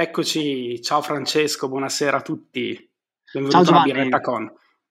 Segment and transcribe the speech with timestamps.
[0.00, 2.88] Eccoci, ciao Francesco, buonasera a tutti.
[3.32, 4.48] Benvenuto ciao, a Birretta Con.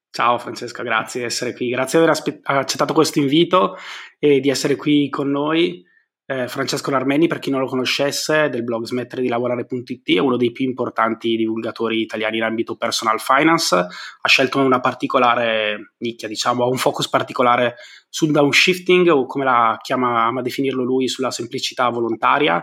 [0.09, 3.77] Ciao Francesco, grazie di essere qui, grazie di aver aspe- accettato questo invito
[4.20, 5.81] e di essere qui con noi.
[6.25, 10.35] Eh, Francesco Larmeni, per chi non lo conoscesse, del blog smettere di lavorare.it, è uno
[10.35, 13.77] dei più importanti divulgatori italiani in ambito personal finance.
[13.77, 17.75] Ha scelto una particolare nicchia, diciamo, ha un focus particolare
[18.09, 22.61] sul downshifting o come la chiama, ama definirlo lui, sulla semplicità volontaria.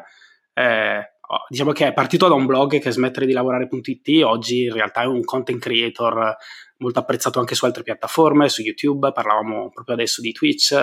[0.53, 1.14] Eh,
[1.49, 5.03] diciamo che è partito da un blog che è smettere di lavorare.it, oggi in realtà
[5.03, 6.37] è un content creator
[6.79, 10.75] molto apprezzato anche su altre piattaforme, su YouTube, parlavamo proprio adesso di Twitch,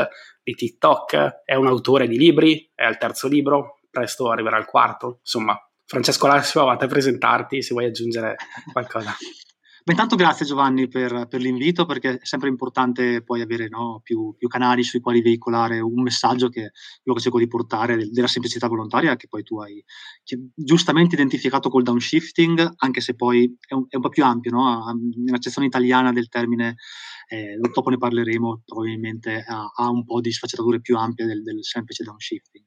[0.44, 5.20] di TikTok, è un autore di libri, è al terzo libro, presto arriverà al quarto,
[5.20, 5.58] insomma.
[5.86, 8.38] Francesco Lassio, a te presentarti se vuoi aggiungere
[8.72, 9.12] qualcosa.
[9.84, 14.36] Beh, intanto grazie Giovanni per, per, l'invito perché è sempre importante poi avere no, più,
[14.38, 18.12] più, canali sui quali veicolare un messaggio che è quello che cerco di portare del,
[18.12, 19.84] della semplicità volontaria che poi tu hai
[20.54, 24.84] giustamente identificato col downshifting anche se poi è un, è un po' più ampio no?
[25.16, 26.76] nell'accezione italiana del termine
[27.28, 31.64] eh, dopo ne parleremo probabilmente ha, ha, un po' di sfaccettature più ampie del, del
[31.64, 32.66] semplice downshifting.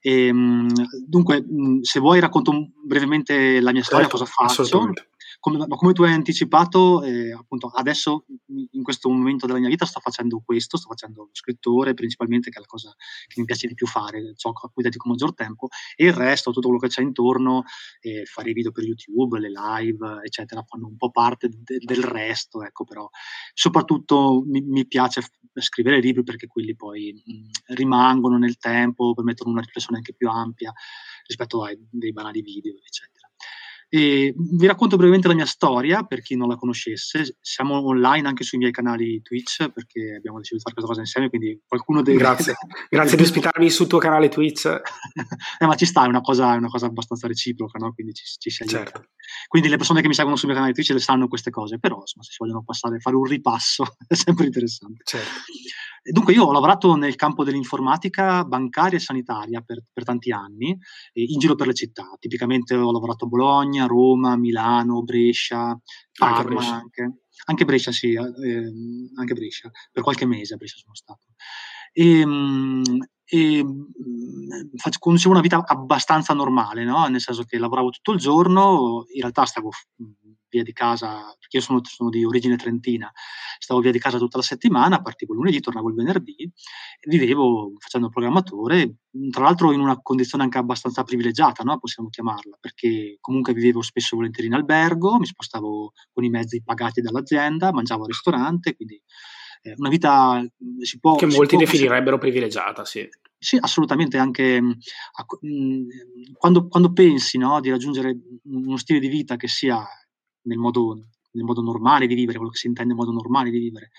[0.00, 0.68] E, ehm,
[1.06, 1.44] dunque
[1.82, 4.64] se vuoi racconto brevemente la mia storia certo, cosa faccio
[5.40, 8.26] come, come, tu hai anticipato, eh, appunto adesso
[8.72, 12.58] in questo momento della mia vita sto facendo questo, sto facendo lo scrittore principalmente, che
[12.58, 12.94] è la cosa
[13.26, 16.52] che mi piace di più fare, ciò a cui dedico maggior tempo, e il resto,
[16.52, 17.64] tutto quello che c'è intorno,
[18.00, 22.02] eh, fare i video per YouTube, le live, eccetera, fanno un po' parte de- del
[22.02, 23.08] resto, ecco, però
[23.54, 25.22] soprattutto mi, mi, piace
[25.54, 30.72] scrivere libri perché quelli poi mh, rimangono nel tempo, permettono una riflessione anche più ampia
[31.26, 33.29] rispetto ai dei banali video, eccetera.
[33.92, 37.36] E vi racconto brevemente la mia storia per chi non la conoscesse.
[37.40, 41.28] Siamo online anche sui miei canali Twitch perché abbiamo deciso di fare questa cosa insieme.
[41.28, 42.18] Quindi qualcuno deve.
[42.18, 42.54] Grazie,
[42.88, 44.66] grazie di ospitarmi sul tuo canale Twitch.
[45.58, 47.92] eh, ma ci sta, è una cosa, è una cosa abbastanza reciproca, no?
[47.92, 48.78] quindi ci, ci si aiuta.
[48.78, 49.08] Certo.
[49.48, 51.98] Quindi le persone che mi seguono sul mio canale Twitch le sanno queste cose, però
[51.98, 55.02] insomma, se si vogliono passare, fare un ripasso è sempre interessante.
[55.04, 55.28] Certo.
[56.02, 60.70] Dunque, io ho lavorato nel campo dell'informatica bancaria e sanitaria per, per tanti anni,
[61.12, 62.16] eh, in giro per le città.
[62.18, 65.78] Tipicamente ho lavorato a Bologna, Roma, Milano, Brescia,
[66.12, 66.54] Parma anche.
[66.54, 67.12] Brescia, anche.
[67.46, 68.72] anche Brescia sì, eh,
[69.16, 69.70] anche Brescia.
[69.90, 71.26] Per qualche mese a Brescia sono stato.
[71.92, 72.82] E, ehm,
[73.24, 73.64] e
[74.76, 77.06] faccio, conducevo una vita abbastanza normale, no?
[77.06, 79.70] nel senso che lavoravo tutto il giorno, in realtà stavo
[80.50, 83.10] via di casa, perché io sono, sono, di origine trentina,
[83.58, 88.08] stavo via di casa tutta la settimana, partivo lunedì, tornavo il venerdì, e vivevo facendo
[88.08, 88.96] il programmatore,
[89.30, 91.78] tra l'altro in una condizione anche abbastanza privilegiata, no?
[91.78, 96.62] possiamo chiamarla, perché comunque vivevo spesso e volentieri in albergo, mi spostavo con i mezzi
[96.62, 99.00] pagati dall'azienda, mangiavo al ristorante, quindi
[99.62, 100.44] eh, una vita
[100.80, 101.16] si può...
[101.16, 103.08] Che molti definirebbero privilegiata, sì.
[103.42, 104.76] Sì, assolutamente, anche mh,
[106.36, 109.82] quando, quando, pensi no, di raggiungere uno stile di vita che sia
[110.42, 110.94] nel modo,
[111.32, 113.90] nel modo normale di vivere, quello che si intende modo normale di vivere,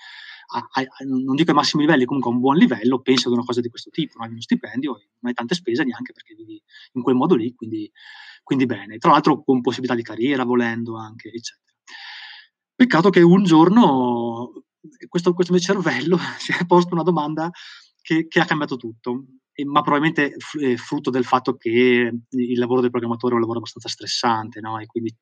[0.54, 3.44] a, a, non dico ai massimi livelli, comunque a un buon livello, pensi ad una
[3.44, 6.62] cosa di questo tipo, non hai uno stipendio, non hai tante spese neanche perché vivi
[6.92, 7.90] in quel modo lì, quindi,
[8.42, 8.98] quindi bene.
[8.98, 11.72] Tra l'altro con possibilità di carriera, volendo anche, eccetera.
[12.74, 14.64] Peccato che un giorno
[15.08, 17.50] questo, questo mio cervello si è posto una domanda
[18.00, 19.24] che, che ha cambiato tutto
[19.64, 23.88] ma probabilmente è frutto del fatto che il lavoro del programmatore è un lavoro abbastanza
[23.88, 24.78] stressante, no?
[24.78, 25.14] E quindi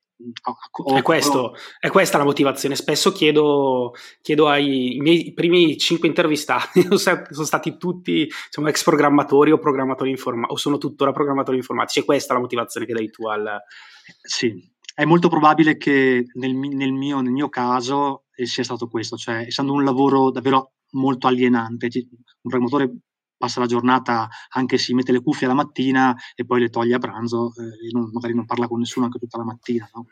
[0.43, 2.75] ho, è, questo, è, questa la motivazione.
[2.75, 9.59] Spesso chiedo, chiedo ai miei primi cinque intervistati, sono stati tutti diciamo, ex programmatori o
[9.59, 11.99] programmatori informatici, o sono tuttora programmatori informatici.
[11.99, 13.61] È questa la motivazione che dai tu al.
[14.21, 14.53] Sì,
[14.95, 19.45] è molto probabile che nel, nel, mio, nel mio caso eh, sia stato questo, cioè
[19.47, 22.93] essendo un lavoro davvero molto alienante, un programmatore
[23.41, 26.99] passa la giornata, anche si mette le cuffie la mattina e poi le toglie a
[26.99, 29.89] pranzo eh, e non, magari non parla con nessuno anche tutta la mattina.
[29.93, 30.05] No?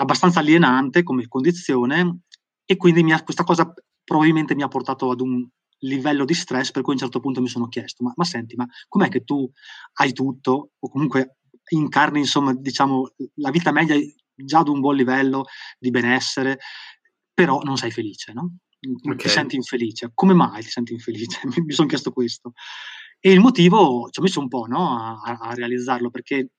[0.00, 2.20] abbastanza alienante come condizione
[2.64, 3.72] e quindi ha, questa cosa
[4.02, 5.46] probabilmente mi ha portato ad un
[5.80, 8.56] livello di stress per cui a un certo punto mi sono chiesto ma, ma senti
[8.56, 9.48] ma com'è che tu
[9.94, 11.38] hai tutto o comunque
[11.70, 13.96] incarni insomma diciamo la vita media
[14.34, 15.44] già ad un buon livello
[15.78, 16.58] di benessere
[17.32, 18.56] però non sei felice no?
[18.80, 19.16] Okay.
[19.16, 20.10] ti senti infelice.
[20.14, 21.40] Come mai ti senti infelice?
[21.64, 22.52] Mi sono chiesto questo.
[23.20, 26.50] E il motivo ci ho messo un po' no, a, a, realizzarlo perché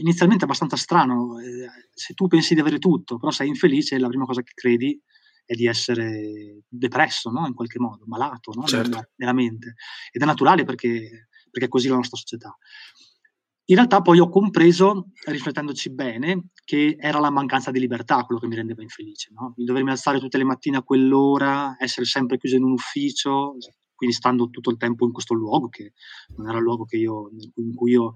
[0.00, 4.24] inizialmente abbastanza strano, eh, se tu pensi di avere tutto, però sei infelice, la prima
[4.24, 5.00] cosa che credi
[5.44, 7.46] è di essere depresso, no?
[7.46, 8.64] in qualche modo, malato no?
[8.64, 8.88] certo.
[8.88, 9.74] nella, nella, mente.
[10.10, 12.56] Ed è naturale perché, perché è così la nostra società.
[13.66, 18.48] In realtà poi ho compreso, riflettendoci bene, che era la mancanza di libertà quello che
[18.48, 19.30] mi rendeva infelice.
[19.32, 19.54] No?
[19.56, 23.56] Il dovermi alzare tutte le mattine a quell'ora, essere sempre chiuso in un ufficio,
[23.94, 25.92] quindi stando tutto il tempo in questo luogo, che
[26.36, 28.14] non era il luogo io, in cui io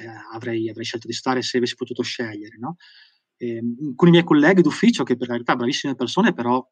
[0.00, 2.58] eh, avrei, avrei, scelto di stare se avessi potuto scegliere.
[2.58, 2.74] No?
[3.36, 3.62] Eh,
[3.94, 6.66] con i miei colleghi d'ufficio, che per carità bravissime persone, però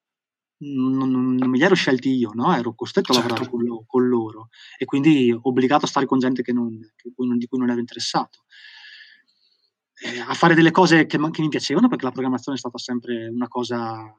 [0.60, 2.54] non, non, non, me li ero scelti io, no?
[2.54, 3.28] ero costretto certo.
[3.28, 6.78] a lavorare con, lo, con, loro e quindi obbligato a stare con gente che non,
[6.96, 8.44] che, di cui non ero interessato.
[10.00, 13.28] Eh, a fare delle cose che, che, mi piacevano, perché la programmazione è stata sempre
[13.28, 14.16] una cosa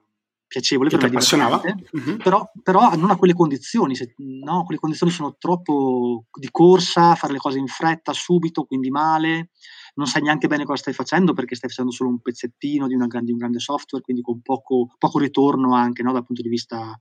[0.50, 1.62] piacevole che per me, appassionava.
[1.64, 2.18] Mm-hmm.
[2.18, 7.34] Però, però, non a quelle condizioni, se, no, quelle condizioni sono troppo di corsa, fare
[7.34, 9.52] le cose in fretta, subito, quindi male,
[9.94, 13.08] non sai neanche bene cosa stai facendo perché stai facendo solo un pezzettino di, una,
[13.22, 16.98] di un grande software, quindi con poco, poco ritorno anche no, dal punto di vista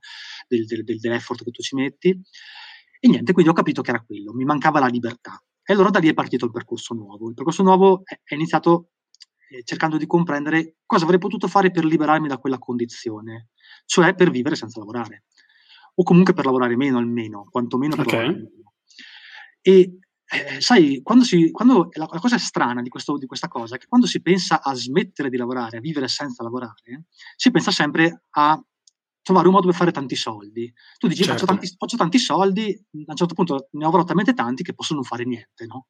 [0.47, 2.09] del, del, del, dell'effort che tu ci metti.
[3.01, 5.41] E niente, quindi ho capito che era quello, mi mancava la libertà.
[5.63, 7.29] E allora da lì è partito il percorso nuovo.
[7.29, 8.89] Il percorso nuovo è, è iniziato
[9.49, 13.49] eh, cercando di comprendere cosa avrei potuto fare per liberarmi da quella condizione,
[13.85, 15.25] cioè per vivere senza lavorare,
[15.95, 18.19] o comunque per lavorare meno almeno, quantomeno per okay.
[18.19, 18.73] lavorare meno.
[19.61, 19.99] E
[20.31, 23.77] eh, sai, quando, si, quando la, la, cosa strana di, questo, di, questa cosa è
[23.79, 27.05] che quando si pensa a smettere di lavorare, a vivere senza lavorare,
[27.35, 28.63] si pensa sempre a
[29.23, 30.71] trovare un modo per fare tanti soldi.
[30.99, 31.45] Tu dici, certo.
[31.45, 34.93] faccio, tanti, faccio, tanti, soldi, a un certo punto ne avrò talmente tanti che posso
[34.93, 35.87] non fare niente, no?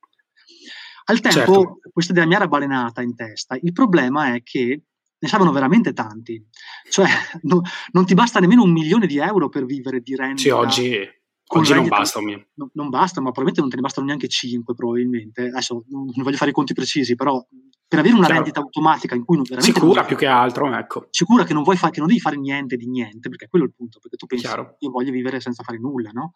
[1.09, 1.79] Al tempo certo.
[1.91, 3.57] questa idea mi era balenata in testa.
[3.61, 4.83] Il problema è che
[5.17, 6.43] ne servono veramente tanti.
[6.89, 7.07] Cioè,
[7.43, 7.61] no,
[7.91, 10.41] non ti basta nemmeno un milione di euro per vivere di rendita.
[10.41, 11.17] Sì, oggi
[11.51, 15.47] Oggi non basta, non, non, basta, ma probabilmente non te ne bastano neanche 5, probabilmente.
[15.47, 17.43] Adesso non, non voglio fare i conti precisi, però
[17.87, 18.41] per avere una Chiaro.
[18.41, 21.07] rendita automatica in cui non veramente sicura più che altro, ecco.
[21.09, 23.67] Sicura che non, vuoi fa- che non devi fare niente di niente, perché quello è
[23.67, 24.75] il punto, perché tu pensi Chiaro.
[24.77, 26.33] io voglio vivere senza fare nulla, no?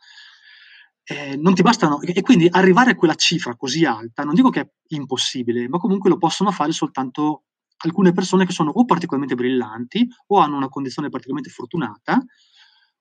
[1.06, 4.62] Eh, non ti bastano e quindi arrivare a quella cifra così alta, non dico che
[4.62, 7.44] è impossibile, ma comunque lo possono fare soltanto
[7.84, 12.24] alcune persone che sono o particolarmente brillanti o hanno una condizione particolarmente fortunata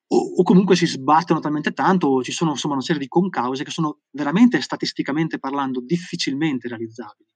[0.08, 3.64] o, o, comunque si sbattono talmente tanto, o ci sono insomma una serie di concause
[3.64, 7.30] che sono veramente statisticamente parlando difficilmente realizzabili.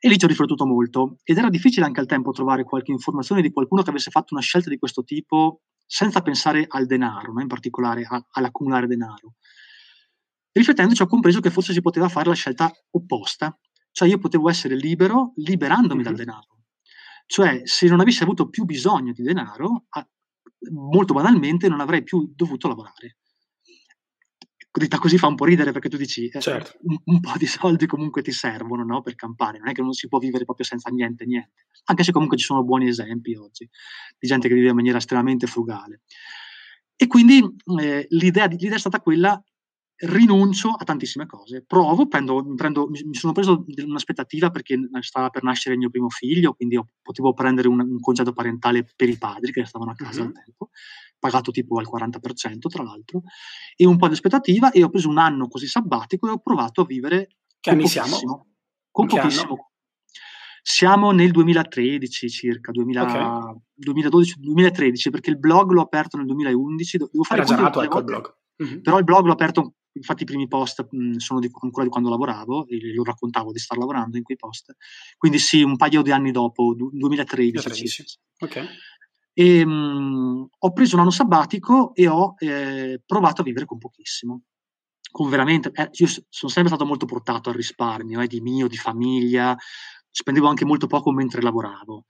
[0.00, 3.42] E lì ci ho riflettuto molto ed era difficile anche al tempo trovare qualche informazione
[3.42, 5.60] di qualcuno che avesse fatto una scelta di questo tipo
[5.92, 7.40] senza pensare al denaro, no?
[7.40, 9.34] in particolare a, all'accumulare denaro.
[10.52, 13.58] Riflettendoci ho compreso che forse si poteva fare la scelta opposta,
[13.90, 16.04] cioè io potevo essere libero liberandomi mm-hmm.
[16.04, 16.58] dal denaro.
[17.26, 19.86] Cioè, se non avessi avuto più bisogno di denaro,
[20.70, 23.16] molto banalmente non avrei più dovuto lavorare.
[24.72, 26.78] Detta così fa un po' ridere perché tu dici eh, certo.
[26.82, 29.92] un, un, po' di soldi comunque ti servono no, per campare, non è che non
[29.92, 31.66] si può vivere proprio senza niente, niente.
[31.86, 33.68] Anche se comunque ci sono buoni esempi oggi
[34.16, 36.02] di gente che vive in maniera estremamente frugale.
[36.94, 37.42] E quindi
[37.80, 39.42] eh, l'idea, l'idea, è stata quella
[40.00, 41.62] rinuncio a tantissime cose.
[41.66, 46.54] Provo, prendo, prendo, mi sono preso un'aspettativa perché stava per nascere il mio primo figlio,
[46.54, 50.28] quindi potevo prendere un, un congedo parentale per i padri che stavano a casa mm-hmm.
[50.28, 50.70] al tempo,
[51.18, 53.22] pagato tipo al 40% tra l'altro,
[53.76, 56.82] e un po' di aspettativa e ho preso un anno così sabbatico e ho provato
[56.82, 58.46] a vivere che anni siamo?
[58.90, 59.66] Con pochissimo.
[60.62, 63.54] Siamo nel 2013 circa, 2000, okay.
[63.82, 66.98] 2012-2013, perché il blog l'ho aperto nel 2011.
[66.98, 68.34] Devo fare Era già nato ecco il blog.
[68.62, 68.80] Mm-hmm.
[68.80, 72.08] Però il blog l'ho aperto infatti i primi post mh, sono di, ancora di quando
[72.08, 74.74] lavoravo e lo raccontavo di star lavorando in quei post.
[75.16, 77.52] Quindi sì, un paio di anni dopo, du- 2013.
[77.52, 78.04] 2013.
[78.40, 78.68] Ok.
[79.32, 84.42] E, mh, ho preso un anno sabbatico e ho eh, provato a vivere con pochissimo.
[85.10, 88.76] Con veramente, eh, io sono sempre stato molto portato al risparmio, eh, di mio, di
[88.76, 89.56] famiglia,
[90.08, 92.04] spendevo anche molto poco mentre lavoravo.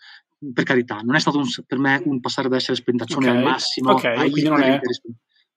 [0.53, 3.39] Per carità, non è stato un, per me un passare da essere spendaccione okay.
[3.39, 3.93] al massimo.
[3.93, 4.81] Ok, quindi non è,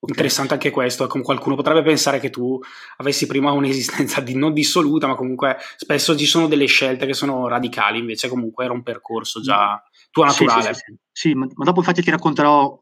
[0.06, 2.60] Interessante anche questo, qualcuno potrebbe pensare che tu
[2.98, 7.48] avessi prima un'esistenza di, non dissoluta, ma comunque spesso ci sono delle scelte che sono
[7.48, 9.82] radicali, invece comunque era un percorso già
[10.12, 10.74] tuo naturale.
[10.74, 11.34] Sì, sì, sì, sì.
[11.34, 12.78] Ma, dopo infatti ti racconterò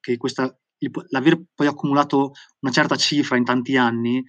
[0.00, 0.56] che questa,
[1.10, 4.24] l'aver poi accumulato una certa cifra in tanti anni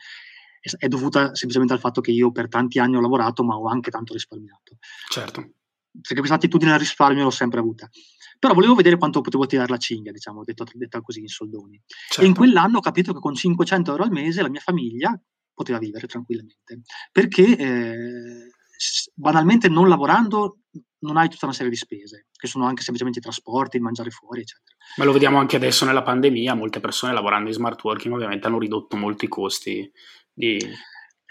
[0.78, 3.90] è dovuta semplicemente al fatto che io per tanti anni ho lavorato, ma ho anche
[3.90, 4.78] tanto risparmiato.
[5.10, 5.54] Certo.
[6.02, 7.90] Perché questa attitudine al risparmio l'ho sempre avuta.
[8.40, 11.82] Però volevo vedere quanto potevo tirare la cinghia, diciamo, detto, detta così in soldoni.
[11.86, 12.22] Certo.
[12.22, 12.40] E in certo.
[12.40, 15.20] quell'anno ho capito che con 500 euro al mese la mia famiglia
[15.54, 16.82] poteva vivere tranquillamente.
[17.12, 18.52] Perché eh,
[19.16, 20.60] banalmente non lavorando
[21.00, 24.10] non hai tutta una serie di spese, che sono anche semplicemente i trasporti, il mangiare
[24.10, 24.76] fuori, eccetera.
[24.98, 28.60] Ma lo vediamo anche adesso nella pandemia, molte persone lavorando in smart working ovviamente hanno
[28.60, 29.90] ridotto molti costi
[30.34, 30.58] di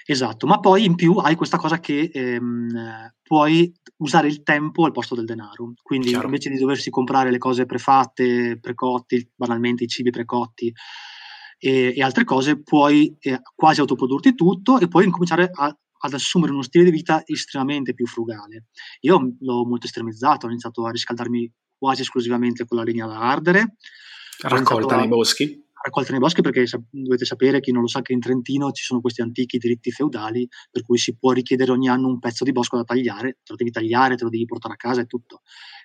[0.08, 4.92] Esatto, ma poi in più hai questa cosa che ehm, puoi usare il tempo al
[4.92, 5.72] posto del denaro.
[5.82, 6.26] Quindi Chiaro.
[6.26, 10.72] invece di doversi comprare le cose prefatte, precotti, banalmente i cibi precotti
[11.58, 16.52] e, e altre cose, puoi eh, quasi autoprodurti tutto e puoi incominciare a, ad assumere
[16.52, 18.66] uno stile di vita estremamente più frugale.
[19.00, 23.75] Io l'ho molto estremizzato, ho iniziato a riscaldarmi quasi esclusivamente con la legna da ardere.
[24.40, 25.65] Raccolta nei boschi?
[25.87, 29.00] Raccolta nei boschi perché dovete sapere, chi non lo sa, che in Trentino ci sono
[29.00, 32.76] questi antichi diritti feudali per cui si può richiedere ogni anno un pezzo di bosco
[32.76, 35.43] da tagliare, te lo devi tagliare, te lo devi portare a casa e tutto.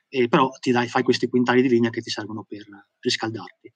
[0.10, 2.66] E però ti dai, fai questi quintali di legna che ti servono per
[3.00, 3.72] riscaldarti.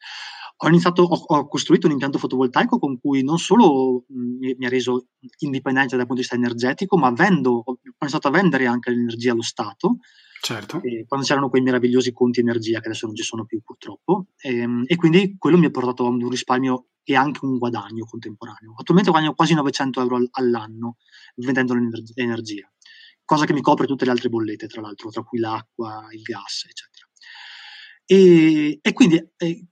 [0.57, 4.69] Ho, iniziato, ho, ho costruito un impianto fotovoltaico con cui non solo mi, mi, ha
[4.69, 5.07] reso
[5.39, 9.41] indipendente dal punto di vista energetico, ma vendo, ho iniziato a vendere anche l'energia allo
[9.41, 9.99] Stato
[10.45, 10.79] Certo.
[11.07, 14.83] Quando c'erano quei meravigliosi conti energia che adesso non ci sono più purtroppo e, ehm,
[14.85, 18.75] e quindi quello mi ha portato a un risparmio e anche un guadagno contemporaneo.
[18.77, 20.97] Attualmente guadagno quasi 900 euro all'anno
[21.37, 21.73] vendendo
[22.13, 22.71] l'energia,
[23.23, 26.65] cosa che mi copre tutte le altre bollette, tra l'altro, tra cui l'acqua, il gas,
[26.69, 27.07] eccetera.
[28.05, 29.65] E, e quindi eh,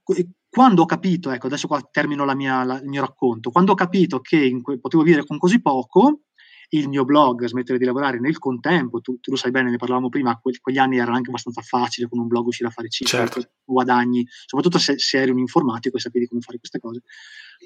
[0.48, 4.18] quando ho capito, ecco, adesso qua termino mia, la, il mio racconto, quando ho capito
[4.18, 6.22] che que- potevo vivere con così poco,
[6.70, 10.08] il mio blog, smettere di lavorare nel contempo, tu, tu lo sai bene, ne parlavamo
[10.08, 13.18] prima, que- quegli anni era anche abbastanza facile con un blog uscire a fare cifre,
[13.18, 13.50] certo.
[13.64, 17.02] guadagni, soprattutto se, se, eri un informatico e sapevi come fare queste cose.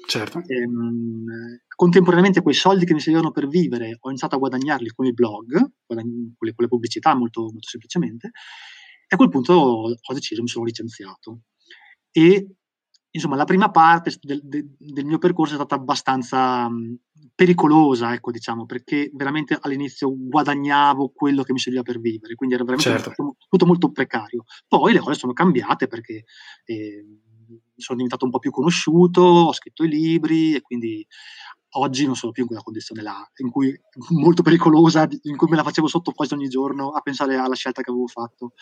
[0.07, 0.41] Certo.
[0.45, 1.25] E, ehm,
[1.75, 5.53] contemporaneamente quei soldi che mi servivano per vivere ho iniziato a guadagnarli con il blog,
[5.85, 10.41] con le, con le pubblicità molto, molto semplicemente, e a quel punto ho, ho deciso,
[10.41, 11.41] mi sono licenziato.
[12.11, 12.55] E
[13.11, 16.99] insomma, la prima parte del, del, del, mio percorso è stata abbastanza mh,
[17.33, 22.63] pericolosa, ecco, diciamo, perché veramente all'inizio guadagnavo quello che mi serviva per vivere, quindi era
[22.63, 23.11] veramente certo.
[23.15, 24.43] tutto, tutto, molto precario.
[24.67, 26.25] Poi le cose sono cambiate perché
[26.65, 27.05] eh,
[27.75, 31.05] sono diventato un po' più conosciuto, ho scritto i libri e quindi
[31.73, 33.73] oggi non sono più in quella condizione là, in cui
[34.09, 37.81] molto pericolosa, in cui me la facevo sotto quasi ogni giorno a pensare alla scelta
[37.81, 38.53] che avevo fatto.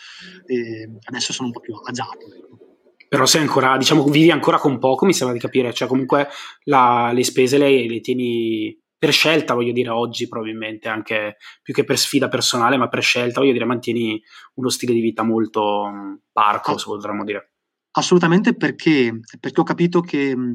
[0.46, 2.26] E adesso sono un po' più agiato.
[2.34, 2.77] Ecco.
[3.08, 6.28] Però sei ancora, diciamo, vivi ancora con poco, mi sembra di capire, cioè comunque
[6.64, 11.84] la, le spese le, le tieni per scelta, voglio dire, oggi probabilmente anche più che
[11.84, 14.20] per sfida personale, ma per scelta, voglio dire, mantieni
[14.54, 17.52] uno stile di vita molto mm, parco, se potremmo dire.
[17.92, 20.50] Assolutamente perché, perché ho capito che mm,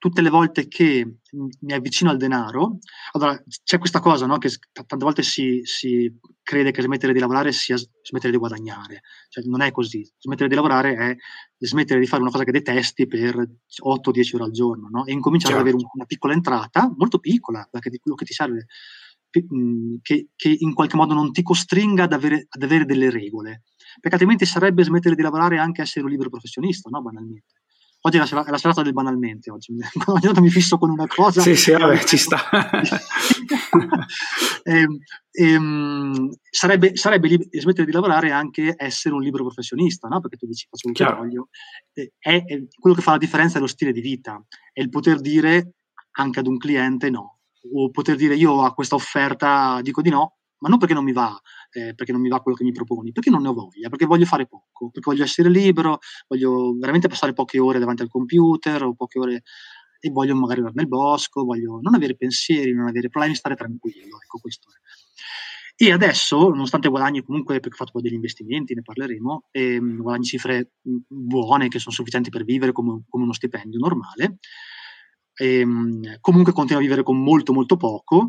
[0.00, 1.18] tutte le volte che
[1.60, 2.78] mi avvicino al denaro,
[3.12, 6.10] allora c'è questa cosa no, che tante volte si, si,
[6.42, 10.54] crede che smettere di lavorare sia smettere di guadagnare, cioè non è così, smettere di
[10.54, 11.16] lavorare è
[11.58, 15.04] smettere di fare una cosa che detesti per 8-10 ore al giorno no?
[15.04, 15.68] e incominciare certo.
[15.68, 18.66] ad avere una piccola entrata, molto piccola, perché di quello che ti serve,
[19.28, 23.64] che, che, in qualche modo non ti costringa ad avere, ad avere delle regole,
[24.00, 27.02] perché altrimenti sarebbe smettere di lavorare anche essere un libero professionista, no?
[27.02, 27.60] banalmente.
[28.02, 29.72] Oggi è la, è la, serata del banalmente, oggi.
[30.06, 31.42] ogni volta mi fisso con una cosa.
[31.42, 32.40] Sì, sì, vabbè, ci sta.
[34.62, 34.86] e,
[35.30, 40.20] e, um, sarebbe, sarebbe li- smettere di lavorare anche essere un libero professionista, no?
[40.20, 41.48] Perché tu dici faccio quello che voglio.
[41.92, 42.42] È, è,
[42.78, 44.42] quello che fa la differenza è lo stile di vita,
[44.72, 45.74] è il poter dire
[46.12, 47.40] anche ad un cliente no,
[47.74, 51.12] o poter dire io a questa offerta dico di no, ma non perché non mi
[51.12, 51.38] va,
[51.72, 54.06] eh, perché non mi va quello che mi proponi, perché non ne ho voglia, perché
[54.06, 55.98] voglio fare poco, perché voglio essere libero,
[56.28, 59.42] voglio veramente passare poche ore davanti al computer o poche ore
[60.00, 64.18] e voglio magari andare nel bosco, voglio non avere pensieri, non avere problemi, stare tranquillo,
[64.22, 64.78] ecco questo è.
[65.82, 69.96] E adesso, nonostante guadagni comunque, perché ho fatto poi degli investimenti, ne parleremo, e, um,
[69.96, 74.38] guadagni cifre buone che sono sufficienti per vivere come, come uno stipendio normale,
[75.34, 78.28] e, um, comunque continuo a vivere con molto molto poco,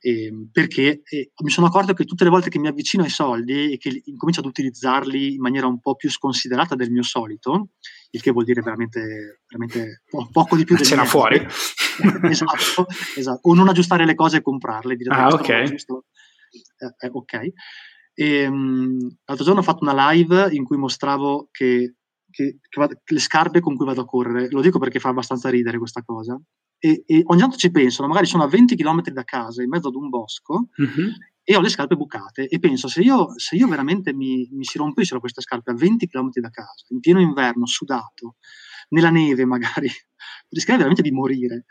[0.00, 3.72] eh, perché eh, mi sono accorto che tutte le volte che mi avvicino ai soldi
[3.72, 7.70] e che incomincio ad utilizzarli in maniera un po' più sconsiderata del mio solito,
[8.10, 11.36] il che vuol dire veramente, veramente po- poco di più del Cena fuori.
[12.30, 12.86] esatto,
[13.16, 14.96] esatto, o non aggiustare le cose e comprarle.
[14.96, 15.62] Dire, ah, ok.
[15.64, 16.04] Giusto,
[16.50, 17.52] eh, eh, ok.
[18.14, 21.94] E, um, l'altro giorno ho fatto una live in cui mostravo che,
[22.30, 25.50] che, che vado, le scarpe con cui vado a correre, lo dico perché fa abbastanza
[25.50, 26.40] ridere questa cosa,
[26.78, 29.88] e, e, ogni tanto ci penso, magari sono a 20 km da casa, in mezzo
[29.88, 31.08] ad un bosco, mm-hmm.
[31.42, 34.78] e ho le scarpe bucate, e penso, se io, se io veramente mi, mi, si
[34.78, 38.36] rompessero queste scarpe a 20 km da casa, in pieno inverno, sudato,
[38.90, 39.90] nella neve magari,
[40.48, 41.64] rischierei veramente di morire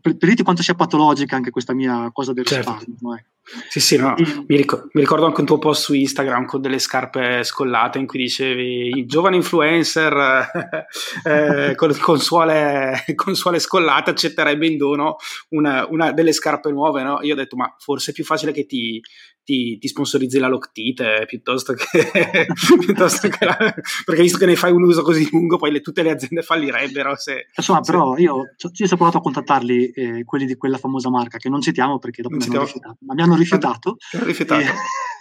[0.00, 2.72] per, per dirti quanto sia patologica anche questa mia cosa del certo.
[2.72, 3.16] risparmio.
[3.16, 3.24] Eh.
[3.68, 4.14] Sì, sì, no.
[4.16, 8.06] mi, ricordo, mi, ricordo, anche un tuo post su Instagram con delle scarpe scollate in
[8.06, 10.50] cui dicevi giovane influencer
[11.24, 15.16] eh, con, con, suole, con, suole, scollate accetterebbe in dono
[15.50, 17.02] una, una delle scarpe nuove.
[17.02, 17.20] No?
[17.22, 19.00] Io ho detto, ma forse è più facile che ti,
[19.44, 22.46] ti, ti sponsorizzi la Loctite piuttosto che,
[22.80, 23.56] piuttosto che la,
[24.04, 27.14] perché visto che ne fai un uso così lungo poi le, tutte le aziende fallirebbero
[27.14, 27.90] se, Insomma, sì.
[27.90, 31.62] però io, ci ho provato a contattarli, eh, quelli di quella famosa marca, che non
[31.62, 32.66] citiamo perché dopo mi hanno
[33.00, 33.96] ma mi hanno rifiutato.
[34.22, 34.60] rifiutato.
[34.60, 34.66] E,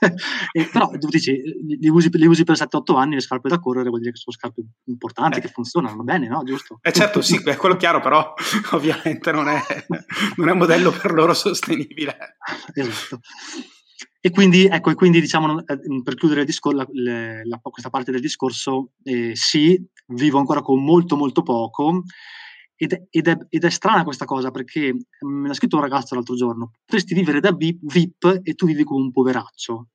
[0.52, 1.42] e, però tu dici,
[1.80, 4.36] li usi, li usi per 7-8 anni le scarpe da correre, vuol dire che sono
[4.36, 5.42] scarpe importanti, eh.
[5.42, 6.44] che funzionano bene, no?
[6.44, 6.80] Giusto?
[6.82, 8.34] Eh certo, sì, è quello chiaro, però
[8.74, 9.62] ovviamente non è,
[10.36, 12.18] non è un modello per loro sostenibile.
[12.76, 13.20] Esatto.
[14.26, 16.88] E quindi, ecco, e quindi diciamo, eh, per chiudere discor- la,
[17.44, 19.78] la, questa parte del discorso, eh, sì,
[20.14, 22.04] vivo ancora con molto molto poco
[22.78, 26.36] ed ed, è, ed è, strana questa cosa perché me l'ha scritto un ragazzo l'altro
[26.36, 29.90] giorno, potresti vivere da VIP e tu vivi come un poveraccio.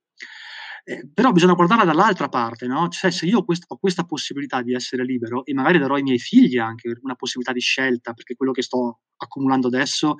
[0.83, 2.87] Eh, però bisogna guardarla dall'altra parte, no?
[2.87, 6.03] Cioè, se io ho, quest- ho, questa possibilità di essere libero e magari darò ai
[6.03, 10.17] miei figli anche una possibilità di scelta, perché quello che sto accumulando adesso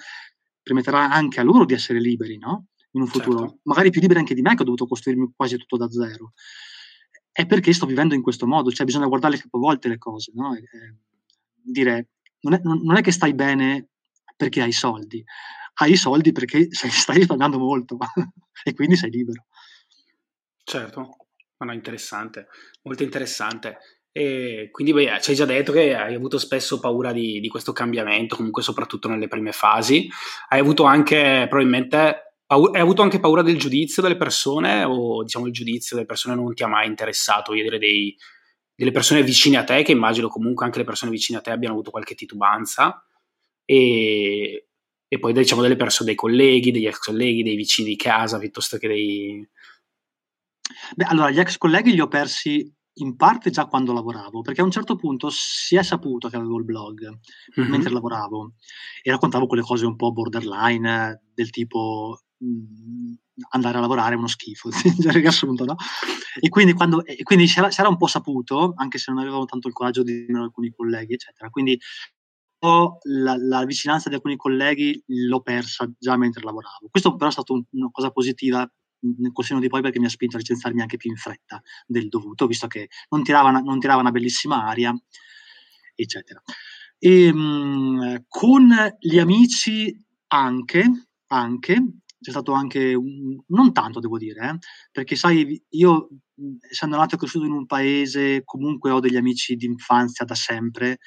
[0.63, 2.69] permetterà anche a loro di essere liberi, no?
[2.91, 3.59] In un futuro, certo.
[3.63, 6.33] magari più liberi anche di me che ho dovuto costruirmi quasi tutto da zero.
[7.31, 10.55] È perché sto vivendo in questo modo, cioè bisogna guardarle capovolte le cose, no?
[10.55, 10.63] E,
[11.61, 12.07] dire,
[12.41, 13.89] non è, non è, che stai bene
[14.35, 15.23] perché hai soldi,
[15.75, 17.97] hai i soldi perché stai, stai risparmiando molto
[18.63, 19.45] e quindi sei libero.
[20.63, 21.17] Certo,
[21.57, 22.47] ma no, interessante,
[22.83, 23.77] molto interessante.
[24.11, 27.73] E quindi beh, ci hai già detto che hai avuto spesso paura di, di, questo
[27.73, 30.09] cambiamento, comunque soprattutto nelle prime fasi.
[30.49, 35.53] Hai avuto anche probabilmente hai avuto anche paura del giudizio delle persone o diciamo il
[35.53, 37.51] giudizio delle persone non ti ha mai interessato?
[37.51, 38.15] Voglio dire dei,
[38.73, 41.75] delle persone vicine a te, che immagino comunque anche le persone vicine a te abbiano
[41.75, 43.05] avuto qualche titubanza
[43.65, 44.67] e,
[45.07, 48.77] e poi diciamo delle persone, dei colleghi, degli ex colleghi, dei vicini di casa piuttosto
[48.77, 49.47] che dei...
[50.95, 54.63] Beh, allora gli ex colleghi li ho persi in parte già quando lavoravo, perché a
[54.63, 57.07] un certo punto si è saputo che avevo il blog
[57.59, 57.69] mm-hmm.
[57.69, 58.53] mentre lavoravo
[59.03, 62.23] e raccontavo quelle cose un po' borderline del tipo
[63.49, 65.75] andare a lavorare è uno schifo, in riassunto, no?
[66.39, 69.21] E quindi, quando, e quindi si, era, si, era, un po' saputo, anche se non
[69.21, 71.49] avevo tanto il coraggio di dirmelo alcuni colleghi, eccetera.
[71.49, 71.79] Quindi
[72.61, 76.87] la, la, vicinanza di alcuni colleghi l'ho persa già mentre lavoravo.
[76.89, 78.69] Questo però è stata un, una cosa positiva
[79.01, 82.09] nel corso di poi perché mi ha spinto a licenziarmi anche più in fretta del
[82.09, 84.93] dovuto, visto che non tirava una, non tirava una bellissima aria,
[85.95, 86.41] eccetera.
[86.97, 90.85] E, mh, con gli amici anche,
[91.27, 91.83] anche
[92.21, 94.57] c'è stato anche un, non tanto devo dire, eh,
[94.91, 96.09] perché sai, io
[96.69, 100.99] essendo nato e cresciuto in un paese, comunque ho degli amici di infanzia da sempre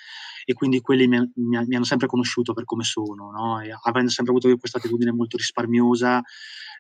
[0.45, 3.59] e quindi quelli mi, mi, mi hanno sempre conosciuto per come sono, no?
[3.83, 6.21] Avendo sempre avuto questa attitudine molto risparmiosa,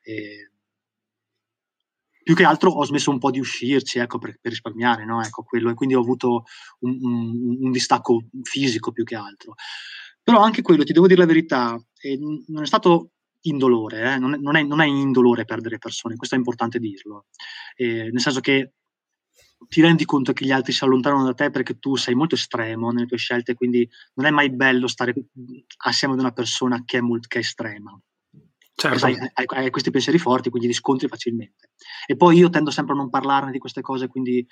[0.03, 0.51] eh,
[2.23, 5.23] più che altro ho smesso un po' di uscirci, ecco, per, per risparmiare, no?
[5.23, 6.45] Ecco, quello, e quindi ho avuto
[6.81, 9.55] un, un, un, distacco fisico più che altro.
[10.23, 13.11] Però anche quello, ti devo dire la verità, eh, non è stato
[13.43, 14.19] indolore, eh?
[14.19, 17.27] non, è, non, è, non, è, indolore perdere persone, questo è importante dirlo,
[17.77, 18.73] eh, nel senso che
[19.69, 22.91] ti rendi conto che gli altri si allontanano da te perché tu sei molto estremo
[22.91, 25.15] nelle tue scelte, quindi non è mai bello stare
[25.85, 27.99] assieme ad una persona che è, molto, che è estrema.
[28.75, 28.99] Certo.
[28.99, 31.71] Sai, hai, hai, questi pensieri forti, quindi li scontri facilmente.
[32.07, 34.47] E poi io tendo sempre a non parlarne di queste cose, quindi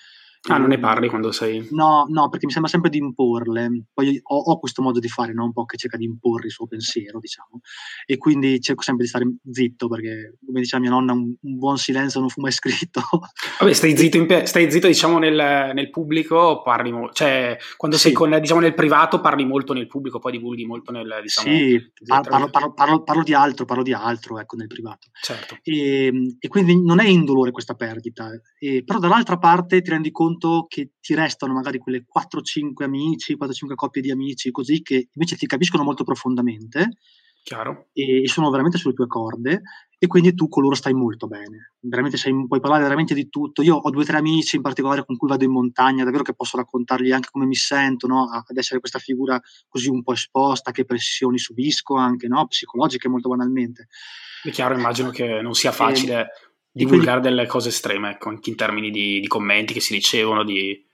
[0.48, 1.68] Ah, non ne parli quando sei...
[1.72, 3.84] No, no, perché mi sembra sempre di imporle.
[3.92, 5.44] Poi ho, ho questo modo di fare, no?
[5.44, 7.60] un po' che cerca di imporre il suo pensiero, diciamo.
[8.06, 11.76] E quindi cerco sempre di stare zitto, perché, come diceva mia nonna, un, un buon
[11.76, 13.02] silenzio non fu mai scritto.
[13.60, 17.12] Vabbè, stai zitto, pe- stai zitto diciamo, nel, nel pubblico, parli molto...
[17.12, 18.04] Cioè, quando sì.
[18.04, 21.18] sei con, diciamo, nel privato parli molto nel pubblico, poi divulghi molto nel...
[21.20, 25.08] Diciamo, sì, parlo, parlo, parlo, parlo, di altro, parlo di altro, ecco, nel privato.
[25.20, 25.58] Certo.
[25.62, 28.30] E, e quindi non è indolore questa perdita.
[28.58, 30.28] E, però dall'altra parte ti rendi conto
[30.68, 35.46] che ti restano magari quelle 4-5 amici, 4-5 coppie di amici, così che invece ti
[35.46, 36.98] capiscono molto profondamente
[37.92, 39.62] e, e, sono veramente sulle tue corde
[39.98, 41.74] e quindi tu con loro stai molto bene.
[41.80, 43.62] Veramente sei, puoi parlare veramente di tutto.
[43.62, 46.34] Io ho due o tre amici in particolare con cui vado in montagna, davvero che
[46.34, 48.30] posso raccontargli anche come mi sento, no?
[48.30, 52.46] ad essere questa figura così un po' esposta, che pressioni subisco anche, no?
[52.46, 53.88] psicologiche molto banalmente.
[54.42, 56.28] È chiaro, immagino che non sia facile.
[56.72, 60.44] Divulgare quindi, delle cose estreme, ecco, anche in termini di, di, commenti che si ricevono.
[60.44, 60.86] Di...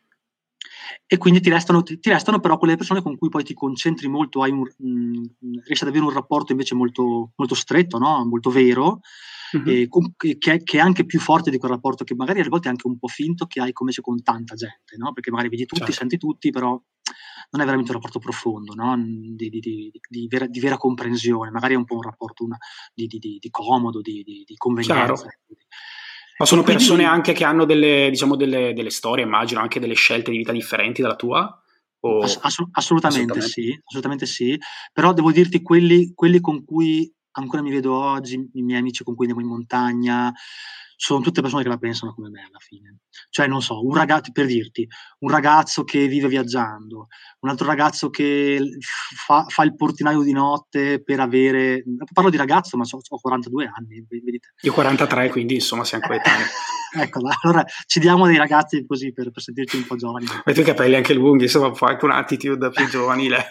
[1.06, 4.08] E quindi ti restano, ti, ti restano, però quelle persone con cui poi ti concentri
[4.08, 5.26] molto, un, mh,
[5.64, 8.24] riesci ad avere un rapporto invece molto, molto stretto, no?
[8.24, 9.00] molto vero,
[9.56, 9.68] mm-hmm.
[9.68, 12.68] e, con, che, che, è anche più forte di quel rapporto che magari a volte
[12.68, 15.12] è anche un po' finto che hai come se con tanta gente, no?
[15.12, 15.96] perché magari vedi tutti, certo.
[15.96, 16.70] senti tutti, però
[17.50, 18.96] non è veramente un rapporto profondo, no?
[18.98, 22.59] di, di, di, vera, di, vera, comprensione, magari è un po' un rapporto una,
[22.92, 25.26] di, comodo, di, convenienza.
[25.26, 25.54] Ecco,
[26.38, 29.94] Ma sono quindi, persone anche che hanno delle, diciamo, delle, delle, storie, immagino, anche delle
[29.94, 31.61] scelte di vita differenti dalla tua?
[32.00, 32.38] Ass-
[32.72, 34.59] assolutamente, assolutamente, sì, assolutamente sì,
[34.92, 39.14] però devo dirti quelli, quelli con cui ancora mi vedo oggi, i miei amici con
[39.14, 40.33] cui andiamo in montagna,
[40.96, 43.01] sono tutte persone che la pensano come me alla fine.
[43.29, 44.88] Cioè, non so, un ragazzo, per dirti,
[45.20, 47.09] un ragazzo che vive viaggiando,
[47.40, 48.59] un altro ragazzo che
[49.14, 51.85] fa, fa il portinaio di notte per avere...
[52.12, 54.55] Parlo di ragazzo, ma so, ho 42 anni, vedete.
[54.62, 56.46] Io 43, quindi insomma siamo coetanei.
[56.99, 60.27] ecco, allora ci diamo dei ragazzi così per, per sentirci un po' giovani.
[60.44, 63.49] Avete i capelli anche lunghi, insomma, fa anche un'attitude più giovanile.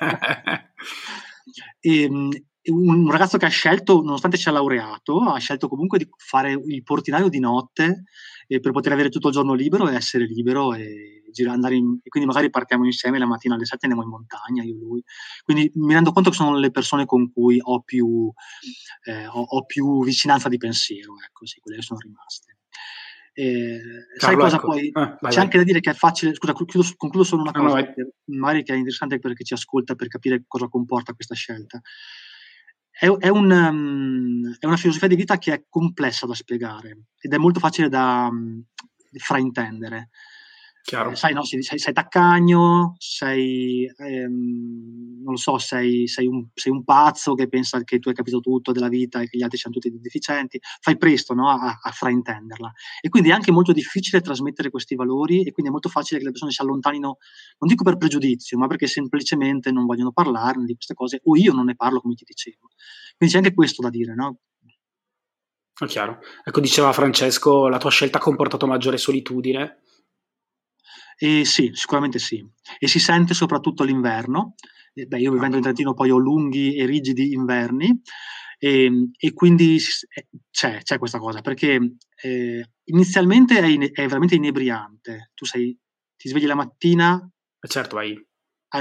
[1.80, 2.30] e, ehm,
[2.72, 7.30] un ragazzo che ha scelto, nonostante sia laureato, ha scelto comunque di fare il portinaio
[7.30, 8.04] di notte
[8.48, 12.10] eh, per poter avere tutto il giorno libero e essere libero e, girare, in, e
[12.10, 15.04] quindi magari partiamo insieme la mattina alle 7 andiamo in montagna, io e lui.
[15.44, 18.32] Quindi mi rendo conto che sono le persone con cui ho più,
[19.04, 22.58] eh, ho, ho più vicinanza di pensiero, ecco, sì, quelle che sono rimaste.
[23.38, 23.82] Eh,
[24.16, 24.68] sai cosa ecco.
[24.68, 24.90] poi?
[24.94, 25.44] Ah, vai, C'è vai.
[25.44, 28.14] anche da dire che è facile, scusa, concludo, concludo solo una ah, cosa, no, che
[28.32, 31.82] magari che è interessante per chi ci ascolta per capire cosa comporta questa scelta
[32.98, 37.34] è, è, un, um, è, una filosofia di vita che è complessa da spiegare ed
[37.34, 38.64] è molto facile da um,
[39.18, 40.10] fraintendere.
[40.88, 46.46] Eh, sai, no, sei, sei, sei, taccagno, sei, ehm, non lo so, sei, sei, un,
[46.54, 49.42] sei, un, pazzo che pensa che tu hai capito tutto della vita e che gli
[49.42, 52.72] altri siano tutti deficienti, fai presto no, a, a, fraintenderla.
[53.02, 56.26] E quindi è anche molto difficile trasmettere questi valori e quindi è molto facile che
[56.26, 57.18] le persone si allontanino,
[57.58, 61.52] non dico per pregiudizio, ma perché semplicemente non vogliono parlarne di queste cose o io
[61.52, 62.70] non ne parlo come ti dicevo.
[63.18, 64.38] Quindi c'è anche questo da dire, no?
[65.78, 66.20] È chiaro.
[66.44, 69.80] Ecco, diceva Francesco, la tua scelta ha comportato maggiore solitudine
[71.18, 72.46] e sì, sicuramente sì.
[72.80, 74.56] E si sente soprattutto l'inverno.
[74.94, 78.02] Eh, beh, io vivendo in Trentino poi ho lunghi e rigidi inverni
[78.58, 84.06] e, ehm, e quindi eh, c'è, c'è, questa cosa, perché eh, inizialmente è, in, è,
[84.08, 85.32] veramente inebriante.
[85.34, 85.78] Tu sei,
[86.16, 87.30] ti svegli la mattina...
[87.60, 88.18] Eh certo, vai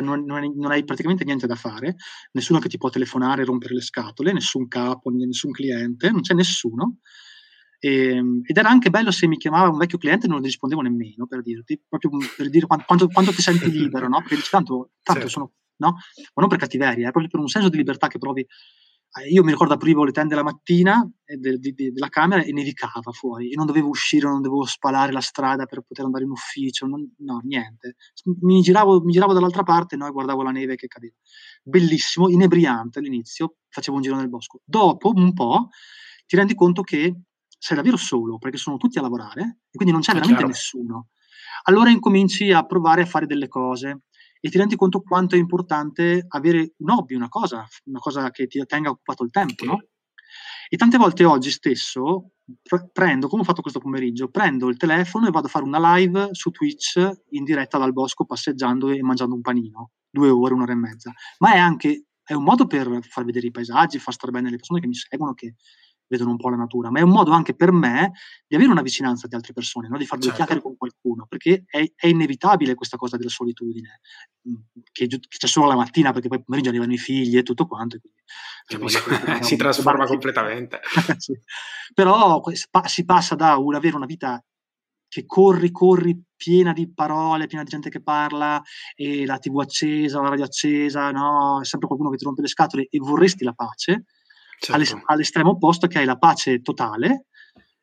[0.00, 1.96] non, non, hai, non, hai praticamente niente da fare,
[2.32, 6.34] nessuno che ti può telefonare e rompere le scatole, nessun capo, nessun cliente, non c'è
[6.34, 6.98] nessuno.
[7.84, 10.80] E, ehm, ed era anche bello se mi chiamava un vecchio cliente e non rispondevo
[10.80, 14.20] nemmeno, per dirti, proprio per dire quanto, quanto, quanto ti senti libero, no?
[14.20, 15.28] Perché dici tanto, tanto certo.
[15.28, 15.88] sono, no?
[15.90, 18.40] Ma non per cattiveria, è proprio per un senso di libertà che provi.
[18.40, 22.52] Eh, io mi ricordo aprivo le tende la mattina de, de, de, della camera e
[22.52, 26.30] nevicava fuori e non dovevo uscire, non dovevo spalare la strada per poter andare in
[26.30, 27.96] ufficio, non, no, niente.
[28.40, 31.14] Mi giravo, mi giravo dall'altra parte no, e guardavo la neve che cadeva.
[31.62, 34.62] Bellissimo, inebriante all'inizio, facevo un giro nel bosco.
[34.64, 35.68] Dopo un po'
[36.26, 37.14] ti rendi conto che
[37.64, 40.52] sei davvero solo, perché sono tutti a lavorare e quindi non c'è è veramente chiaro.
[40.52, 41.08] nessuno.
[41.62, 44.02] Allora incominci a provare a fare delle cose
[44.38, 48.46] e ti rendi conto quanto è importante avere un hobby, una cosa, una cosa che
[48.48, 49.68] ti tenga occupato il tempo, okay.
[49.68, 49.82] no?
[50.68, 55.26] E tante volte oggi stesso pre- prendo, come ho fatto questo pomeriggio, prendo il telefono
[55.26, 57.00] e vado a fare una live su Twitch
[57.30, 61.12] in diretta dal bosco passeggiando e mangiando un panino, due ore, un'ora e mezza.
[61.38, 64.56] Ma è anche è un modo per far vedere i paesaggi, far stare bene le
[64.56, 65.56] persone che mi seguono, che
[66.06, 68.12] vedono un po' la natura, ma è un modo anche per me
[68.46, 69.96] di avere una vicinanza di altre persone, no?
[69.96, 70.44] di fare due certo.
[70.44, 74.00] chiacchiere con qualcuno, perché è, è, inevitabile questa cosa della solitudine,
[74.48, 74.54] mm,
[74.92, 77.98] che, che, c'è solo la mattina, perché poi pomeriggio arrivano i figli e tutto quanto.
[78.66, 80.80] Quindi, cioè, si trasforma completamente.
[81.18, 81.32] sì.
[81.92, 82.42] Però
[82.84, 84.42] si passa da un, avere una vita
[85.14, 88.60] che corri, corri, piena di parole, piena di gente che parla,
[88.96, 91.60] e la tv accesa, la radio accesa, no?
[91.60, 94.06] È sempre qualcuno che ti rompe le scatole e vorresti la pace,
[94.58, 95.02] certo.
[95.06, 97.26] all'estremo opposto che hai la pace totale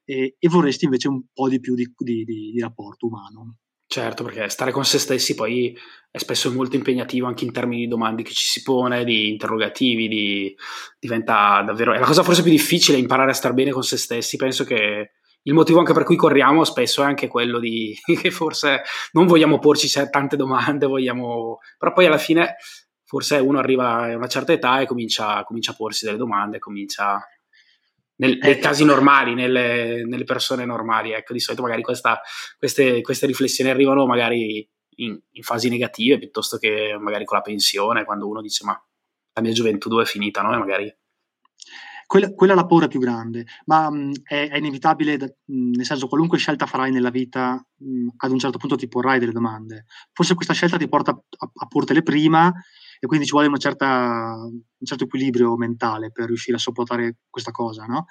[0.03, 3.57] e, e vorresti invece un po' di più di, di, di, di rapporto umano.
[3.91, 5.77] Certo, perché stare con se stessi poi
[6.09, 10.07] è spesso molto impegnativo anche in termini di domande che ci si pone, di interrogativi,
[10.07, 10.55] di,
[10.97, 11.93] diventa davvero...
[11.93, 14.37] È la cosa forse più difficile imparare a stare bene con se stessi.
[14.37, 15.11] Penso che
[15.43, 18.81] il motivo anche per cui corriamo spesso è anche quello di che forse
[19.11, 21.57] non vogliamo porci tante domande, vogliamo...
[21.77, 22.55] però poi alla fine
[23.11, 27.21] forse uno arriva a una certa età e comincia, comincia a porsi delle domande, comincia
[28.15, 28.61] nel, nei ecco.
[28.61, 31.11] casi normali, nelle, nelle, persone normali.
[31.11, 32.21] Ecco, di solito magari questa,
[32.57, 38.05] queste, queste, riflessioni arrivano magari in, in, fasi negative piuttosto che magari con la pensione,
[38.05, 38.81] quando uno dice ma
[39.33, 40.53] la mia gioventù è finita, no?
[40.53, 40.95] E magari...
[42.07, 46.07] Quella, quella, è la paura più grande, ma mh, è, è, inevitabile, mh, nel senso
[46.07, 49.83] qualunque scelta farai nella vita, mh, ad un certo punto ti porrai delle domande.
[50.13, 52.53] Forse questa scelta ti porta a, a portele prima
[53.03, 57.85] e quindi ci vuole certa, un certo equilibrio mentale per riuscire a sopportare questa cosa,
[57.85, 58.05] no?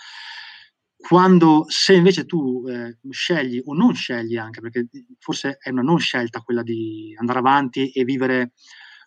[0.96, 4.88] Quando, se invece tu eh, scegli o non scegli anche, perché
[5.20, 8.53] forse è una non scelta quella di andare avanti e vivere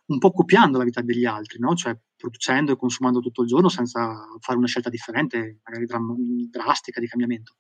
[0.05, 1.75] un po' copiando la vita degli altri, no?
[1.75, 5.85] cioè producendo e consumando tutto il giorno senza fare una scelta differente, magari
[6.49, 7.55] drastica di cambiamento.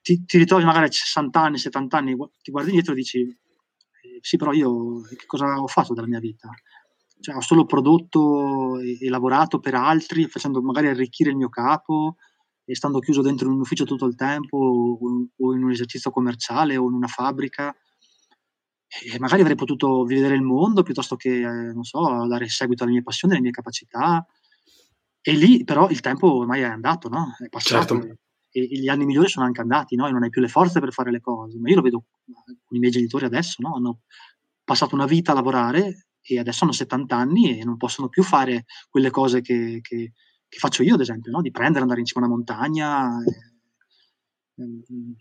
[0.00, 4.18] Ti, ti ritrovi magari a 60 anni, 70 anni, ti guardi indietro e dici, eh,
[4.22, 6.48] sì, però io che cosa ho fatto della mia vita?
[7.20, 12.16] Cioè, ho solo prodotto e, e, lavorato per altri, facendo magari arricchire il mio capo
[12.64, 16.76] e stando chiuso dentro un ufficio tutto il tempo o, o in un esercizio commerciale
[16.76, 17.74] o in una fabbrica
[18.88, 22.92] e magari avrei potuto vedere il mondo piuttosto che, eh, non so, dare seguito alle
[22.92, 24.26] mie passioni, alle mie capacità.
[25.20, 27.34] E lì però il tempo ormai è andato, no?
[27.38, 28.00] È passato.
[28.00, 28.18] Certo.
[28.50, 30.06] E, e, gli anni migliori sono anche andati, no?
[30.06, 31.58] E non hai più le forze per fare le cose.
[31.58, 32.04] Ma io lo vedo
[32.64, 33.74] con i miei genitori adesso, no?
[33.74, 34.00] Hanno
[34.64, 38.64] passato una vita a lavorare e adesso hanno 70 anni e non possono più fare
[38.88, 40.12] quelle cose che, che,
[40.48, 41.40] che faccio io, ad esempio, no?
[41.40, 43.22] Di prendere, andare in cima a una montagna.
[43.24, 45.16] E, e,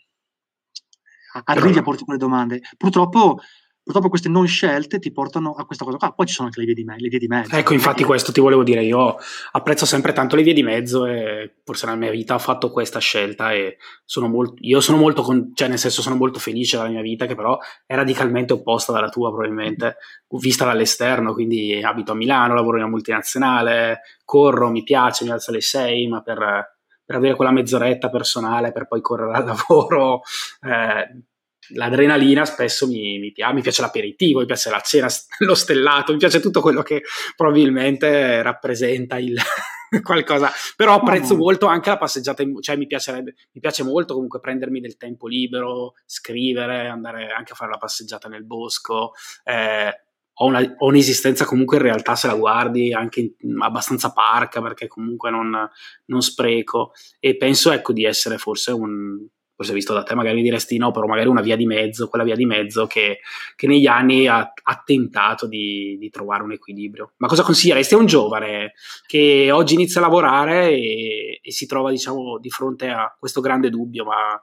[1.45, 2.61] arrivi a porti quelle domande.
[2.77, 3.39] Purtroppo,
[3.87, 6.11] purtroppo queste non scelte ti portano a questa cosa qua.
[6.11, 7.55] Poi ci sono anche le vie di, me- le vie di mezzo.
[7.55, 9.15] Ecco, infatti questo ti volevo dire, io
[9.53, 12.99] apprezzo sempre tanto le vie di mezzo e forse nella mia vita ho fatto questa
[12.99, 16.89] scelta e sono molto, io sono molto, con, cioè nel senso sono molto felice della
[16.89, 19.95] mia vita che però è radicalmente opposta dalla tua probabilmente,
[20.31, 25.51] vista dall'esterno, quindi abito a Milano, lavoro in una multinazionale, corro, mi piace, mi alzo
[25.51, 26.75] alle 6, ma per
[27.07, 30.23] per avere quella mezz'oretta personale per poi correre al lavoro.
[30.61, 31.21] Eh,
[31.69, 35.07] l'adrenalina spesso mi, mi, piace, mi piace l'aperitivo, mi piace la cena,
[35.39, 37.03] lo stellato, mi piace tutto quello che
[37.35, 39.37] probabilmente rappresenta il
[40.03, 41.37] qualcosa, però apprezzo oh.
[41.37, 45.93] molto anche la passeggiata, in, cioè mi, mi piace molto comunque prendermi del tempo libero,
[46.05, 50.01] scrivere, andare anche a fare la passeggiata nel bosco, eh,
[50.39, 54.87] ho, una, ho, un'esistenza comunque in realtà se la guardi anche in, abbastanza parca perché
[54.87, 55.67] comunque non,
[56.05, 56.91] non, spreco.
[57.19, 61.07] E penso ecco di essere forse un forse visto da te magari diresti no però
[61.07, 63.19] magari una via di mezzo quella via di mezzo che,
[63.55, 67.97] che negli anni ha, ha tentato di, di, trovare un equilibrio ma cosa consiglieresti a
[67.97, 68.73] un giovane
[69.07, 73.71] che oggi inizia a lavorare e, e si trova diciamo di fronte a questo grande
[73.71, 74.39] dubbio ma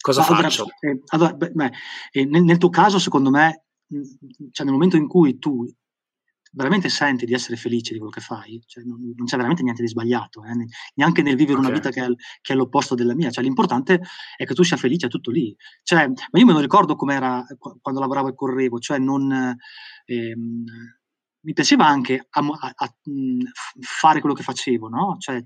[0.00, 0.64] cosa allora, faccio?
[0.80, 1.70] Eh, allora, beh, beh,
[2.12, 3.66] eh, nel, nel tuo caso secondo me
[4.52, 5.70] cioè nel momento in cui tu
[6.54, 9.82] veramente senti di essere felice di quello che fai, cioè non, non, c'è veramente niente
[9.82, 10.52] di sbagliato, eh?
[10.94, 11.70] neanche nel vivere okay.
[11.70, 12.08] una vita che è,
[12.40, 14.00] che è, l'opposto della mia, cioè l'importante
[14.36, 15.54] è che tu sia felice, è tutto lì.
[15.82, 17.44] Cioè, ma io me lo ricordo com'era
[17.80, 19.56] quando lavoravo e correvo, cioè non...
[20.04, 20.64] Ehm,
[21.44, 22.94] mi piaceva anche a, a, a,
[23.80, 25.16] fare quello che facevo, no?
[25.18, 25.44] Cioè,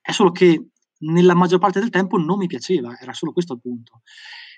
[0.00, 3.60] è solo che nella maggior parte del tempo non mi piaceva, era solo questo il
[3.60, 4.00] punto.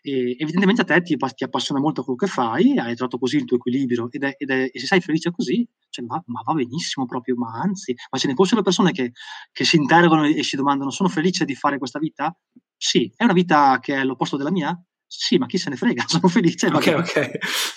[0.01, 3.45] E evidentemente a te ti, ti, appassiona molto quello che fai, hai trovato così il
[3.45, 6.53] tuo equilibrio ed è, ed è, e se sei felice così, cioè, ma, ma, va
[6.55, 9.13] benissimo proprio, ma anzi, ma ce ne fossero persone che,
[9.53, 12.37] che si interrogano e si domandano sono felice di fare questa vita?
[12.77, 14.81] Sì, è una vita che è l'opposto della mia?
[15.11, 16.67] Sì, ma chi se ne frega, sono felice.
[16.67, 17.31] Ok, ok.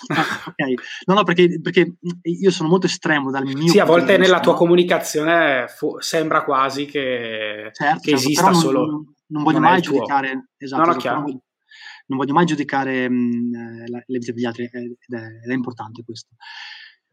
[0.08, 0.74] Ah, okay.
[1.06, 3.68] No, no, perché, perché, io sono molto estremo dal mio...
[3.68, 8.86] Sì, a volte nella tua comunicazione fu- sembra quasi che, certo, che certo, esista solo...
[8.86, 10.50] Non, non voglio non mai giudicare...
[10.58, 11.42] Esatto, no, no, esatto,
[12.06, 14.74] non voglio mai giudicare mh, eh, la, le vite degli altri ed
[15.08, 16.34] è, ed è importante questo.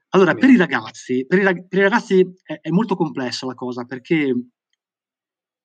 [0.10, 3.86] Allora, per i ragazzi, per i, per i ragazzi è, è, molto complessa la cosa
[3.86, 4.34] perché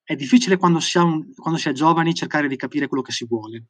[0.03, 3.25] è difficile quando si, un, quando si, è giovani cercare di capire quello che si
[3.25, 3.65] vuole.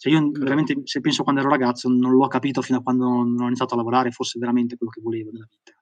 [0.00, 3.38] Cioè io veramente, se penso quando ero ragazzo, non l'ho capito fino a quando non
[3.38, 5.74] ho iniziato a lavorare, fosse veramente quello che volevo nella vita.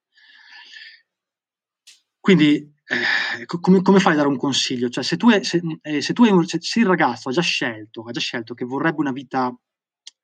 [2.18, 4.88] Quindi eh, come, come, fai a dare un consiglio?
[4.88, 7.42] Cioè, se tu, è, se, eh, se, tu un, se, se, il ragazzo ha già
[7.42, 9.56] scelto, ha già scelto che vorrebbe una vita,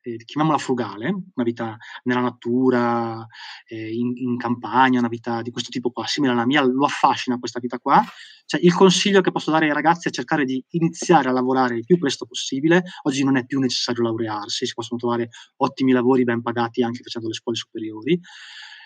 [0.04, 3.26] eh, chiamiamola frugale, una vita nella natura,
[3.66, 7.38] eh, in, in, campagna, una vita di questo tipo qua, simile alla mia, lo affascina
[7.38, 8.04] questa vita qua,
[8.46, 11.84] cioè, il consiglio che posso dare ai ragazzi è cercare di iniziare a lavorare il
[11.84, 12.82] più presto possibile.
[13.04, 17.28] Oggi non è più necessario laurearsi, si possono trovare ottimi lavori ben pagati anche facendo
[17.28, 18.20] le scuole superiori.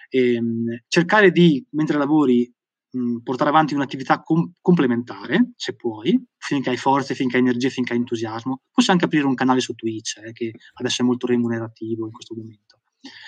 [0.09, 2.51] E, ehm, cercare di, mentre lavori,
[2.91, 7.93] mh, portare avanti un'attività com- complementare, se puoi, finché hai forze, finché hai energia, finché
[7.93, 8.63] hai entusiasmo.
[8.71, 12.35] Puoi anche aprire un canale su Twitch, eh, che adesso è molto remunerativo in questo
[12.35, 12.81] momento.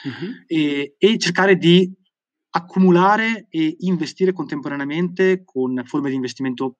[0.05, 0.45] Uh-huh.
[0.47, 1.93] E, e cercare di
[2.53, 6.79] accumulare e investire contemporaneamente con forme di investimento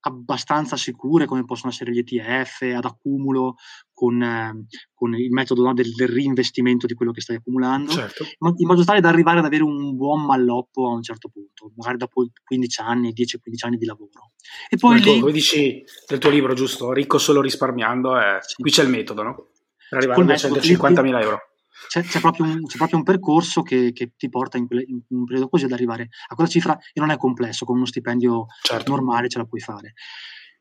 [0.00, 3.56] abbastanza sicure come possono essere gli ETF ad accumulo
[3.92, 8.24] con, eh, con il metodo no, del, del, reinvestimento di quello che stai accumulando certo.
[8.24, 11.96] in modo tale da arrivare ad avere un buon malloppo a un certo punto magari
[11.96, 14.32] dopo 15 anni 10-15 anni di lavoro
[14.68, 18.62] e poi lì, come dici nel tuo libro giusto ricco solo risparmiando eh, sì.
[18.62, 19.48] qui c'è il metodo no?
[19.88, 21.47] per arrivare a 150.000 euro
[21.86, 25.00] c'è, c'è, proprio un, c'è, proprio un, percorso che, che ti porta in, quelle, in,
[25.08, 28.46] un periodo così ad arrivare a quella cifra e non è complesso, con uno stipendio
[28.62, 28.90] certo.
[28.90, 29.94] normale ce la puoi fare.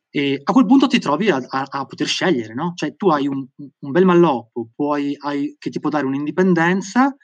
[0.10, 2.74] E a quel punto ti trovi a, a, a poter scegliere, no?
[2.76, 7.16] Cioè tu hai un, un bel malloppo, puoi, hai, che ti può dare un'indipendenza,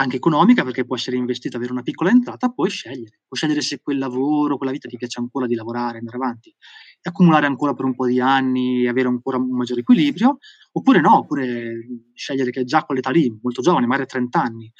[0.00, 3.20] anche economica, perché può essere investito, avere una piccola entrata, puoi scegliere.
[3.26, 7.08] Puoi scegliere se quel lavoro, quella vita ti piace ancora di lavorare, andare avanti e
[7.08, 10.38] accumulare ancora per un po' di anni avere ancora un maggiore equilibrio,
[10.72, 14.72] oppure no, oppure scegliere che già con l'età lì, molto giovane, magari 30 anni,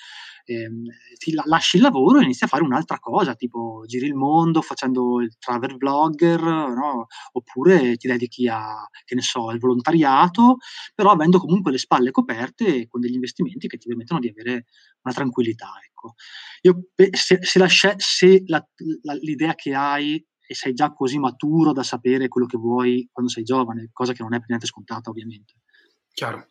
[0.52, 0.84] ehm,
[1.18, 5.20] ti lasci il lavoro e inizi a fare un'altra cosa, tipo giri il mondo facendo
[5.20, 7.06] il travel blogger, no?
[7.32, 10.56] oppure ti dedichi a, che ne so, al volontariato,
[10.94, 14.66] però avendo comunque le spalle coperte con degli investimenti che ti permettono di avere
[15.02, 15.72] una tranquillità.
[15.86, 16.14] Ecco.
[16.62, 18.66] Io, se, se, la, se la,
[19.02, 23.30] la, l'idea che hai e sei già così maturo da sapere quello che vuoi quando
[23.30, 25.54] sei giovane, cosa che non è per niente scontata ovviamente.
[26.14, 26.48] Chiaro.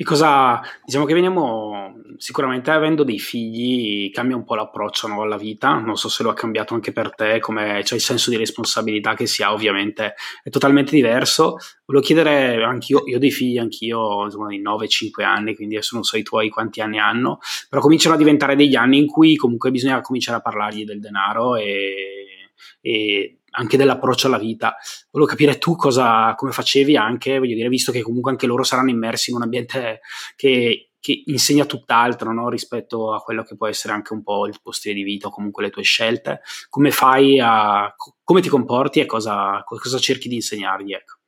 [0.00, 5.36] E cosa, diciamo che veniamo sicuramente avendo dei figli, cambia un po' l'approccio no, alla
[5.36, 5.74] vita.
[5.74, 9.12] Non so se lo ha cambiato anche per te, come cioè il senso di responsabilità
[9.12, 11.58] che si ha, ovviamente è totalmente diverso.
[11.84, 16.04] Volevo chiedere anch'io, io ho dei figli, anch'io, insomma, di 9-5 anni, quindi adesso non
[16.04, 19.70] so i tuoi quanti anni hanno, però cominciano a diventare degli anni in cui comunque
[19.70, 22.48] bisogna cominciare a parlargli del denaro e,
[22.80, 24.76] e anche dell'approccio alla vita.
[25.10, 28.90] Volevo capire tu cosa, come facevi anche, voglio dire, visto che comunque anche loro saranno
[28.90, 30.00] immersi in un ambiente
[30.36, 32.48] che, che insegna tutt'altro no?
[32.48, 35.30] rispetto a quello che può essere anche un po' il tuo stile di vita o
[35.30, 36.40] comunque le tue scelte.
[36.68, 40.92] Come fai a, come ti comporti e cosa, cosa cerchi di insegnargli?
[40.92, 41.18] Ecco.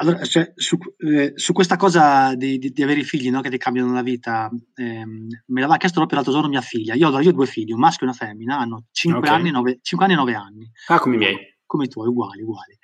[0.00, 3.50] Allora, cioè, su, eh, su, questa cosa di, di, di, avere i figli no, che
[3.50, 6.94] ti cambiano la vita, ehm, me l'aveva chiesto proprio l'altro giorno mia figlia.
[6.94, 9.34] Io, io ho due figli, un maschio e una femmina, hanno 5, okay.
[9.34, 10.70] anni, 9, 5 anni e 9 anni.
[10.86, 11.36] Ah, come i miei.
[11.66, 12.78] Come i tuoi, uguali, uguali.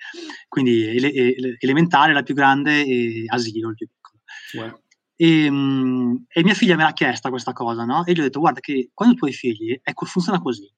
[0.47, 4.21] Quindi ele, ele, elementare la più grande e asilo il più piccolo.
[4.53, 4.79] Wow.
[5.15, 8.05] E, um, e, mia figlia me l'ha chiesta questa cosa, no?
[8.05, 10.71] E gli ho detto, guarda che quando tu hai figli, ecco, funziona così.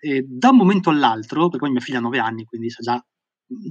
[0.00, 3.04] E da un momento all'altro, perché poi mia figlia ha 9 anni, quindi sa già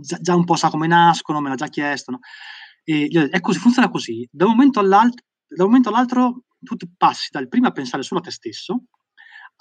[0.02, 2.12] già, un po' sa come nascono, me l'ha già chiesto.
[2.12, 2.20] No?
[2.84, 4.28] E detto, è così, funziona così.
[4.32, 8.20] Da un momento all'altro, da un momento all'altro tu passi dal prima a pensare solo
[8.20, 8.84] a te stesso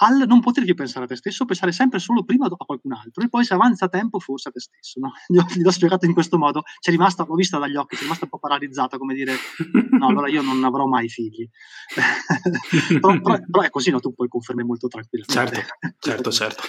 [0.00, 3.22] al non poter più pensare a te stesso, pensare sempre solo prima a qualcun altro
[3.24, 5.00] e poi se avanza tempo forse a te stesso.
[5.00, 5.12] No?
[5.26, 8.02] Gli, ho, gli ho spiegato in questo modo, c'è rimasta, l'ho vista dagli occhi, c'è
[8.02, 9.34] rimasta un po' paralizzata come dire
[9.98, 11.48] no, allora io non avrò mai figli.
[13.00, 14.00] però, però, però, è così, no?
[14.00, 15.54] tu puoi confermare molto tranquillamente.
[15.54, 16.62] Certo, certo, certo.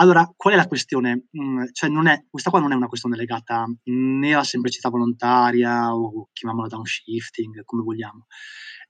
[0.00, 1.26] Allora, qual è la questione?
[1.36, 6.28] Mm, cioè è, questa qua non è una questione legata né alla semplicità volontaria o
[6.32, 8.26] chiamiamola downshifting, come vogliamo.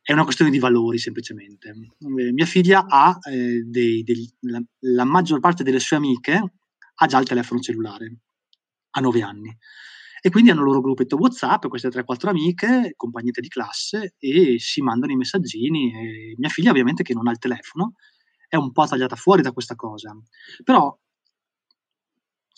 [0.08, 1.68] È una questione di valori semplicemente.
[1.68, 6.52] Eh, mia figlia ha eh, dei, dei, la, la maggior parte delle sue amiche
[6.94, 8.16] ha già il telefono cellulare,
[8.92, 9.54] a 9 anni.
[10.22, 14.80] E quindi hanno il loro gruppetto WhatsApp, queste 3-4 amiche, compagnette di classe, e si
[14.80, 15.92] mandano i messaggini.
[15.92, 17.92] E mia figlia, ovviamente, che non ha il telefono,
[18.48, 20.16] è un po' tagliata fuori da questa cosa.
[20.64, 20.98] Però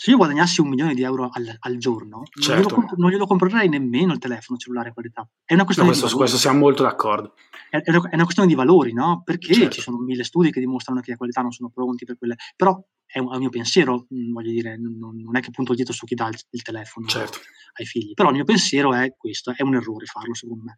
[0.01, 2.49] se io guadagnassi un milione di euro al, al giorno, certo.
[2.49, 5.29] non, glielo comp- non, glielo comprerei nemmeno il telefono cellulare a qualità.
[5.45, 7.35] È una questione no, questo, di su questo siamo molto d'accordo.
[7.69, 9.21] È, è, una, è, una, questione di valori, no?
[9.23, 9.73] Perché certo.
[9.73, 12.37] ci sono mille studi che dimostrano che a qualità non sono pronti per quelle.
[12.57, 15.75] Però è un, è un mio pensiero, mh, voglio dire, non, non, è che punto
[15.75, 17.39] dietro su chi dà il, il telefono certo.
[17.75, 18.15] ai figli.
[18.15, 20.77] Però il mio pensiero è questo, è un errore farlo secondo me.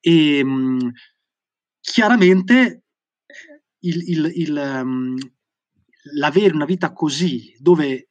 [0.00, 0.90] E mh,
[1.80, 2.82] chiaramente
[3.78, 5.16] il, il, il, um,
[6.12, 8.10] l'avere una vita così, dove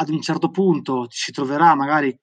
[0.00, 2.16] ad un certo punto si troverà magari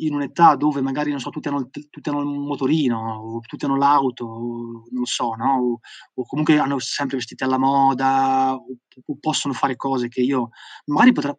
[0.00, 4.24] in un'età dove magari, non so, tutti hanno, tutti hanno il motorino, tutti hanno l'auto,
[4.24, 5.58] non lo so, no?
[5.58, 5.80] O,
[6.14, 8.64] o, comunque hanno sempre vestiti alla moda, o,
[9.04, 10.50] o possono fare cose che io
[10.86, 11.36] magari potrà,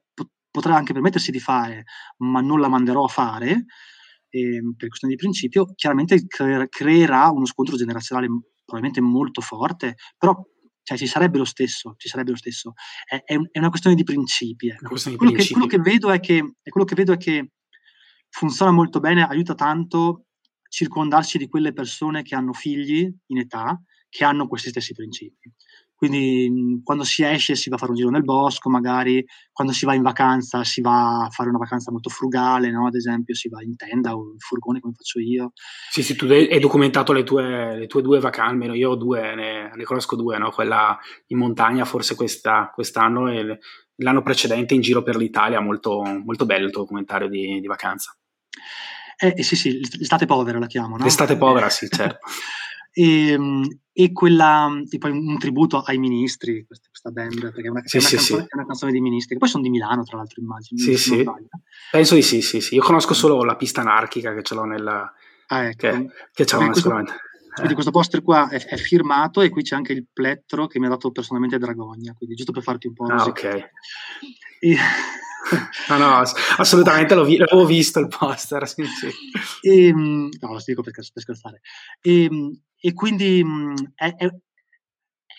[0.49, 1.85] potrà anche permettersi di fare,
[2.17, 3.65] ma non la manderò a fare,
[4.29, 8.27] eh, per questione di principio, chiaramente cre- creerà uno scontro generazionale
[8.63, 10.39] probabilmente molto forte, però
[10.83, 12.73] cioè ci sarebbe lo stesso, ci sarebbe lo stesso.
[13.05, 14.69] È, è, è una questione di principi.
[14.69, 14.89] Ecco.
[14.89, 15.59] Questione di quello, principi.
[15.59, 17.51] Che, quello, che, vedo è che, quello che vedo è che
[18.29, 20.25] funziona molto bene, aiuta tanto
[20.67, 25.51] circondarsi di quelle persone che hanno figli in età che hanno questi stessi principi.
[26.01, 29.71] Quindi mhmm, quando si esce si va a fare un giro nel bosco, magari quando
[29.71, 32.87] si va in vacanza si va a fare una vacanza molto frugale, no?
[32.87, 35.51] ad esempio si va in tenda o in furgone come faccio io.
[35.91, 39.35] Sì, sì, tu hai documentato le tue, le tue due vacanze, almeno io ho due,
[39.35, 40.49] ne, ne conosco due, no?
[40.49, 43.59] quella in montagna forse questa, quest'anno e
[43.97, 48.17] l'anno precedente in giro per l'Italia, molto, molto bello il tuo documentario di, di vacanza.
[49.19, 51.03] Eh, eh, sì, sì, l'estate povera la chiamo, no?
[51.03, 52.25] L'estate povera, sì, certo.
[52.91, 57.69] e, ehm, e, quella, e poi un tributo ai ministri, questa, questa band, perché è
[57.69, 58.47] una, sì, è, una sì, canzone, sì.
[58.47, 60.79] è una, canzone, dei ministri, che poi sono di Milano, tra l'altro, immagino.
[60.79, 61.25] Sì, sì.
[61.91, 62.75] Penso di sì, sì, sì.
[62.75, 65.11] Io conosco solo la pista anarchica che ce l'ho nella...
[65.47, 65.87] Ah, ecco.
[65.87, 67.13] Che, che ce l'ho sicuramente.
[67.53, 70.85] Quindi questo poster qua è, è, firmato e qui c'è anche il plettro che mi
[70.85, 73.05] ha dato personalmente Dragogna, quindi giusto per farti un po'...
[73.07, 73.69] Ah, ok.
[74.59, 74.77] E...
[75.89, 76.23] no, no,
[76.57, 78.65] assolutamente l'ho vi- l'avevo visto il poster.
[78.69, 79.09] Sì, sì.
[79.61, 81.61] E, ehm, no, lo dico per, per scherzare.
[82.01, 84.27] E, ehm, e quindi mh, è, è,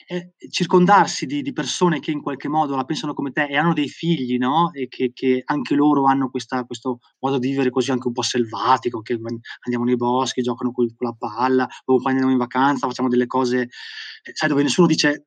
[0.06, 3.72] eh, circondarsi di, di, persone che in qualche modo la pensano come te e hanno
[3.72, 4.70] dei figli, no?
[4.72, 8.22] E che, che anche loro hanno questa, questo modo di vivere così anche un po'
[8.22, 12.86] selvatico, che andiamo nei boschi, giocano con, con la palla, o quando andiamo in vacanza
[12.86, 15.26] facciamo delle cose, eh, sai, dove nessuno dice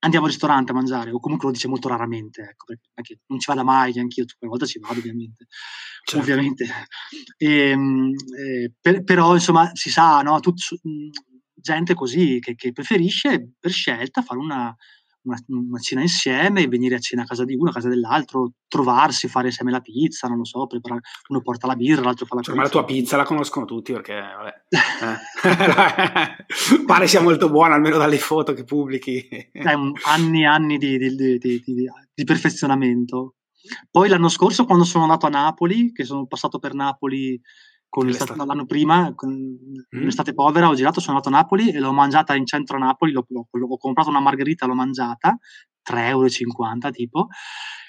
[0.00, 3.46] andiamo al ristorante a mangiare, o comunque lo dice molto raramente, ecco, perché non ci
[3.48, 5.46] vada mai, neanche io, qualche volta ci vado ovviamente.
[6.04, 6.22] Certo.
[6.22, 6.66] ovviamente.
[7.36, 10.38] E, ehm, eh, per, però insomma si sa, no?
[10.40, 10.60] Tut,
[11.66, 14.74] gente così che, che, preferisce per scelta fare una,
[15.22, 19.26] una, una, cena insieme, venire a cena a casa di uno, a casa dell'altro, trovarsi,
[19.26, 22.42] fare insieme la pizza, non lo so, preparare, uno porta la birra, l'altro fa la
[22.42, 22.56] cioè, pizza.
[22.56, 24.54] Ma la tua pizza la conoscono tutti perché, vabbè,
[26.70, 26.84] eh.
[26.86, 29.28] pare sia molto buona, almeno dalle foto che pubblichi.
[29.52, 31.62] Un, anni e anni di, di, di,
[32.14, 33.34] di perfezionamento.
[33.90, 37.40] Poi l'anno scorso, quando sono andato a Napoli, che sono passato per Napoli
[37.88, 40.02] con l'estate, l'anno prima, con mm.
[40.02, 43.12] l'estate povera, ho girato, sono andato a Napoli e l'ho mangiata in centro a Napoli,
[43.12, 45.38] l'ho, l'ho, ho comprato una margherita, l'ho mangiata,
[45.88, 46.28] 3,50 euro
[46.90, 47.28] tipo,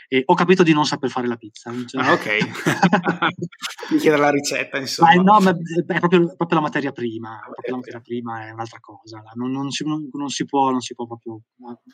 [0.09, 1.71] e ho capito di non saper fare la pizza.
[1.85, 2.01] Cioè...
[2.01, 2.37] Ah, ok.
[3.91, 5.13] Mi chiede la ricetta, insomma.
[5.15, 8.79] Ma no, ma è proprio, proprio, la materia prima, proprio la materia prima è un'altra
[8.79, 9.21] cosa.
[9.33, 11.41] Non, non, si, non, non si, può, non si può proprio...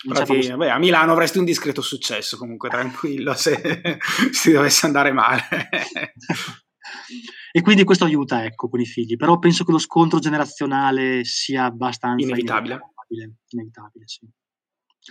[0.04, 0.54] Infatti.
[0.56, 3.98] Beh, a Milano avresti un discreto successo, comunque, tranquillo, se
[4.32, 5.42] si dovesse andare male.
[7.56, 9.16] E quindi questo aiuta, ecco, con i figli.
[9.16, 12.74] Però penso che lo scontro generazionale sia abbastanza inevitabile.
[12.74, 14.28] Inevitabile, inevitabile sì.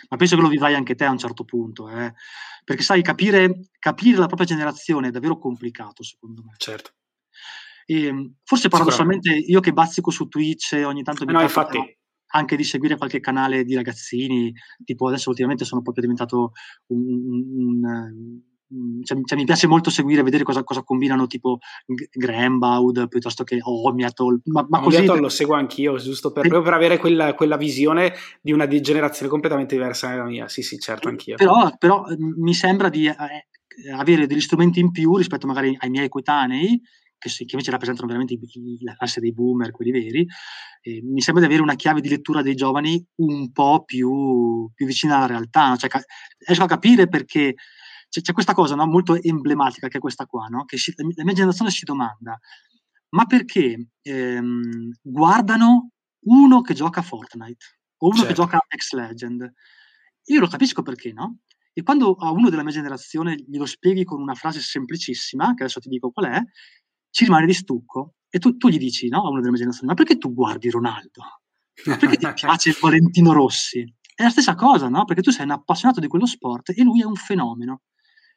[0.08, 2.12] Ma penso che lo vivrai anche te a un certo punto, eh?
[2.64, 6.54] perché sai, capire, capire la propria generazione è davvero complicato, secondo me.
[6.56, 6.90] Certo.
[7.86, 11.78] E, ehm, forse paradossalmente io che bazzico su Twitch ogni tanto mi no, infatti
[12.34, 14.52] anche di seguire qualche canale di ragazzini,
[14.84, 16.52] tipo adesso ultimamente sono proprio diventato
[16.86, 18.40] un, un, un
[19.02, 21.58] cioè, cioè, mi piace molto seguire, vedere cosa, cosa combinano tipo
[22.10, 24.40] Grambaud piuttosto che Omiatol.
[24.44, 28.14] Ma, ma così Omiatol lo seguo anch'io, giusto per, proprio per avere quella, quella, visione
[28.40, 30.48] di una generazione completamente diversa dalla mia.
[30.48, 31.36] Sì, sì, certo, anch'io.
[31.36, 35.90] Però, però mm, mi sembra di eh, avere degli strumenti in più rispetto magari ai
[35.90, 36.80] miei coetanei,
[37.18, 38.38] che, che invece rappresentano veramente
[38.80, 40.26] la classe dei boomer, quelli veri.
[40.80, 44.86] Eh, mi sembra di avere una chiave di lettura dei giovani un po' più, più
[44.86, 45.76] vicina alla realtà.
[45.76, 45.90] Cioè,
[46.46, 47.54] riesco a capire perché
[48.12, 50.66] c'è, c'è questa cosa no, molto emblematica che è questa qua, no?
[50.66, 52.38] che si, la mia generazione si domanda,
[53.14, 55.92] ma perché ehm, guardano
[56.26, 57.64] uno che gioca a Fortnite
[58.02, 58.28] o uno certo.
[58.28, 59.52] che gioca a X Legend?
[60.26, 61.38] Io lo capisco perché, no?
[61.72, 65.80] E quando a uno della mia generazione glielo spieghi con una frase semplicissima, che adesso
[65.80, 66.40] ti dico qual è,
[67.10, 68.16] ci rimane di stucco.
[68.28, 70.68] E tu, tu gli dici, no, a uno della mia generazione, ma perché tu guardi
[70.68, 71.40] Ronaldo?
[71.82, 73.82] Perché ti piace Valentino Rossi?
[74.14, 75.06] È la stessa cosa, no?
[75.06, 77.80] Perché tu sei un appassionato di quello sport e lui è un fenomeno.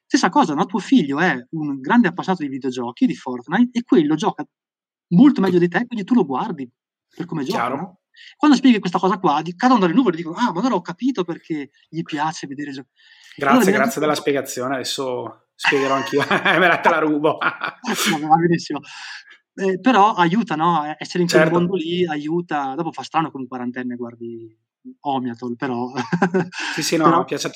[0.05, 0.65] Stessa cosa, no?
[0.65, 4.45] tuo figlio è un grande appassionato di videogiochi, di Fortnite, e quello gioca
[5.09, 6.69] molto meglio di te, quindi tu lo guardi
[7.15, 7.69] per come gioca.
[7.69, 7.99] No?
[8.37, 11.23] Quando spieghi questa cosa qua, cadono dalle nuvole e dicono, ah, ma allora ho capito
[11.23, 12.89] perché gli piace vedere giochi.
[13.35, 16.21] Grazie, allora, grazie della spiegazione, adesso spiegherò anch'io,
[16.59, 17.37] me la te la rubo.
[17.39, 18.79] va benissimo.
[19.57, 20.95] Eh, però aiuta, no?
[20.97, 21.57] Essere in quel certo.
[21.57, 22.75] mondo lì aiuta.
[22.75, 24.53] Dopo fa strano come un quarantenne guardi
[25.01, 25.91] Omiatol, però...
[26.73, 27.23] Sì, sì, no, però...
[27.23, 27.49] piace,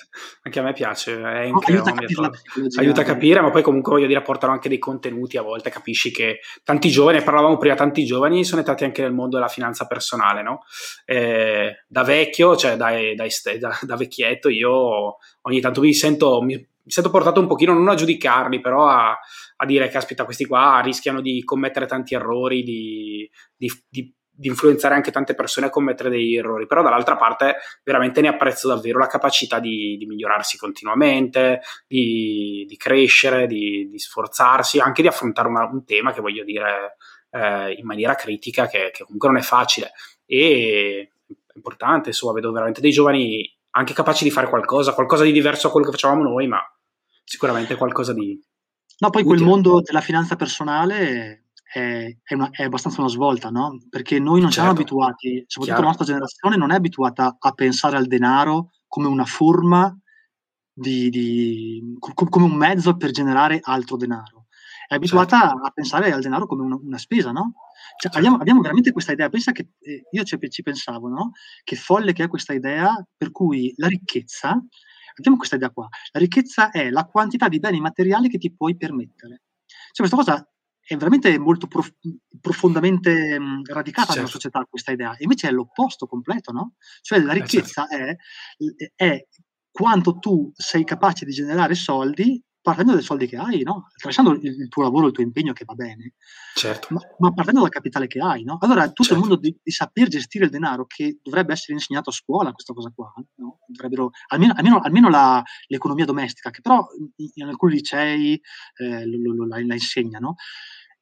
[0.43, 2.31] anche a me piace, è anche aiuta, a
[2.77, 6.11] aiuta a capire, ma poi comunque voglio dire, portano anche dei contenuti, a volte capisci
[6.11, 10.41] che tanti giovani, parlavamo prima, tanti giovani sono entrati anche nel mondo della finanza personale,
[10.41, 10.61] no?
[11.05, 13.25] Eh, da vecchio, cioè da, da,
[13.59, 16.41] da, da, vecchietto, io ogni tanto mi sento...
[16.41, 19.15] Mi, mi sento portato un pochino non a giudicarli, però a,
[19.57, 24.47] a dire che aspetta, questi qua rischiano di commettere tanti errori, di, di, di di
[24.47, 28.97] influenzare anche tante persone a commettere degli errori, però dall'altra parte veramente ne apprezzo davvero
[28.97, 35.49] la capacità di, di migliorarsi continuamente, di, di crescere, di, di, sforzarsi, anche di affrontare
[35.49, 36.95] una, un tema che voglio dire
[37.31, 39.91] eh, in maniera critica, che, che, comunque non è facile.
[40.25, 45.33] E è importante, insomma, vedo veramente dei giovani anche capaci di fare qualcosa, qualcosa di
[45.33, 46.61] diverso a quello che facevamo noi, ma
[47.25, 48.41] sicuramente qualcosa di...
[48.99, 49.35] No, poi utile.
[49.35, 53.77] quel mondo della finanza personale è, è, una, è, abbastanza una svolta, no?
[53.89, 54.53] Perché noi non certo.
[54.53, 55.81] siamo abituati, soprattutto Chiaro.
[55.81, 59.95] la nostra generazione, non è abituata a pensare al denaro come una forma
[60.73, 64.47] di, di come un mezzo per generare altro denaro.
[64.87, 65.65] È abituata certo.
[65.65, 67.53] a pensare al denaro come una, una spesa, no?
[67.97, 68.17] Cioè, certo.
[68.17, 69.29] abbiamo, abbiamo, veramente questa idea.
[69.29, 71.33] Pensa che eh, io ci, ci, pensavo, no?
[71.63, 74.59] Che folle che è questa idea per cui la ricchezza,
[75.15, 78.75] abbiamo questa idea qua, la ricchezza è la quantità di beni materiali che ti puoi
[78.75, 79.43] permettere.
[79.91, 80.49] Cioè, questa cosa
[80.89, 81.93] è veramente molto prof-
[82.41, 84.15] profondamente mh, radicata certo.
[84.15, 86.73] nella società questa idea, invece è l'opposto completo, no?
[87.01, 88.17] Cioè la eh, ricchezza eh,
[88.57, 88.95] certo.
[88.95, 89.27] è, è,
[89.69, 93.87] quanto tu sei capace di generare soldi partendo dai soldi che hai, no?
[93.93, 96.13] Attraversando il, tuo lavoro, il tuo impegno che va bene,
[96.55, 96.87] certo.
[96.91, 98.57] ma, ma partendo dal capitale che hai, no?
[98.59, 99.13] Allora tutto certo.
[99.13, 102.73] il mondo di, di, saper gestire il denaro che dovrebbe essere insegnato a scuola, questa
[102.73, 103.59] cosa qua, no?
[103.67, 108.39] Dovrebbero, almeno, almeno, almeno la, l'economia domestica, che però in, in alcuni licei
[108.77, 110.35] eh, lo, lo, la, la insegnano,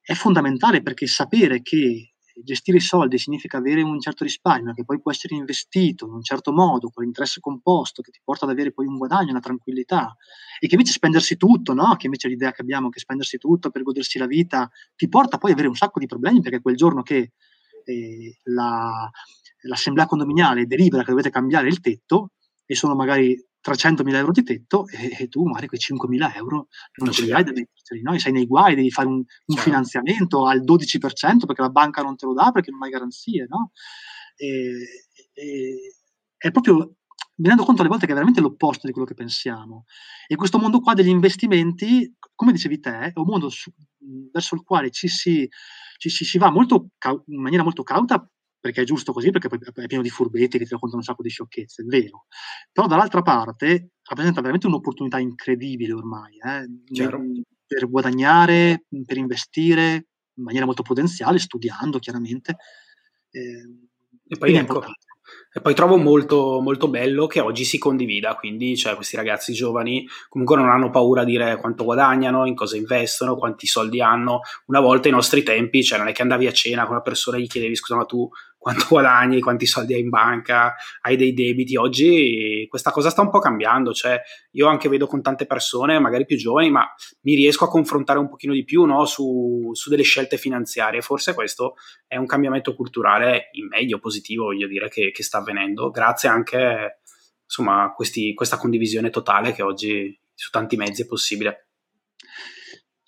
[0.08, 5.02] è fondamentale perché sapere che gestire i soldi significa avere un certo risparmio che poi
[5.02, 8.72] può essere investito in un certo modo, con l'interesse composto, che ti porta ad avere
[8.72, 10.16] poi un guadagno, una tranquillità,
[10.58, 11.94] e che invece spendersi tutto, no?
[11.96, 15.50] che invece l'idea che abbiamo che spendersi tutto per godersi la vita ti porta poi
[15.50, 17.32] ad avere un sacco di problemi, perché quel giorno che
[17.84, 19.10] eh, la,
[19.64, 22.30] l'assemblea condominiale delibera che dovete cambiare il tetto,
[22.64, 26.68] e sono magari 300.000 euro di tetto e, e tu magari quei 5.000 euro
[27.02, 28.18] non ce li hai da metterli, no?
[28.18, 29.62] Sei nei guai, devi fare un, un certo.
[29.62, 33.72] finanziamento al 12% perché la banca non te lo dà perché non hai garanzie, no?
[34.36, 34.72] E,
[35.32, 35.94] e,
[36.36, 36.94] è proprio
[37.38, 39.84] mi rendo conto alle volte che è veramente l'opposto di quello che pensiamo.
[40.26, 43.70] E questo mondo qua degli investimenti, come dicevi te, è un mondo su,
[44.32, 45.48] verso il quale ci si,
[45.98, 46.88] ci, ci si va molto,
[47.26, 48.28] in maniera molto cauta
[48.60, 51.28] perché è giusto così, perché è pieno di furbetti che ti raccontano un sacco di
[51.28, 52.26] sciocchezze, è vero.
[52.72, 56.68] Però dall'altra parte rappresenta veramente un'opportunità incredibile ormai, eh,
[57.66, 62.56] per guadagnare, per investire in maniera molto prudenziale, studiando chiaramente.
[63.30, 63.88] Eh,
[64.26, 64.82] e poi ecco,
[65.52, 70.06] e poi trovo molto, molto bello che oggi si condivida, quindi cioè, questi ragazzi giovani
[70.28, 74.40] comunque non hanno paura a dire quanto guadagnano, in cosa investono, quanti soldi hanno.
[74.66, 77.38] Una volta ai nostri tempi, cioè non è che andavi a cena con una persona
[77.38, 78.28] e gli chiedevi scusa ma tu
[78.68, 81.76] quanto guadagni, quanti soldi hai in banca, hai dei debiti.
[81.76, 84.20] Oggi questa cosa sta un po' cambiando, cioè
[84.52, 86.86] io anche vedo con tante persone, magari più giovani, ma
[87.22, 91.00] mi riesco a confrontare un pochino di più no, su, su, delle scelte finanziarie.
[91.00, 95.88] Forse questo è un cambiamento culturale in meglio, positivo, voglio dire, che, che sta avvenendo,
[95.88, 97.00] grazie anche
[97.42, 101.67] insomma, a questa condivisione totale che oggi su tanti mezzi è possibile.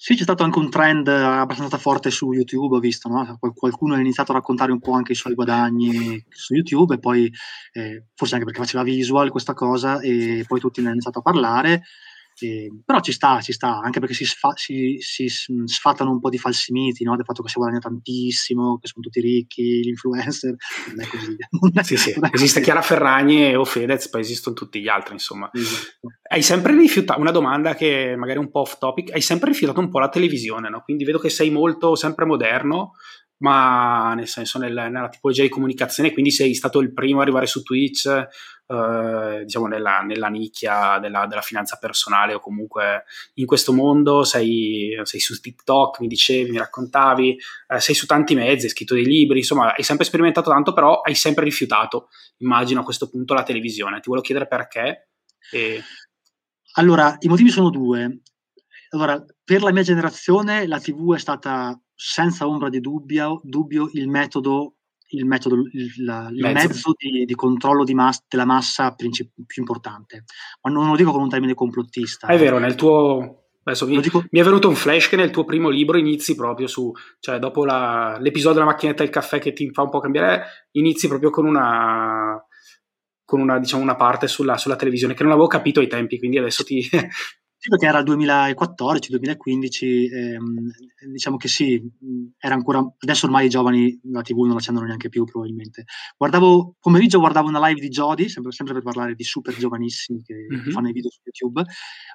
[0.03, 3.37] Sì, c'è stato anche un trend abbastanza forte su YouTube, ho visto, no?
[3.55, 7.31] qualcuno ha iniziato a raccontare un po' anche i suoi guadagni su YouTube e poi,
[7.73, 11.23] eh, forse anche perché faceva visual questa cosa, e poi tutti ne hanno iniziato a
[11.23, 11.83] parlare
[12.47, 15.29] eh, però ci sta, ci sta, anche perché si, sfa- si, si,
[15.65, 17.17] sfatano un po' di falsi miti, no?
[17.17, 20.55] del fatto che si guadagna tantissimo, che sono tutti ricchi, gli influencer,
[20.89, 21.37] non è così.
[21.61, 22.11] Non è, sì, sì.
[22.13, 25.51] È Esiste Chiara Ferragni o Fedez, poi esistono tutti gli altri, insomma.
[25.53, 26.15] Esatto.
[26.23, 29.81] Hai sempre rifiutato, una domanda che magari è un po' off topic, hai sempre rifiutato
[29.81, 30.83] un po' la televisione, no?
[30.83, 32.93] quindi vedo che sei molto, sempre moderno,
[33.41, 37.47] ma nel senso nel, nella tipologia di comunicazione, quindi sei stato il primo a arrivare
[37.47, 43.73] su Twitch, eh, diciamo nella, nella nicchia della, della, finanza personale o comunque in questo
[43.73, 47.39] mondo, sei, sei su TikTok, mi dicevi, mi raccontavi,
[47.69, 51.01] eh, sei su tanti mezzi, hai scritto dei libri, insomma hai sempre sperimentato tanto, però
[51.01, 54.01] hai sempre rifiutato, immagino a questo punto, la televisione.
[54.01, 55.09] Ti volevo chiedere perché.
[55.51, 55.83] E...
[56.75, 58.21] Allora, i motivi sono due.
[58.91, 64.09] Allora, per la mia generazione la TV è stata senza ombra di dubbio, dubbio il
[64.09, 64.77] metodo,
[65.09, 69.35] il, metodo, il, la, il mezzo, mezzo di, di, controllo di mass, della massa princip-
[69.47, 70.25] più importante.
[70.63, 72.27] Ma non lo dico con un termine complottista.
[72.27, 74.25] È vero, nel tuo Adesso mi, dico...
[74.31, 77.67] mi, è venuto un flash che nel tuo primo libro inizi proprio su, cioè dopo
[77.67, 81.45] la, l'episodio della macchinetta del caffè che ti fa un po' cambiare, inizi proprio con
[81.45, 82.43] una,
[83.27, 86.39] con una, diciamo, una parte sulla, sulla, televisione che non avevo capito ai tempi, quindi
[86.39, 86.89] adesso ti,
[87.63, 90.71] sì, perché era il 2014-2015, ehm,
[91.13, 91.79] diciamo che sì,
[92.39, 95.85] era ancora, adesso ormai i giovani la TV non la accendono neanche più probabilmente.
[96.17, 100.47] Guardavo, pomeriggio guardavo una live di Jody, sempre, sempre per parlare di super giovanissimi che
[100.51, 100.71] mm-hmm.
[100.71, 101.63] fanno i video su YouTube,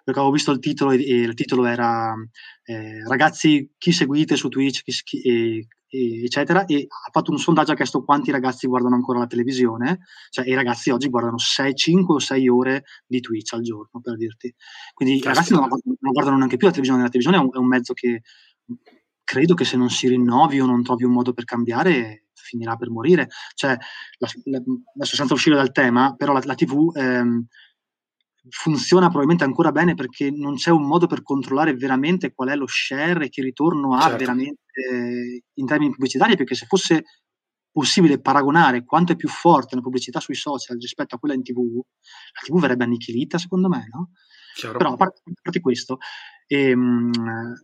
[0.03, 2.15] perché avevo visto il titolo e, e il titolo era
[2.63, 5.67] eh, ragazzi chi seguite su Twitch, chi, chi, eh,
[6.23, 10.47] eccetera, e ha fatto un sondaggio, ha chiesto quanti ragazzi guardano ancora la televisione, cioè
[10.47, 14.53] i ragazzi oggi guardano 6, 5 o 6 ore di Twitch al giorno, per dirti.
[14.93, 17.57] Quindi i ragazzi non, non, guardano neanche più la televisione, la televisione è un, è
[17.57, 18.21] un, mezzo che
[19.23, 22.89] credo che se non si rinnovi o non trovi un modo per cambiare finirà per
[22.89, 23.27] morire.
[23.53, 23.75] Cioè,
[24.17, 24.61] la, la,
[24.95, 26.95] adesso senza uscire dal tema, però la, la TV...
[26.95, 27.47] Ehm,
[28.49, 32.67] funziona probabilmente ancora bene perché non c'è un modo per controllare veramente qual è lo
[32.67, 34.17] share e che ritorno ha certo.
[34.17, 34.61] veramente
[35.53, 37.03] in termini pubblicitari, perché se fosse
[37.71, 41.59] possibile paragonare quanto è più forte la pubblicità sui social rispetto a quella in tv,
[41.75, 44.11] la tv verrebbe annichilita secondo me, no?
[44.55, 44.77] Chiaro.
[44.77, 45.97] Però a parte, a parte questo,
[46.47, 47.11] e, ehm,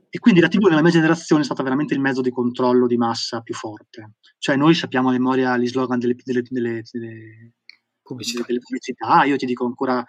[0.10, 2.98] e, quindi la TV nella mia generazione è stata veramente il mezzo di controllo di
[2.98, 4.16] massa più forte.
[4.38, 7.54] Cioè noi sappiamo a memoria gli slogan delle, delle, delle, delle
[8.02, 8.44] pubblicità.
[8.46, 10.04] delle pubblicità, io ti dico ancora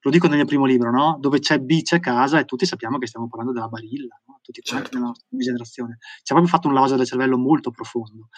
[0.00, 1.16] lo dico nel mio primo libro, no?
[1.20, 4.38] dove c'è B c'è casa e tutti sappiamo che stiamo parlando della Barilla, no?
[4.42, 4.90] tutti certo.
[4.92, 5.98] nella nostra generazione.
[6.00, 8.28] Ci ha proprio fatto un lavaggio del cervello molto profondo.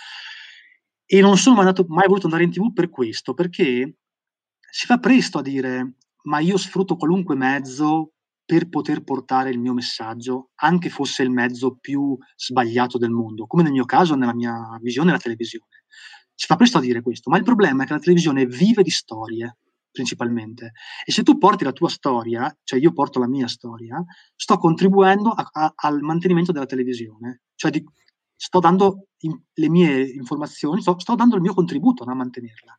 [1.06, 3.98] E non sono mai, andato, mai voluto andare in tv per questo, perché
[4.70, 8.14] si fa presto a dire ma io sfrutto qualunque mezzo
[8.44, 13.62] per poter portare il mio messaggio, anche fosse il mezzo più sbagliato del mondo, come
[13.62, 15.84] nel mio caso, nella mia visione, la televisione.
[16.34, 18.90] Si fa presto a dire questo, ma il problema è che la televisione vive di
[18.90, 19.58] storie,
[19.94, 20.72] principalmente.
[21.06, 25.30] E se tu porti la tua storia, cioè io porto la mia storia, sto contribuendo
[25.30, 27.82] a, a, al mantenimento della televisione, cioè di,
[28.34, 32.76] sto dando in, le mie informazioni, sto, sto, dando il mio contributo a mantenerla.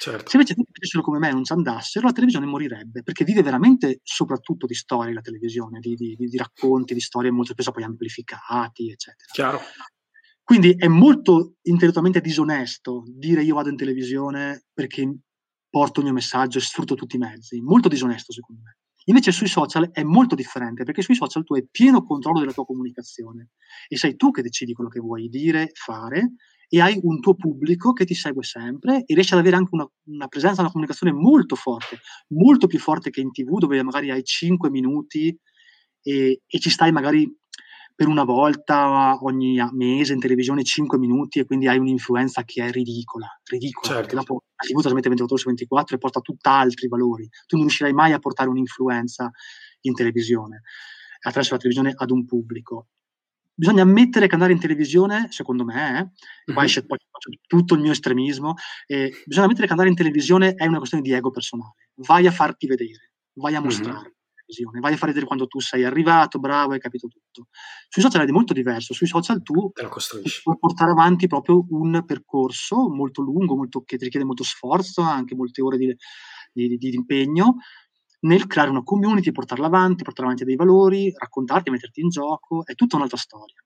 [0.00, 0.28] Certo.
[0.28, 3.42] Se invece tutti facessero come me e non ci andassero, la televisione morirebbe, perché vive
[3.42, 7.84] veramente soprattutto di storie la televisione, di, di, di racconti, di storie molto spesso poi
[7.84, 9.30] amplificati, eccetera.
[9.32, 9.60] Chiaro.
[10.42, 15.12] Quindi è molto intellettualmente disonesto dire io vado in televisione perché
[15.76, 17.60] porto il mio messaggio e sfrutto tutti i mezzi.
[17.60, 18.78] Molto disonesto secondo me.
[19.08, 22.64] Invece sui social è molto differente perché sui social tu hai pieno controllo della tua
[22.64, 23.50] comunicazione
[23.86, 26.32] e sei tu che decidi quello che vuoi dire, fare
[26.66, 29.86] e hai un tuo pubblico che ti segue sempre e riesci ad avere anche una,
[30.04, 31.98] una presenza, una comunicazione molto forte,
[32.28, 35.38] molto più forte che in tv dove magari hai 5 minuti
[36.00, 37.30] e, e ci stai magari
[37.96, 42.70] per una volta ogni mese in televisione 5 minuti e quindi hai un'influenza che è
[42.70, 44.00] ridicola, ridicola, certo.
[44.02, 47.26] perché dopo la TV trasmette 24 ore su 24 e porta tutt'altri valori.
[47.46, 49.30] Tu non riuscirai mai a portare un'influenza
[49.80, 50.60] in televisione,
[51.20, 52.88] attraverso la televisione ad un pubblico.
[53.54, 56.54] Bisogna ammettere che andare in televisione, secondo me, eh, mm-hmm.
[56.54, 60.76] poi faccio tutto il mio estremismo, eh, bisogna ammettere che andare in televisione è una
[60.76, 61.76] questione di ego personale.
[61.94, 64.00] Vai a farti vedere, vai a mostrare.
[64.00, 64.14] Mm-hmm
[64.46, 67.48] televisione, vai a fare vedere quando tu sei arrivato, bravo, hai capito tutto.
[67.88, 69.72] Sui social è molto diverso, sui social tu
[70.42, 75.34] puoi portare avanti proprio un percorso molto lungo, molto, che ti richiede molto sforzo, anche
[75.34, 75.96] molte ore di,
[76.52, 77.56] di, di impegno,
[78.20, 82.74] nel creare una community, portarla avanti, portare avanti dei valori, raccontarti, metterti in gioco, è
[82.74, 83.60] tutta un'altra storia.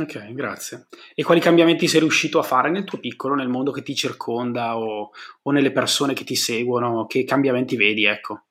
[0.00, 0.86] Ok, grazie.
[1.14, 4.78] E quali cambiamenti sei riuscito a fare nel tuo piccolo, nel mondo che ti circonda
[4.78, 5.10] o,
[5.42, 7.06] o nelle persone che ti seguono?
[7.06, 8.49] Che cambiamenti vedi, ecco?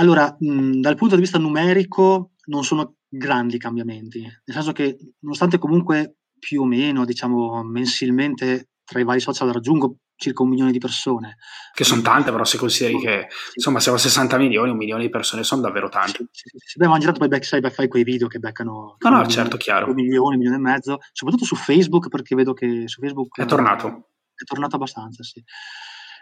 [0.00, 5.58] Allora, mh, dal punto di vista numerico non sono grandi cambiamenti, nel senso che nonostante
[5.58, 10.78] comunque più o meno, diciamo, mensilmente tra i vari social raggiungo circa un milione di
[10.78, 11.36] persone.
[11.72, 13.52] Che sono tante, però se consideri che sì.
[13.56, 16.28] insomma siamo a 60 milioni, un milione di persone sono davvero tante.
[16.30, 16.78] Sì, sì.
[16.78, 19.88] Beh, ma girato poi back, sai, fai quei video che beccano no, no, certo, chiaro.
[19.88, 23.44] un milione, un milione e mezzo, soprattutto su Facebook, perché vedo che su Facebook è
[23.44, 24.08] tornato.
[24.34, 25.42] È tornato abbastanza, sì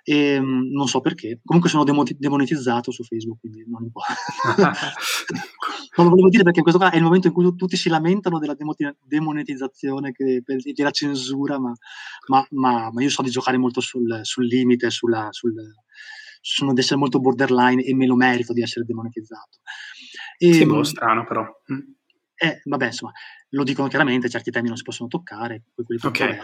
[0.08, 1.40] e ehm, non so perché.
[1.44, 4.14] Comunque sono demonetizzato su Facebook, quindi non importa.
[5.96, 7.90] non lo volevo dire perché in questo caso è il momento in cui tutti si
[7.90, 8.56] lamentano della
[9.04, 10.42] demonetizzazione, che,
[10.72, 11.74] della censura, ma,
[12.28, 15.54] ma, ma, ma, io so di giocare molto sul, sul limite, sulla, sul,
[16.40, 19.58] sono di essere molto borderline e me lo merito di essere demonetizzato.
[20.38, 21.42] E, sì, boh, strano però.
[21.70, 21.80] Mm.
[22.34, 23.12] Eh, vabbè, insomma,
[23.50, 26.38] lo dicono chiaramente, certi temi non si possono toccare, poi quelli okay.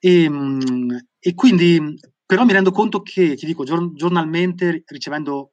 [0.00, 1.94] E, ehm, e quindi
[2.26, 5.52] però mi rendo conto che, ti dico, gior- giornalmente ricevendo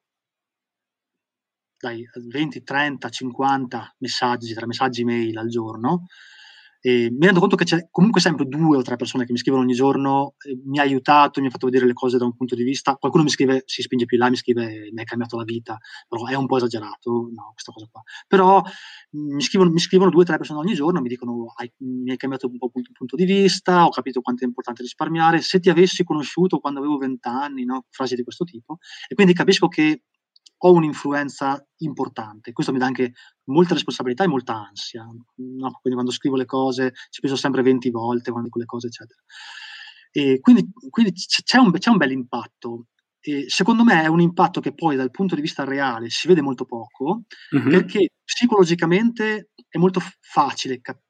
[1.77, 6.05] dai 20, 30, 50 messaggi, tra messaggi e mail al giorno,
[6.85, 9.63] e mi rendo conto che c'è comunque sempre due o tre persone che mi scrivono
[9.63, 12.55] ogni giorno, eh, mi ha aiutato, mi ha fatto vedere le cose da un punto
[12.55, 12.95] di vista.
[12.95, 15.77] Qualcuno mi scrive, si spinge più in là, mi scrive, mi ha cambiato la vita,
[16.09, 18.01] però è un po' esagerato, no, questa cosa qua.
[18.27, 18.61] Però
[19.11, 22.17] mi scrivono, mi scrivono due o tre persone ogni giorno, mi dicono, hai, mi hai
[22.17, 25.69] cambiato un po' il punto di vista, ho capito quanto è importante risparmiare, se ti
[25.69, 27.85] avessi conosciuto quando avevo vent'anni, no?
[27.91, 28.79] frasi di questo tipo.
[29.07, 30.01] E quindi capisco che
[30.65, 32.53] ho un'influenza importante.
[32.53, 33.13] Questo mi dà anche
[33.45, 35.03] molta responsabilità e molta ansia.
[35.03, 35.71] No?
[35.81, 39.19] Quindi quando scrivo le cose ci penso sempre 20 volte, quando dico le cose, eccetera.
[40.11, 42.87] E quindi, quindi c'è, un, c'è un bel impatto.
[43.19, 46.41] E secondo me è un impatto che poi dal punto di vista reale si vede
[46.41, 47.23] molto poco,
[47.55, 47.69] mm-hmm.
[47.69, 51.01] perché psicologicamente è molto facile cap-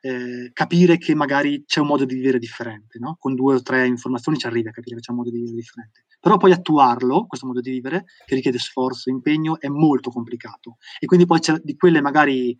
[0.00, 3.16] eh, capire che magari c'è un modo di vivere differente, no?
[3.18, 5.56] con due o tre informazioni ci arrivi a capire che c'è un modo di vivere
[5.56, 6.04] differente.
[6.20, 10.78] Però poi attuarlo, questo modo di vivere, che richiede sforzo, impegno, è molto complicato.
[10.98, 12.56] E quindi poi di quelle magari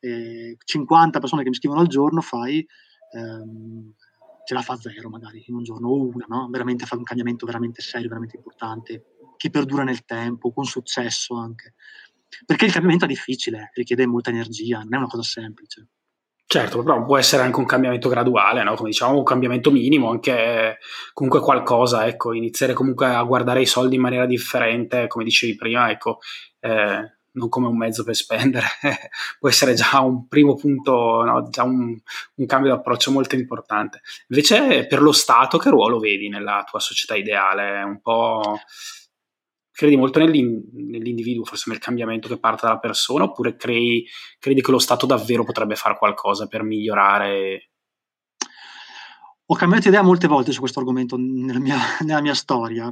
[0.00, 2.66] eh, 50 persone che mi scrivono al giorno, fai...
[3.12, 3.94] Ehm,
[4.44, 6.48] ce la fa zero magari in un giorno o una, no?
[6.50, 11.74] veramente fa un cambiamento veramente serio, veramente importante, che perdura nel tempo, con successo anche.
[12.44, 15.88] Perché il cambiamento è difficile, richiede molta energia, non è una cosa semplice.
[16.46, 18.74] Certo, però può essere anche un cambiamento graduale, no?
[18.74, 20.78] come diciamo, un cambiamento minimo, anche
[21.12, 25.90] comunque qualcosa, ecco, iniziare comunque a guardare i soldi in maniera differente, come dicevi prima,
[25.90, 26.18] ecco,
[26.60, 28.66] eh, non come un mezzo per spendere,
[29.40, 31.48] può essere già un primo punto, no?
[31.50, 31.98] già un,
[32.34, 34.02] un cambio di approccio molto importante.
[34.28, 37.82] Invece per lo Stato che ruolo vedi nella tua società ideale?
[37.82, 38.58] Un po'
[39.74, 44.06] credi molto nell'individuo, forse nel cambiamento che parte dalla persona, oppure crei,
[44.38, 47.70] credi che lo Stato davvero potrebbe fare qualcosa per migliorare?
[49.46, 52.88] Ho cambiato idea molte volte su questo argomento nella mia, nella mia storia.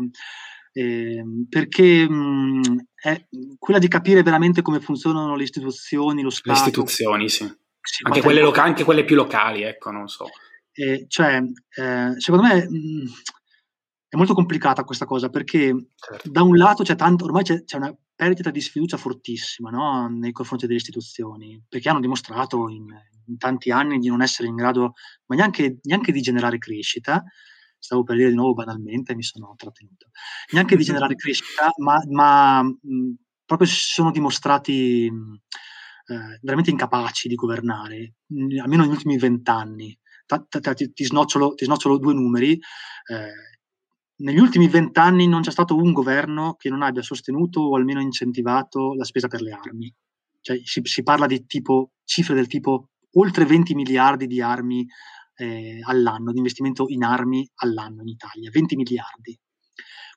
[0.72, 3.26] eh, perché mh, è
[3.58, 6.50] quella di capire veramente come funzionano le istituzioni, lo Stato.
[6.50, 7.44] Le istituzioni, sì.
[7.80, 10.26] sì anche, quelle loca- anche, quelle più locali, ecco, non so.
[10.72, 11.40] Eh, cioè,
[11.76, 13.04] eh, secondo me mh,
[14.12, 16.30] è molto complicata questa cosa perché certo.
[16.30, 20.06] da un lato c'è tanto, ormai c'è, c'è una perdita di sfiducia fortissima no?
[20.06, 22.94] nei confronti delle istituzioni, perché hanno dimostrato in,
[23.28, 24.92] in, tanti anni di non essere in grado,
[25.24, 27.24] ma neanche, neanche, di generare crescita.
[27.78, 30.10] Stavo per dire di nuovo banalmente, mi sono trattenuto.
[30.50, 33.14] Neanche di generare crescita, ma, ma mh,
[33.46, 35.40] proprio si sono dimostrati mh,
[36.12, 39.98] eh, veramente incapaci di governare, mh, almeno negli ultimi vent'anni.
[40.26, 42.52] Ti, ti, snocciolo, ti snocciolo due numeri.
[42.52, 43.50] Eh,
[44.16, 48.94] negli ultimi vent'anni non c'è stato un governo che non abbia sostenuto o almeno incentivato
[48.94, 49.92] la spesa per le armi.
[50.40, 54.86] Cioè, si, si parla di tipo, cifre del tipo oltre 20 miliardi di armi
[55.36, 59.38] eh, all'anno, di investimento in armi all'anno in Italia, 20 miliardi.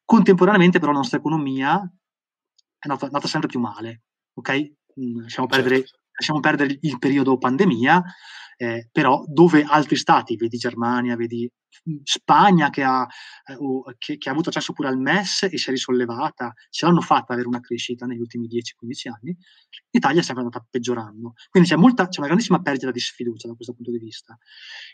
[0.04, 4.72] Contemporaneamente però la nostra economia è andata, andata sempre più male, ok?
[5.00, 6.00] Mm, lasciamo, perdere, certo.
[6.12, 8.04] lasciamo perdere il periodo pandemia,
[8.58, 11.50] eh, però dove altri stati, vedi Germania, vedi
[12.04, 13.06] Spagna che ha,
[13.48, 17.02] eh, che, che ha, avuto accesso pure al MES e si è risollevata, ce l'hanno
[17.02, 19.38] fatta avere una crescita negli ultimi 10-15 anni,
[19.92, 21.34] l'Italia è sempre andata peggiorando.
[21.50, 24.38] Quindi c'è, molta, c'è una grandissima perdita di sfiducia da questo punto di vista.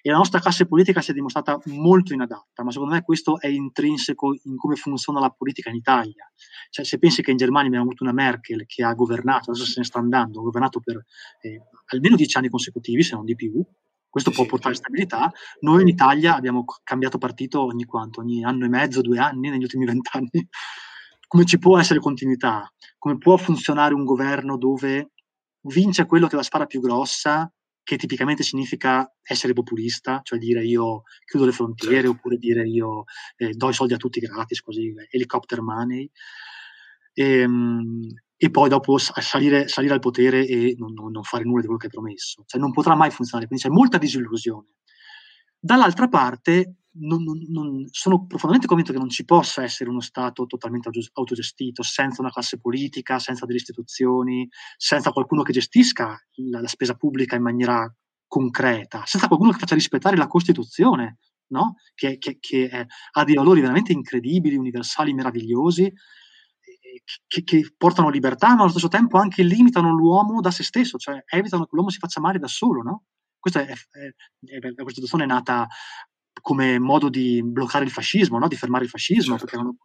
[0.01, 3.47] E la nostra classe politica si è dimostrata molto inadatta, ma secondo me questo è
[3.47, 6.29] intrinseco in come funziona la politica in Italia.
[6.69, 9.79] Cioè, se pensi che in Germania abbiamo avuto una Merkel che ha governato, adesso se
[9.79, 11.03] ne sta andando, ha governato per
[11.41, 13.50] eh, almeno dieci anni consecutivi, se non di più,
[14.11, 14.81] questo sì, può portare sì.
[14.81, 15.31] stabilità.
[15.61, 19.63] Noi in Italia abbiamo cambiato partito ogni quanto, ogni anno e mezzo, due anni negli
[19.63, 20.47] ultimi vent'anni.
[21.27, 22.69] Come ci può essere continuità?
[22.97, 25.11] Come può funzionare un governo dove
[25.61, 27.49] vince quello che la spara più grossa,
[27.83, 32.09] che tipicamente significa essere populista, cioè dire io chiudo le frontiere certo.
[32.11, 33.05] oppure dire io
[33.37, 36.09] eh, do i soldi a tutti gratis, così, helicopter money.
[37.13, 38.07] E, ehm,
[38.43, 41.85] e poi dopo salire, salire al potere e non, non, fare nulla di quello che
[41.85, 42.41] hai promesso.
[42.47, 44.77] Cioè non potrà mai funzionare, quindi c'è molta disillusione.
[45.59, 50.89] Dall'altra parte non, non, sono profondamente convinto che non ci possa essere uno Stato totalmente
[51.13, 56.19] autogestito, senza una classe politica, senza delle istituzioni, senza qualcuno che gestisca
[56.49, 61.19] la, la spesa pubblica in maniera concreta, senza qualcuno che faccia rispettare la Costituzione,
[61.49, 61.75] no?
[61.93, 65.93] che, che, che è, ha dei valori veramente incredibili, universali, meravigliosi,
[67.27, 71.23] che, che, portano libertà, ma allo stesso tempo anche limitano l'uomo da se stesso, cioè
[71.25, 73.03] evitano che l'uomo si faccia male da solo, no?
[73.39, 73.75] Questa è, è,
[74.45, 75.67] è, la Costituzione è nata
[76.41, 78.47] come modo di bloccare il fascismo, no?
[78.47, 79.45] di fermare il fascismo, certo.
[79.45, 79.77] perché non,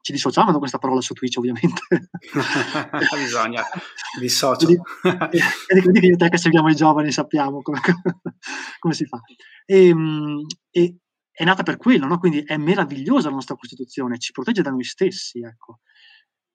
[0.00, 1.82] ci dissociamo da questa parola su Twitch ovviamente.
[3.16, 3.62] Bisogna,
[4.18, 4.66] dissocio.
[4.66, 7.80] Vedi che io e te che seguiamo i giovani sappiamo come,
[8.78, 9.20] come si fa.
[9.64, 10.96] E, ehm, e,
[11.30, 12.18] è nata per quello, no?
[12.18, 15.40] quindi è meravigliosa la nostra Costituzione, ci protegge da noi stessi.
[15.40, 15.80] Ecco.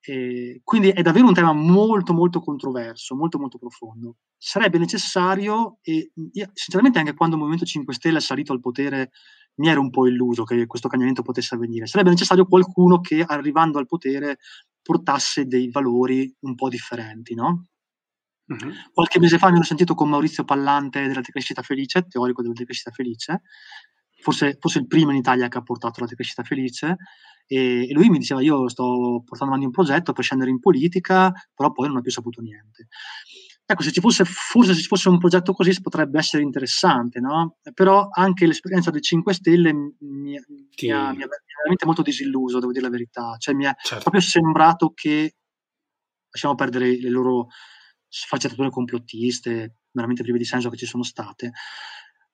[0.04, 4.18] E quindi è davvero un tema molto molto controverso, molto molto profondo.
[4.36, 9.12] Sarebbe necessario, e io, sinceramente anche quando il Movimento 5 Stelle è salito al potere
[9.56, 11.86] mi ero un po' illuso che questo cambiamento potesse avvenire.
[11.86, 14.38] Sarebbe necessario qualcuno che arrivando al potere
[14.82, 17.68] portasse dei valori un po' differenti, no?
[18.48, 18.72] Uh-huh.
[18.92, 22.92] Qualche mese fa mi ero sentito con Maurizio Pallante della decrescita felice, teorico della decrescita
[22.92, 23.42] felice,
[24.22, 26.98] forse, forse il primo in Italia che ha portato la decrescita felice,
[27.54, 31.34] e, e, lui mi diceva io sto portando avanti un progetto per scendere in politica,
[31.54, 32.88] però poi non ho più saputo niente.
[33.66, 37.58] Ecco, se ci fosse, forse se ci fosse un progetto così potrebbe essere interessante, no?
[37.74, 40.40] Però anche l'esperienza dei 5 Stelle mi, mi,
[40.70, 40.86] sì.
[40.86, 41.28] mi, ha, mi, ha,
[41.58, 43.36] veramente molto disilluso, devo dire la verità.
[43.38, 44.02] Cioè mi è certo.
[44.02, 45.36] proprio sembrato che,
[46.30, 47.48] lasciamo perdere le loro
[48.08, 51.52] sfaccettature complottiste, veramente prive di senso che ci sono state,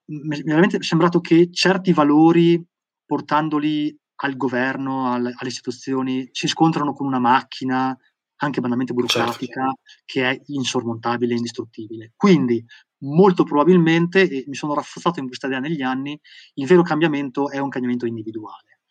[0.05, 2.63] mi è veramente sembrato che certi valori,
[3.05, 7.97] portandoli al governo, al, alle istituzioni, si scontrano con una macchina,
[8.39, 9.81] anche banalmente burocratica, certo.
[10.05, 12.13] che è insormontabile e indistruttibile.
[12.15, 12.63] Quindi,
[12.99, 16.19] molto probabilmente, e mi sono rafforzato in questa idea negli anni,
[16.55, 18.81] il vero cambiamento è un cambiamento individuale.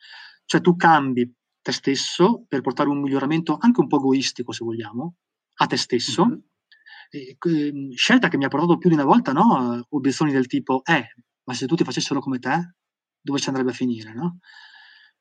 [0.45, 5.16] Cioè tu cambi te stesso per portare un miglioramento anche un po' egoistico, se vogliamo,
[5.55, 6.39] a te stesso, mm-hmm
[7.11, 7.37] eh,
[7.95, 9.85] scelta che mi ha portato più di una volta no?
[9.91, 11.14] obiezioni del tipo, eh,
[11.45, 12.74] ma se tutti facessero come te,
[13.20, 14.12] dove ci andrebbe a finire?
[14.14, 14.39] No?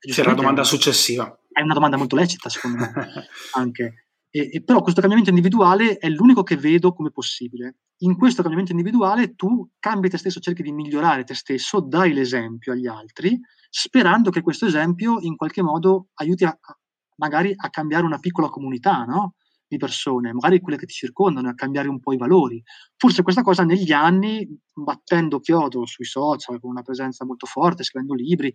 [0.08, 1.38] C'è la domanda successiva.
[1.52, 4.08] È una domanda molto lecita, secondo me, anche.
[4.30, 7.78] E, e però questo cambiamento individuale è l'unico che vedo come possibile.
[8.00, 12.74] In questo cambiamento individuale tu cambi te stesso, cerchi di migliorare te stesso, dai l'esempio
[12.74, 13.40] agli altri,
[13.70, 16.78] sperando che questo esempio in qualche modo aiuti a, a
[17.18, 19.36] magari a cambiare una piccola comunità, no?
[19.68, 22.62] di persone, magari quelle che ti circondano, a cambiare un po' i valori.
[22.98, 28.14] Forse questa cosa negli anni, battendo chiodo sui social, con una presenza molto forte, scrivendo
[28.14, 28.54] libri,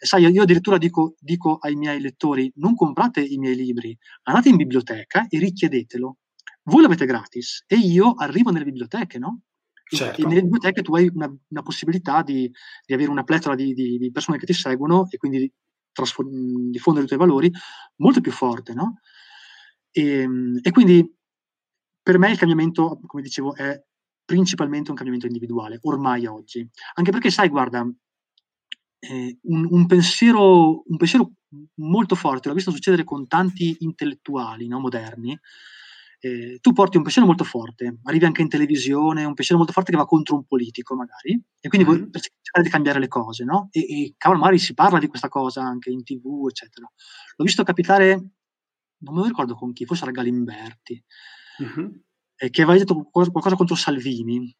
[0.00, 4.56] sai, io addirittura dico, dico, ai miei lettori, non comprate i miei libri, andate in
[4.56, 6.16] biblioteca e richiedetelo.
[6.64, 9.42] Voi l'avete gratis e io arrivo nelle biblioteche, no?
[9.84, 10.22] Certo.
[10.22, 12.50] E nelle biblioteche tu hai una, una possibilità di,
[12.86, 15.52] di, avere una pletora di, di, di, persone che ti seguono e quindi
[15.92, 17.52] trasform- diffondere i tuoi valori
[17.96, 19.00] molto più forte, no?
[19.90, 21.14] E, ehm, e quindi
[22.02, 23.80] per me il cambiamento, come dicevo, è
[24.24, 26.66] principalmente un cambiamento individuale, ormai oggi.
[26.94, 27.86] Anche perché, sai, guarda,
[29.02, 31.32] eh, un, un, pensiero, un, pensiero,
[31.76, 35.36] molto forte, l'ho visto succedere con tanti intellettuali no, moderni.
[36.20, 39.90] Eh, tu porti un pensiero molto forte, arrivi anche in televisione, un pensiero molto forte
[39.90, 41.98] che va contro un politico, magari, e quindi mm-hmm.
[41.98, 43.68] vuoi cercare di cambiare le cose, no?
[43.72, 46.88] E, e cavolo, magari si parla di questa cosa anche in tv, eccetera.
[47.36, 48.14] L'ho visto capitare,
[48.98, 51.04] non me lo ricordo con chi, forse era Galimberti,
[51.64, 51.90] mm-hmm.
[52.36, 54.56] eh, che aveva detto qualcosa contro Salvini.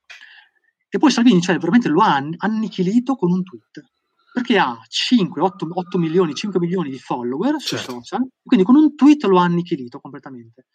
[0.88, 3.93] E poi Salvini, cioè, veramente lo ha annichilito con un tweet
[4.33, 7.93] perché ha 5, 8, 8 milioni, 5 milioni di follower certo.
[7.93, 10.66] sui social, quindi con un tweet lo ha annichilito completamente.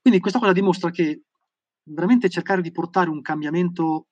[0.00, 1.22] Quindi questa cosa dimostra che
[1.84, 4.06] veramente cercare di portare un cambiamento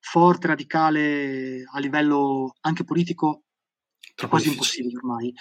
[0.00, 3.44] forte, radicale a livello anche politico
[4.14, 5.32] è quasi impossibile ormai.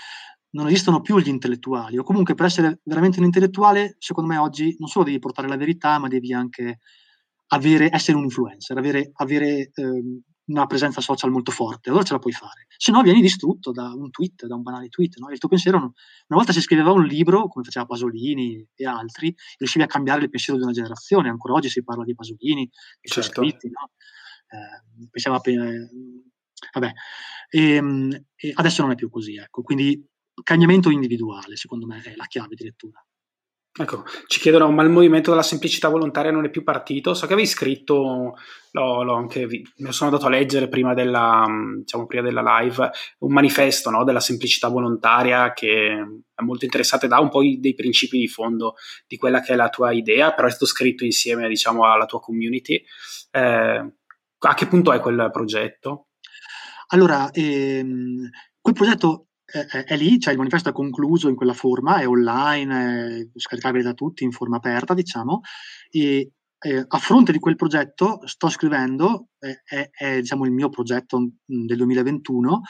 [0.50, 4.76] Non esistono più gli intellettuali, o comunque per essere veramente un intellettuale, secondo me oggi
[4.80, 6.80] non solo devi portare la verità, ma devi anche
[7.48, 12.20] avere, essere un influencer, avere, avere ehm, una presenza social molto forte, allora ce la
[12.20, 12.68] puoi fare.
[12.78, 15.18] Se no vieni distrutto da un tweet, da un banale tweet.
[15.18, 15.30] No?
[15.30, 15.94] Il tuo pensiero, una
[16.28, 20.58] volta si scriveva un libro, come faceva Pasolini e altri, riuscivi a cambiare il pensiero
[20.58, 21.30] di una generazione.
[21.30, 23.32] Ancora oggi si parla di Pasolini, di certo.
[23.32, 23.92] suoi scritti, no?
[24.50, 25.90] eh, pensava eh,
[26.74, 26.92] vabbè,
[27.50, 29.62] e, ehm, e adesso non è più così, ecco.
[29.62, 30.06] Quindi
[30.44, 33.04] cambiamento individuale, secondo me, è la chiave di lettura.
[33.80, 37.14] Ecco, ci chiedono, ma il movimento della semplicità volontaria non è più partito?
[37.14, 38.36] So che avevi scritto,
[38.72, 41.46] l'ho, l'ho anche, mi sono andato a leggere prima della,
[41.78, 46.04] diciamo, prima della live, un manifesto no, della semplicità volontaria che
[46.34, 48.74] è molto interessante, dà un po' dei principi di fondo
[49.06, 52.20] di quella che è la tua idea, però è stato scritto insieme diciamo, alla tua
[52.20, 52.84] community.
[53.30, 53.94] Eh,
[54.40, 56.08] a che punto è quel progetto?
[56.88, 58.28] Allora, ehm,
[58.60, 63.30] quel progetto è, è, lì, cioè il manifesto è concluso in quella forma, è online,
[63.34, 65.40] è scaricabile da tutti in forma aperta, diciamo,
[65.90, 70.68] e eh, a fronte di quel progetto sto scrivendo, eh, è, è diciamo, il mio
[70.70, 72.62] progetto mh, del 2021,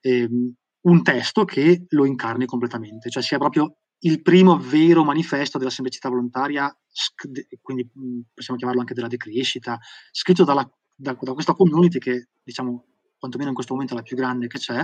[0.00, 0.28] eh,
[0.80, 6.08] un testo che lo incarni completamente, cioè sia proprio il primo vero manifesto della semplicità
[6.08, 6.74] volontaria,
[7.60, 9.78] quindi mh, possiamo chiamarlo anche della decrescita,
[10.10, 12.86] scritto dalla, da, da, questa community che, diciamo,
[13.18, 14.82] quantomeno in questo momento è la più grande che c'è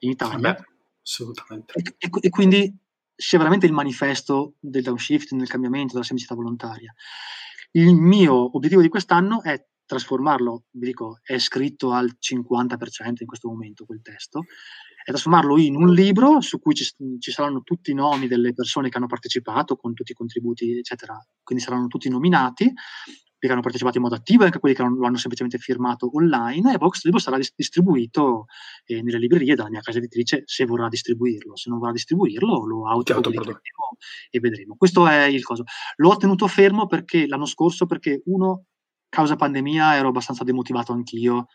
[0.00, 0.38] in Italia.
[0.38, 0.74] Vabbè
[1.06, 1.72] assolutamente.
[1.74, 2.76] E, e, e, quindi
[3.14, 6.92] sia veramente il manifesto del downshift, del cambiamento, della semplicità volontaria.
[7.70, 13.48] Il mio obiettivo di quest'anno è trasformarlo, vi dico, è scritto al 50% in questo
[13.48, 14.44] momento quel testo,
[15.06, 16.84] è trasformarlo in un libro su cui ci,
[17.20, 21.16] ci, saranno tutti i nomi delle persone che hanno partecipato con tutti i contributi, eccetera,
[21.44, 22.72] quindi saranno tutti nominati
[23.38, 26.10] che hanno partecipato in modo attivo e anche quelli che non, lo hanno semplicemente firmato
[26.12, 28.46] online e poi questo libro sarà distribuito
[28.86, 32.88] eh, nelle librerie dalla mia casa editrice se vorrà distribuirlo, se non vorrà distribuirlo lo
[32.88, 33.60] autopubblicheremo
[34.28, 34.74] e vedremo.
[34.76, 35.62] Questo è il coso.
[35.96, 38.64] L'ho tenuto fermo perché l'anno scorso perché uno
[39.08, 41.46] causa pandemia ero abbastanza demotivato anch'io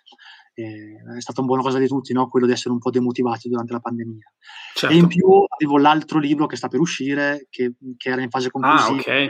[0.62, 2.28] è stata una buona cosa di tutti, no?
[2.28, 4.32] quello di essere un po' demotivati durante la pandemia.
[4.76, 4.96] Certo.
[4.96, 8.48] E in più avevo l'altro libro che sta per uscire, che, che era in fase
[8.48, 8.96] ah, conclusiva.
[8.96, 9.30] Ah, okay.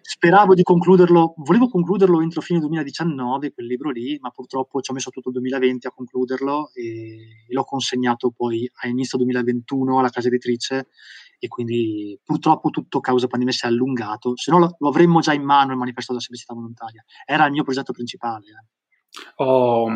[0.00, 4.94] Speravo di concluderlo, volevo concluderlo entro fine 2019, quel libro lì, ma purtroppo ci ho
[4.94, 10.28] messo tutto il 2020 a concluderlo e l'ho consegnato poi a inizio 2021 alla casa
[10.28, 10.88] editrice
[11.38, 15.32] e quindi purtroppo tutto causa pandemia si è allungato, se no lo, lo avremmo già
[15.32, 17.02] in mano il manifesto della semplicità volontaria.
[17.24, 18.46] Era il mio progetto principale.
[18.46, 18.79] Eh.
[19.36, 19.88] Oh,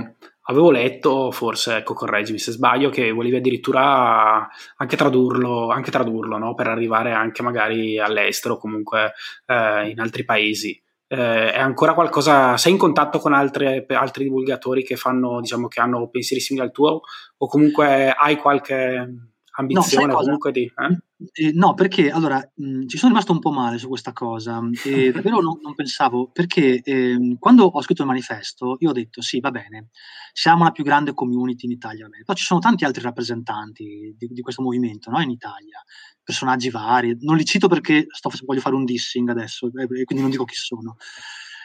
[0.43, 6.55] avevo letto, forse, ecco, correggimi se sbaglio, che volevi addirittura anche tradurlo, anche tradurlo no?
[6.55, 9.13] per arrivare anche magari all'estero, comunque
[9.47, 10.81] eh, in altri paesi.
[11.07, 15.81] Eh, è ancora qualcosa, sei in contatto con altre, altri divulgatori che fanno, diciamo, che
[15.81, 17.01] hanno pensieri simili al tuo,
[17.37, 20.63] o comunque hai qualche ambizione no, comunque di...
[20.63, 20.99] Eh?
[21.33, 25.11] Eh, no, perché allora mh, ci sono rimasto un po' male su questa cosa e
[25.13, 29.41] davvero non, non pensavo perché eh, quando ho scritto il manifesto io ho detto sì
[29.41, 29.89] va bene
[30.33, 34.41] siamo la più grande community in Italia però ci sono tanti altri rappresentanti di, di
[34.43, 35.21] questo movimento no?
[35.21, 35.83] in Italia
[36.23, 40.31] personaggi vari non li cito perché sto, voglio fare un dissing adesso e quindi non
[40.31, 40.97] dico chi sono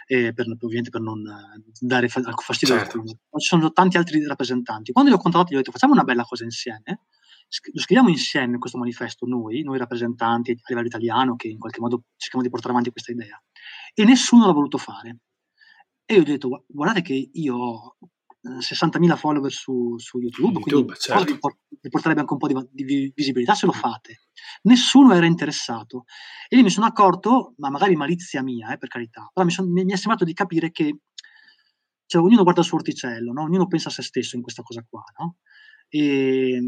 [0.06, 1.24] eh, per, ovviamente per non
[1.80, 3.04] dare fastidio certo.
[3.04, 6.24] ci sono tanti altri rappresentanti quando li ho contattati gli ho detto facciamo una bella
[6.24, 7.02] cosa insieme
[7.74, 12.04] lo scriviamo insieme questo manifesto noi, noi rappresentanti a livello italiano che in qualche modo
[12.16, 13.42] cerchiamo di portare avanti questa idea.
[13.94, 15.20] E nessuno l'ha voluto fare.
[16.06, 17.98] E io ho detto, guardate che io ho
[18.42, 21.34] 60.000 eh, follower su, su YouTube, YouTube quindi certo.
[21.34, 21.40] vi
[21.82, 24.22] e porterebbe anche un po' di, di, visibilità se lo fate.
[24.64, 26.06] Nessuno era interessato.
[26.48, 29.72] E lì mi sono accorto, ma magari malizia mia, eh, per carità, però mi, son,
[29.72, 31.00] mi, mi, è sembrato di capire che
[32.06, 33.44] cioè, ognuno guarda il suo orticello, no?
[33.44, 35.04] ognuno pensa a se stesso in questa cosa qua.
[35.20, 35.38] No?
[35.90, 36.62] E,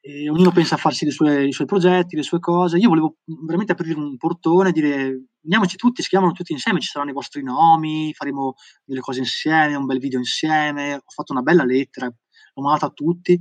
[0.00, 2.78] e ognuno pensa a farsi i suoi, i suoi, progetti, le sue cose.
[2.78, 7.10] Io volevo veramente aprire un portone e dire andiamoci tutti, scriviamolo tutti insieme, ci saranno
[7.10, 10.94] i vostri nomi, faremo delle cose insieme, un bel video insieme.
[10.94, 13.38] Ho fatto una bella lettera, l'ho mandata a tutti.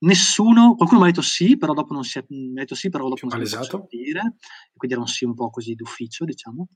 [0.00, 3.08] Nessuno, qualcuno mi ha detto sì, però dopo non si è, ha detto sì, però
[3.08, 4.36] dopo non si è sentire,
[4.76, 6.68] quindi era un sì un po' così d'ufficio, diciamo.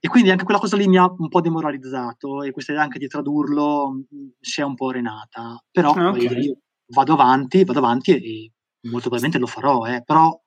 [0.00, 3.00] E quindi anche quella cosa lì mi ha un po' demoralizzato e questa idea anche
[3.00, 4.04] di tradurlo
[4.40, 5.62] si è un po' renata.
[5.70, 6.40] Però ah, okay.
[6.40, 10.40] io vado avanti, vado avanti e, molto probabilmente lo farò, eh, però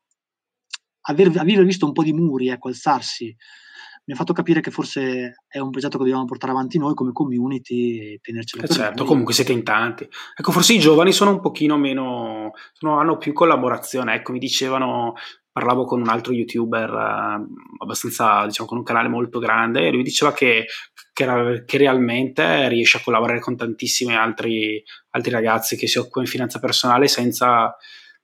[1.01, 3.35] aver, aver, visto un po' di muri ecco, alzarsi
[4.11, 7.13] mi ha fatto capire che forse è un progetto che dobbiamo portare avanti noi come
[7.13, 9.07] community e tenercelo eh certo, noi.
[9.07, 10.05] comunque siete in tanti.
[10.35, 15.13] Ecco, forse i giovani sono un pochino meno, sono, hanno più collaborazione, ecco, mi dicevano,
[15.49, 17.45] parlavo con un altro youtuber eh,
[17.79, 20.65] abbastanza, diciamo, con un canale molto grande e lui diceva che,
[21.13, 26.31] che, che realmente riesce a collaborare con tantissimi altri, altri ragazzi che si occupano di
[26.31, 27.73] finanza personale senza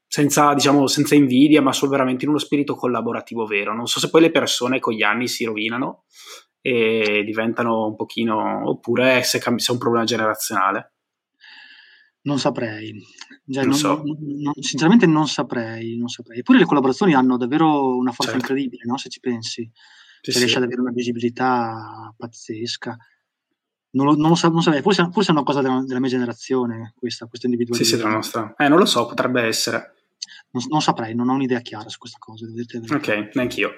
[0.08, 3.76] senza, diciamo, senza invidia, ma solo veramente in uno spirito collaborativo vero.
[3.76, 6.06] Non so se poi le persone con gli anni si rovinano
[6.62, 10.94] e diventano un pochino, oppure se, cambi- se è un problema generazionale.
[12.22, 12.94] Non saprei,
[13.50, 14.02] cioè, non non, so.
[14.04, 16.40] non, sinceramente non saprei, non saprei.
[16.40, 18.52] Eppure le collaborazioni hanno davvero una forza certo.
[18.52, 18.98] incredibile, no?
[18.98, 19.70] se ci pensi.
[20.22, 22.98] Sì, cioè, riesce ad avere una visibilità pazzesca.
[23.92, 26.10] Non lo, non lo, sa, non saprei, forse, forse, è una cosa della, della mia
[26.10, 27.88] generazione questa, questa individualità.
[27.88, 28.54] Sì, sì, della nostra.
[28.58, 29.94] Eh, non lo so, potrebbe essere.
[30.50, 32.46] Non, non, saprei, non ho un'idea chiara su questa cosa.
[32.94, 33.74] Ok, neanch'io.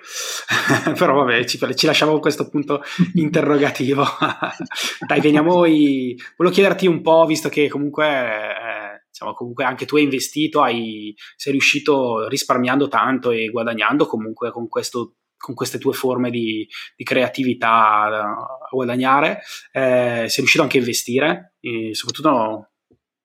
[0.97, 2.81] Però vabbè, ci, ci, lasciamo questo punto
[3.15, 4.05] interrogativo.
[5.05, 5.65] Dai, veniamo.
[5.65, 6.15] I...
[6.37, 11.13] Volevo chiederti un po', visto che comunque, eh, diciamo, comunque anche tu hai investito, hai,
[11.35, 17.03] sei riuscito risparmiando tanto e guadagnando comunque con, questo, con queste tue forme di, di
[17.03, 19.39] creatività a guadagnare.
[19.71, 21.55] Eh, sei riuscito anche a investire,
[21.93, 22.69] soprattutto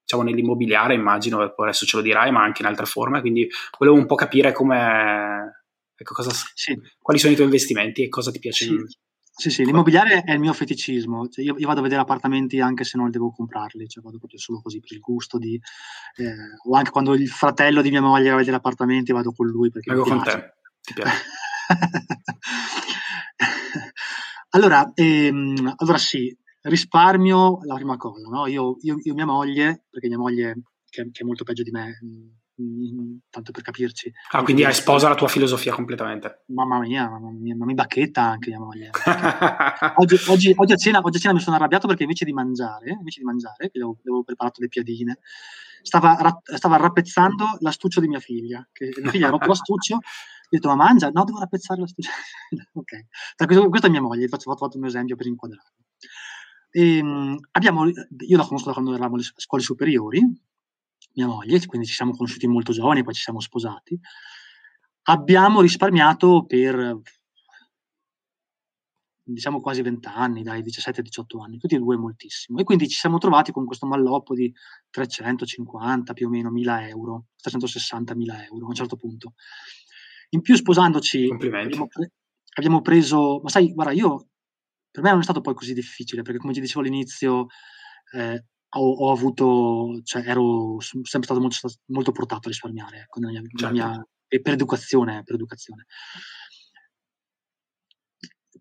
[0.05, 4.05] diciamo, nell'immobiliare, immagino, adesso ce lo dirai, ma anche in altre forme, quindi volevo un
[4.05, 5.63] po' capire come,
[5.95, 6.79] ecco, cosa, sì.
[7.01, 8.65] quali sono i tuoi investimenti e cosa ti piace.
[8.65, 9.03] Sì.
[9.37, 11.27] Sì, sì, l'immobiliare è il mio feticismo.
[11.27, 14.39] Cioè io, io, vado a vedere appartamenti anche se non devo comprarli, cioè vado proprio
[14.39, 15.59] solo così per il gusto di.
[16.15, 16.33] Eh,
[16.63, 19.71] o anche quando il fratello di mia moglie va a vedere appartamenti, vado con lui
[19.71, 19.91] perché.
[19.91, 21.25] Vengo con te, ti piace.
[24.51, 26.33] allora, ehm, allora, sì,
[26.69, 28.47] risparmio la prima cosa, no?
[28.47, 31.99] io, io, io, mia moglie, perché mia moglie, che, che è molto peggio di me,
[32.03, 34.11] mm, mm, tanto per capirci.
[34.31, 36.43] Ah, quindi hai sposa la tua filosofia completamente.
[36.47, 38.89] Mamma mia, mamma mia, ma mi bacchetta anche mia moglie.
[39.97, 42.91] oggi, oggi, oggi, a cena, oggi, a cena, mi sono arrabbiato perché invece di mangiare,
[42.91, 45.19] invece di mangiare, che avevo, preparato le piadine,
[45.83, 49.99] stava, stava rappezzando l'astuccio di mia figlia, che mia figlia ha rotto l'astuccio, ho
[50.49, 51.09] detto ma mangia?
[51.09, 52.09] No, devo rappezzare l'astuccio.
[52.73, 55.84] ok, questo, questa è mia moglie, faccio, ho fatto un esempio per inquadrarlo.
[56.75, 60.21] E, ehm, abbiamo, io la conosco da quando eravamo alle scuole superiori,
[61.13, 63.97] mia moglie, quindi ci siamo conosciuti molto giovani, poi ci siamo sposati.
[65.03, 66.99] Abbiamo risparmiato per
[69.23, 72.59] diciamo quasi 20 anni, dai 17-18 anni, tutti e due moltissimo.
[72.59, 74.53] E quindi ci siamo trovati con questo malloppo di
[74.89, 79.35] 350 più o meno mila euro, 360 mila euro a un certo punto.
[80.31, 82.11] In più sposandoci abbiamo, pre-
[82.55, 84.27] abbiamo, preso, ma sai, guarda, io
[84.95, 87.47] per me non è stato poi così difficile, perché come ti dicevo all'inizio,
[88.13, 93.41] eh, ho, ho, avuto, cioè ero sempre stato molto, molto portato a risparmiare ecco, mia,
[93.53, 93.73] certo.
[93.73, 94.07] mia,
[94.41, 95.85] per, educazione, per educazione.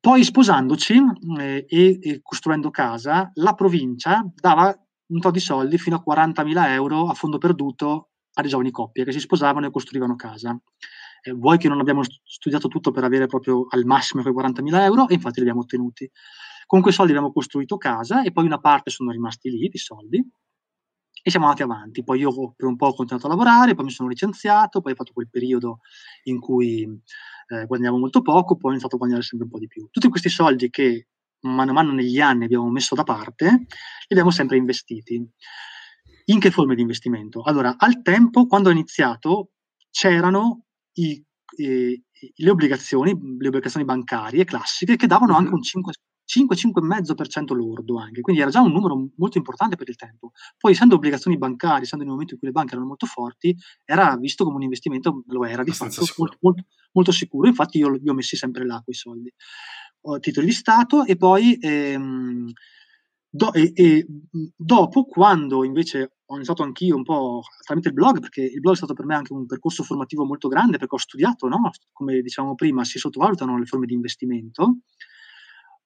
[0.01, 1.01] Poi sposandoci
[1.39, 4.77] eh, e, e, costruendo casa, la provincia dava
[5.07, 9.13] un po' di soldi fino a 40.000 euro a fondo perduto alle giovani coppie che
[9.13, 10.61] si sposavano e costruivano casa
[11.25, 15.09] eh, vuoi che non abbiamo studiato tutto per avere proprio al massimo quei 40.000 euro
[15.09, 16.11] e infatti li abbiamo ottenuti.
[16.67, 20.23] Con quei soldi abbiamo costruito casa e poi una parte sono rimasti lì di soldi
[21.23, 22.05] e siamo andati avanti.
[22.05, 24.97] Poi io per un po' ho continuato a lavorare, poi mi sono licenziato, poi ho
[24.97, 25.81] fatto quel periodo
[26.25, 29.67] in cui eh, guadagnavo molto poco, poi ho iniziato a guadagnare sempre un po' di
[29.67, 29.89] più.
[29.91, 31.09] Tutti questi soldi che
[31.41, 33.67] mano a mano negli anni abbiamo messo da parte, li
[34.09, 35.27] abbiamo sempre investiti.
[36.27, 37.43] In che forme di investimento?
[37.43, 39.51] Allora, al tempo, quando ho iniziato,
[39.91, 40.65] c'erano
[40.95, 41.23] i,
[41.57, 42.03] eh,
[42.37, 45.93] le, obbligazioni, le obbligazioni bancarie classiche che davano anche un 5,
[46.27, 50.33] 5-5,5% lordo anche, quindi era già un numero molto importante per il tempo.
[50.59, 54.17] Poi essendo obbligazioni bancarie, essendo nel momento in cui le banche erano molto forti, era
[54.17, 58.09] visto come un investimento, lo era di fatto, molto, molto, molto, sicuro, infatti io li
[58.09, 59.33] ho messi sempre là quei soldi.
[60.07, 62.51] Ho titoli di Stato e poi ehm,
[63.29, 64.07] do, e, e,
[64.57, 68.79] dopo, quando invece ho iniziato anch'io un po' tramite il blog, perché il blog è
[68.79, 71.71] stato per me anche un percorso formativo molto grande, perché ho studiato, no?
[71.93, 74.79] come dicevamo prima, si sottovalutano le forme di investimento.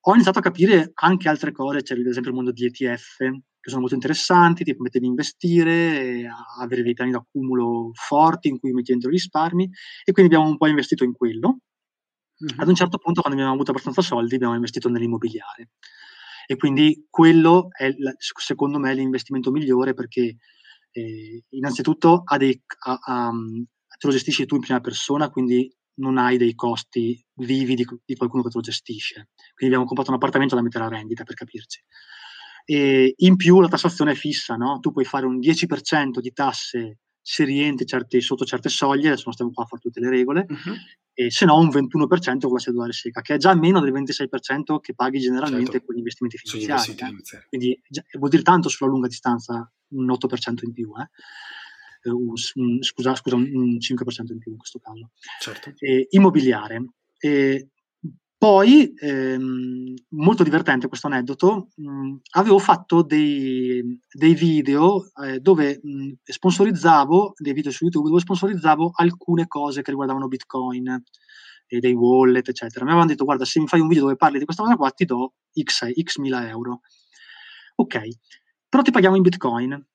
[0.00, 3.68] Ho iniziato a capire anche altre cose, c'è ad esempio il mondo di ETF, che
[3.68, 6.30] sono molto interessanti, ti permette di investire,
[6.60, 9.68] avere dei piani d'accumulo forti in cui metti dentro risparmi,
[10.04, 11.58] e quindi abbiamo un po' investito in quello.
[12.42, 12.60] Mm-hmm.
[12.60, 15.70] Ad un certo punto, quando abbiamo avuto abbastanza soldi, abbiamo investito nell'immobiliare.
[16.50, 20.36] E quindi quello è, secondo me, l'investimento migliore perché
[20.90, 26.38] eh, innanzitutto dei, ha, ha, te lo gestisci tu in prima persona, quindi non hai
[26.38, 29.28] dei costi vivi di, di, qualcuno che te lo gestisce.
[29.54, 31.84] Quindi abbiamo comprato un appartamento da mettere a rendita, per capirci.
[32.64, 34.78] E in più la tassazione è fissa, no?
[34.78, 37.00] Tu puoi fare un 10% di tasse
[37.30, 40.46] se rientri certi, sotto certe soglie, adesso non stiamo qua a fare tutte le regole,
[40.48, 40.76] uh-huh
[41.20, 44.78] e se no un 21% con la cedolare secca, che è già meno del 26%
[44.78, 45.86] che paghi generalmente certo.
[45.86, 46.92] con gli investimenti finanziari.
[46.92, 47.46] Eh?
[47.48, 52.08] Quindi già, vuol dire tanto sulla lunga distanza un 8% in più, eh?
[52.10, 55.10] un, un, scusa, scusa, un 5% in più in questo caso.
[55.40, 55.72] Certo.
[55.78, 56.84] Eh, immobiliare.
[58.38, 66.12] Poi, ehm, molto divertente questo aneddoto, mh, avevo fatto dei, dei video eh, dove mh,
[66.22, 71.02] sponsorizzavo, dei video su YouTube, dove sponsorizzavo alcune cose che riguardavano Bitcoin,
[71.66, 72.84] e dei wallet, eccetera.
[72.84, 74.90] Mi avevano detto, guarda, se mi fai un video dove parli di questa cosa qua,
[74.92, 76.82] ti do X, X mila euro.
[77.74, 78.08] Ok,
[78.68, 79.86] però ti paghiamo in Bitcoin.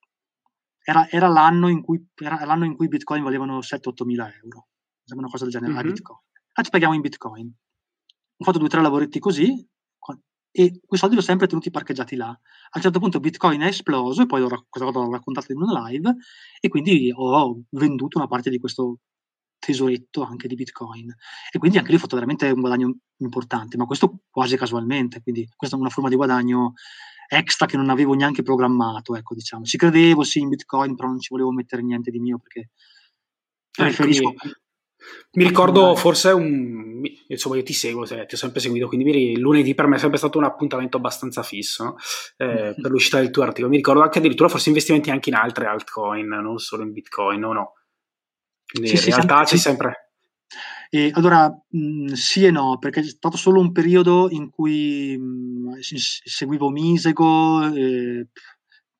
[0.83, 4.67] Era, era, l'anno, in cui, era l'anno in cui Bitcoin valevano 7-8 mila euro.
[5.15, 5.81] Una cosa del genere, mm-hmm.
[5.81, 6.19] a Bitcoin.
[6.55, 7.55] Ah, ti paghiamo in Bitcoin
[8.43, 9.65] ho fatto due o tre lavoretti così
[10.55, 12.27] e quei soldi li ho sempre tenuti parcheggiati là.
[12.27, 15.59] A un certo punto Bitcoin è esploso e poi l'ho, questa cosa l'ho raccontata in
[15.59, 16.15] una live
[16.59, 18.99] e quindi ho venduto una parte di questo
[19.57, 21.11] tesoretto anche di Bitcoin.
[21.51, 25.49] E quindi anche lì ho fatto veramente un guadagno importante, ma questo quasi casualmente, quindi
[25.55, 26.73] questa è una forma di guadagno
[27.29, 29.63] extra che non avevo neanche programmato, ecco, diciamo.
[29.63, 32.69] Ci credevo sì in Bitcoin, però non ci volevo mettere niente di mio perché ecco,
[33.71, 34.33] preferisco
[35.33, 37.01] mi ricordo forse un.
[37.27, 40.37] Insomma, io ti seguo, ti ho sempre seguito, quindi lunedì per me è sempre stato
[40.37, 41.95] un appuntamento abbastanza fisso
[42.37, 43.69] eh, per l'uscita del tuo articolo.
[43.69, 47.53] Mi ricordo anche addirittura forse investimenti anche in altre altcoin, non solo in Bitcoin, o
[47.53, 47.73] no?
[48.71, 50.11] Quindi sì, in realtà sì, c'è sempre.
[50.89, 55.79] E allora, mh, sì e no, perché è stato solo un periodo in cui mh,
[55.79, 58.27] seguivo Misego, eh,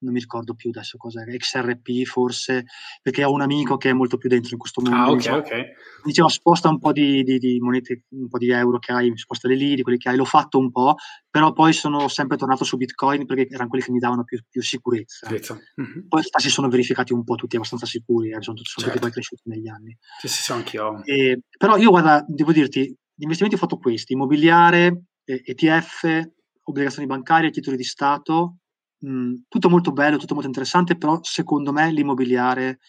[0.04, 2.66] non mi ricordo più adesso cosa XRP forse,
[3.02, 4.98] perché ho un amico che è molto più dentro in questo mondo.
[4.98, 5.66] Ah, ok, diciamo, ok.
[6.04, 9.48] Diceva sposta un po' di, di, di, monete, un po' di euro che hai, sposta
[9.48, 10.96] le lire, quelli che hai, l'ho fatto un po',
[11.30, 14.62] però poi sono sempre tornato su Bitcoin perché erano quelli che mi davano più, più
[14.62, 15.30] sicurezza.
[15.30, 16.08] Mm-hmm.
[16.08, 18.90] Poi si sono verificati un po' tutti abbastanza sicuri, eh, sono, sono certo.
[18.90, 19.98] tutti poi cresciuti negli anni.
[20.20, 21.04] Sì, sì, sì anch'io.
[21.04, 26.32] E, però io guarda, devo dirti, gli investimenti ho fatto questi, immobiliare, ETF,
[26.64, 28.58] obbligazioni bancarie, titoli di Stato,
[29.04, 32.80] mh, tutto molto bello, tutto molto interessante, però secondo me l'immobiliare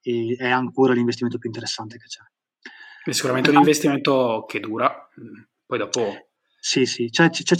[0.00, 2.22] è, è ancora l'investimento più interessante che c'è.
[3.04, 5.08] È sicuramente un investimento che dura,
[5.66, 6.28] poi dopo...
[6.62, 7.56] Sì, sì, c'è, c'è, c'è,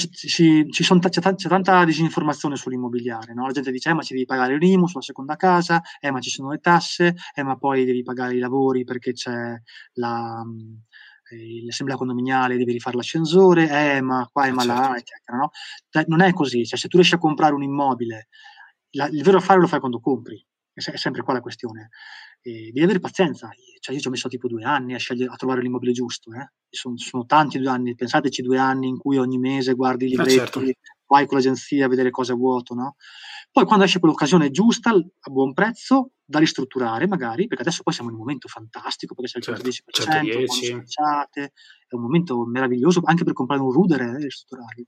[0.69, 3.47] c'è, tanta disinformazione sull'immobiliare, no?
[3.47, 6.29] la gente dice eh, ma ci devi pagare l'IMU sulla seconda casa, eh, ma ci
[6.29, 9.59] sono le tasse, eh, ma poi devi pagare i lavori perché c'è
[9.95, 10.45] la,
[11.31, 14.97] eh, l'assemblea condominiale devi rifare l'ascensore, eh, ma qua e ma là, certo.
[14.99, 15.37] eccetera.
[15.39, 15.51] No?
[16.07, 18.29] Non è così, cioè, se tu riesci a comprare un immobile,
[18.91, 21.91] la, il vero affare lo fai quando compri, è, è sempre qua la questione.
[22.43, 23.51] Eh, devi avere pazienza,
[23.81, 26.53] cioè, io ci ho messo tipo due anni a, scegliere, a trovare l'immobile giusto, eh?
[26.71, 30.23] sono, sono, tanti due anni, pensateci due anni in cui ogni mese guardi i ah,
[30.23, 30.61] libretti, certo.
[31.07, 32.97] vai con l'agenzia a vedere cosa è vuoto, no?
[33.53, 38.11] Poi quando esce quell'occasione giusta, a buon prezzo, da ristrutturare magari, perché adesso poi siamo
[38.11, 43.25] in un momento fantastico, perché c'è il 110%, certo, certo è un momento meraviglioso anche
[43.25, 44.85] per comprare un ruder e ristrutturarlo.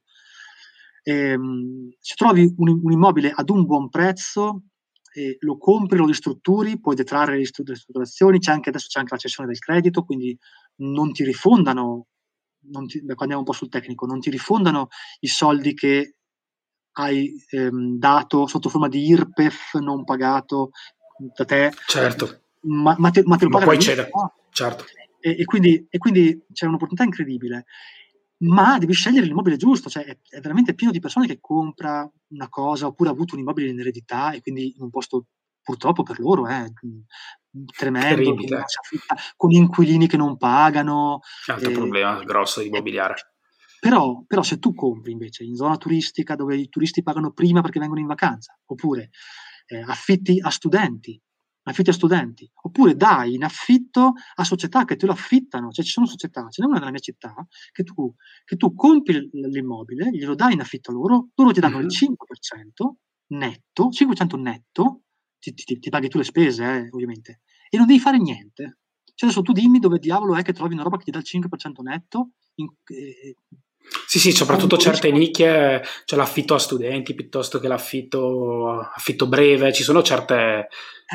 [1.03, 4.63] E, ehm, se trovi un, un, immobile ad un buon prezzo,
[5.15, 9.21] eh, lo compri, lo ristrutturi, puoi detrarre le ristrutturazioni, c'è anche, adesso c'è anche la
[9.21, 10.39] cessione del credito, quindi
[10.77, 12.07] non ti rifondano,
[12.71, 14.89] non ti, beh, andiamo un po' sul tecnico, non ti rifondano
[15.21, 16.19] i soldi che
[16.93, 20.71] hai ehm, dato sotto forma di IRPEF non pagato
[21.35, 21.73] da te.
[21.87, 22.41] Certo.
[22.63, 24.35] Ma, ma, te, ma te, lo ma poi c'è, no?
[24.51, 24.85] certo.
[25.21, 27.67] E, e, quindi, e, quindi, c'è un'opportunità incredibile.
[28.43, 32.49] Ma devi scegliere l'immobile giusto, cioè è, è, veramente pieno di persone che compra una
[32.49, 35.27] cosa oppure ha avuto un immobile in eredità e quindi in un posto
[35.63, 36.73] purtroppo per loro è eh,
[37.73, 38.35] tremendo,
[39.37, 41.21] con inquilini che non pagano.
[41.47, 43.32] Altro eh, problema grosso di immobiliare.
[43.83, 47.81] Però, però, se tu compri invece in zona turistica dove i turisti pagano prima perché
[47.81, 49.11] vengono in vacanza, oppure
[49.67, 51.21] eh, affitti a studenti,
[51.65, 55.91] affitti a studenti, oppure dai in affitto a società che te lo affittano, cioè ci
[55.91, 57.35] sono società, ce n'è una nella mia città,
[57.73, 58.15] che tu,
[58.45, 61.87] che tu compri l'immobile, glielo dai in affitto a loro, loro ti danno mm-hmm.
[61.87, 62.93] il 5%
[63.35, 65.03] netto, 5% netto,
[65.41, 68.79] ti, ti, ti paghi tu le spese, eh, ovviamente, e non devi fare niente.
[69.13, 71.25] Cioè adesso tu dimmi dove diavolo è che trovi una roba che ti dà il
[71.27, 73.37] 5% netto, in, eh,
[74.07, 79.83] sì, sì, soprattutto certe nicchie, cioè l'affitto a studenti piuttosto che l'affitto affitto breve, ci
[79.83, 80.69] sono certe...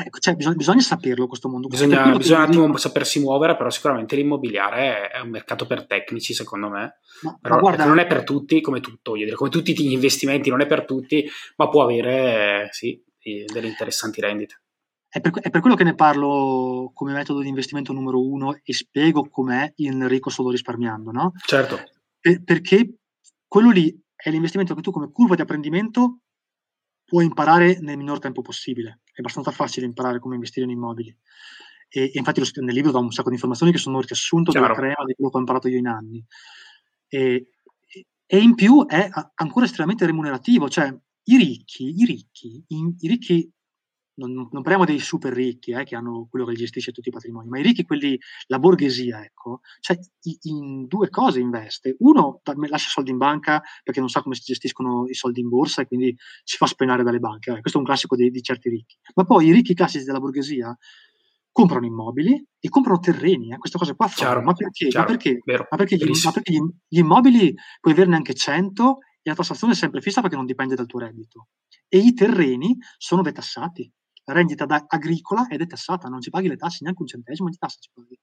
[0.04, 1.66] Ecco, cioè, bisogna, bisogna, saperlo questo mondo.
[1.66, 6.68] Bisogna, bisogna un attimo sapersi muovere, però sicuramente l'immobiliare è un mercato per tecnici, secondo
[6.68, 6.98] me.
[7.22, 10.60] Ma, però guarda, non è per tutti, come tutto, dire, come tutti gli investimenti, non
[10.60, 14.62] è per tutti, ma può avere, sì, delle interessanti rendite.
[15.08, 18.72] È per, è per, quello che ne parlo come metodo di investimento numero uno e
[18.72, 21.32] spiego com'è il ricco solo risparmiando, no?
[21.44, 21.96] Certo
[22.28, 22.98] per, perché
[23.46, 26.20] quello lì è l'investimento che tu come curva di apprendimento
[27.04, 29.00] puoi imparare nel minor tempo possibile.
[29.04, 31.16] È abbastanza facile imparare come investire in immobili.
[31.88, 34.66] E, e infatti lo, nel libro do un sacco di informazioni che sono riassunto Chiaro.
[34.66, 36.22] della crema di quello che ho imparato io in anni.
[37.08, 37.52] E,
[38.26, 40.94] e in più è ancora estremamente remunerativo, cioè
[41.24, 43.50] i ricchi, i ricchi, i, i ricchi
[44.18, 47.48] non, non, parliamo dei super ricchi eh, che hanno quello che gestisce tutti i patrimoni,
[47.48, 49.98] ma i ricchi, quelli, la borghesia, ecco, cioè
[50.42, 51.96] in due cose investe.
[52.00, 55.82] Uno lascia soldi in banca perché non sa come si gestiscono i soldi in borsa
[55.82, 57.52] e quindi si fa spenare dalle banche.
[57.52, 58.96] Eh, questo è un classico di, di, certi ricchi.
[59.14, 60.76] Ma poi i ricchi classici della borghesia
[61.50, 64.88] comprano immobili e comprano terreni, eh, questa cosa qua chiaro, ma perché?
[64.88, 65.40] Chiaro, ma perché?
[65.44, 69.72] ma perché, gli, ma perché gli, gli immobili puoi averne anche 100 e la tassazione
[69.72, 71.48] è sempre fissa perché non dipende dal tuo reddito.
[71.88, 73.90] E i terreni sono detassati
[74.32, 77.78] rendita agricola ed è tassata, non ci paghi le tasse, neanche un centesimo di tassa
[77.80, 78.18] ci paghi.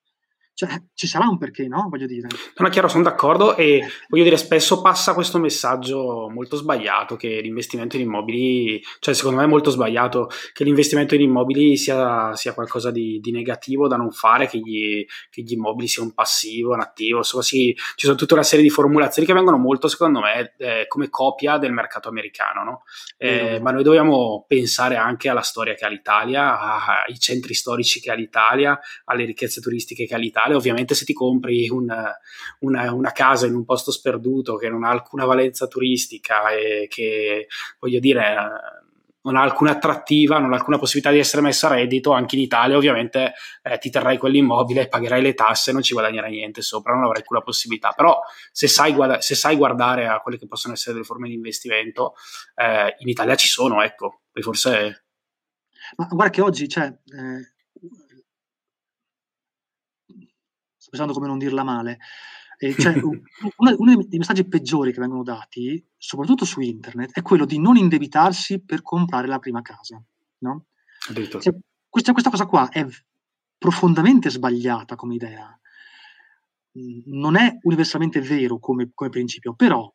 [0.57, 1.88] Cioè, ci sarà un perché, no?
[1.90, 2.30] Voglio dire.
[2.56, 7.98] No, chiaro, sono d'accordo e voglio dire, spesso passa questo messaggio molto sbagliato che l'investimento
[7.98, 12.90] in immobili, cioè secondo me è molto sbagliato che l'investimento in immobili sia, sia qualcosa
[12.90, 16.80] di, di, negativo da non fare, che gli, che gli, immobili sia un passivo, un
[16.80, 20.53] attivo, insomma sì, ci sono tutta una serie di formulazioni che vengono molto, secondo me,
[20.57, 22.84] eh, come copia del mercato americano, no?
[23.18, 23.61] Eh, mm.
[23.61, 28.15] Ma noi dobbiamo pensare anche alla storia che ha l'Italia, ai centri storici che ha
[28.15, 32.18] l'Italia, alle ricchezze turistiche che ha l'Italia digitale, ovviamente se ti compri una,
[32.60, 37.48] una, una, casa in un posto sperduto che non ha alcuna valenza turistica e che,
[37.80, 38.36] voglio dire,
[39.22, 42.44] non ha alcuna attrattiva, non ha alcuna possibilità di essere messa a reddito, anche in
[42.44, 47.04] Italia ovviamente eh, ti terrai quell'immobile, pagherai le tasse, non ci guadagnerai niente sopra, non
[47.04, 47.92] avrai alcuna possibilità.
[47.96, 48.20] Però
[48.52, 52.14] se sai, guarda- se sai guardare a quelle che possono essere delle forme di investimento,
[52.54, 55.06] eh, in Italia ci sono, ecco, e forse...
[55.98, 57.56] Ma guarda che oggi, cioè, eh,
[60.85, 62.00] sto pensando come non dirla male.
[62.58, 67.46] Eh, cioè, uno, uno, dei messaggi peggiori che vengono dati, soprattutto su internet, è quello
[67.46, 70.02] di non indebitarsi per comprare la prima casa.
[70.40, 70.66] No?
[71.42, 71.56] Cioè,
[71.90, 72.86] questa, questa, cosa qua è
[73.58, 75.60] profondamente sbagliata come idea.
[77.06, 79.92] Non è universalmente vero come, come principio, però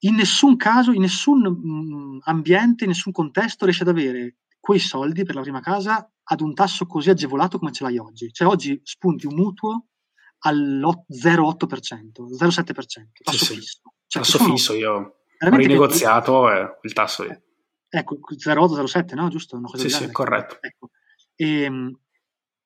[0.00, 4.36] in nessun caso, in nessun mh, ambiente, in nessun contesto riesce ad avere
[4.66, 8.32] quei soldi per la prima casa ad un tasso così agevolato come ce l'hai oggi.
[8.32, 9.86] Cioè oggi spunti un mutuo
[10.38, 12.72] all'0,8%, 0,7%,
[13.22, 13.80] tasso sì, fisso.
[14.08, 17.22] Cioè, tasso fisso, io ho rinegoziato eh, il tasso.
[17.22, 17.42] Io.
[17.88, 19.28] Ecco, 0,8, 0,7, no?
[19.28, 19.56] Giusto?
[19.56, 20.58] Una cosa sì, sì, corretto.
[20.60, 20.90] Ecco.
[21.36, 21.98] E, ehm,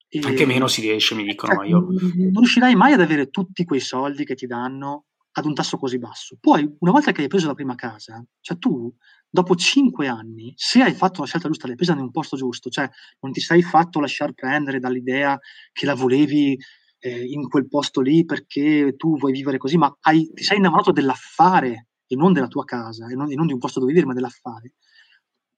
[0.09, 1.57] e, Anche meno si riesce, mi dicono.
[1.57, 1.81] Cioè, io...
[1.81, 5.99] Non riuscirai mai ad avere tutti quei soldi che ti danno ad un tasso così
[5.99, 6.37] basso.
[6.41, 8.93] Poi, una volta che hai preso la prima casa, cioè tu
[9.29, 12.69] dopo cinque anni, se hai fatto la scelta giusta, l'hai presa in un posto giusto,
[12.69, 12.89] cioè
[13.21, 15.39] non ti sei fatto lasciare prendere dall'idea
[15.73, 16.59] che la volevi
[16.99, 20.93] eh, in quel posto lì perché tu vuoi vivere così, ma hai, ti sei innamorato
[20.93, 24.09] dell'affare e non della tua casa, e non, e non, di un posto dove vivere,
[24.09, 24.75] ma dell'affare.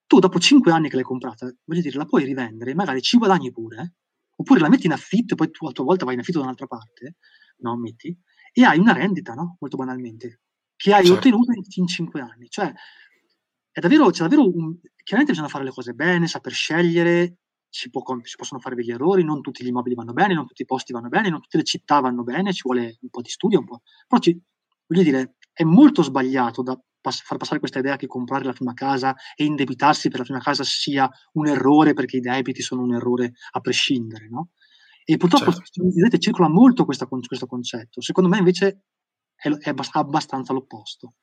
[0.06, 3.50] Tu dopo cinque anni che l'hai comprata, voglio dire, la puoi rivendere, magari ci guadagni
[3.50, 3.92] pure, eh?
[4.36, 6.44] oppure la metti in affitto e poi tu a tua volta vai in affitto da
[6.44, 7.16] un'altra parte,
[7.58, 8.14] no, metti,
[8.52, 9.56] e hai una rendita, no?
[9.60, 10.40] Molto banalmente,
[10.76, 11.18] che hai certo.
[11.18, 12.48] ottenuto in, in cinque ananni.
[12.48, 12.72] Cioè,
[13.70, 17.38] è davvero, c'è davvero un, chiaramente bisogna fare le cose bene, saper scegliere,
[17.68, 20.62] si, può, si, possono fare degli errori, non tutti gli immobili vanno bene, non tutti
[20.62, 23.30] i posti vanno bene, non tutte le città vanno bene, ci vuole un po' di
[23.30, 23.82] studio, un po'.
[24.06, 24.38] Però ci,
[24.86, 28.74] voglio dire, è molto sbagliato da pass- far passare questa idea che comprare la prima
[28.74, 32.94] casa e indebitarsi per la prima casa sia un errore perché i debiti sono un
[32.94, 34.50] errore a prescindere, no?
[35.04, 35.82] E purtroppo certo.
[35.82, 38.00] vedete, circola molto questa, questo concetto.
[38.00, 38.82] Secondo me invece
[39.34, 41.14] è, è abbastanza l'opposto.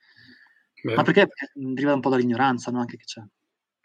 [0.82, 0.96] Beh.
[0.96, 2.80] Ma perché deriva un po' dall'ignoranza no?
[2.80, 3.22] anche che c'è.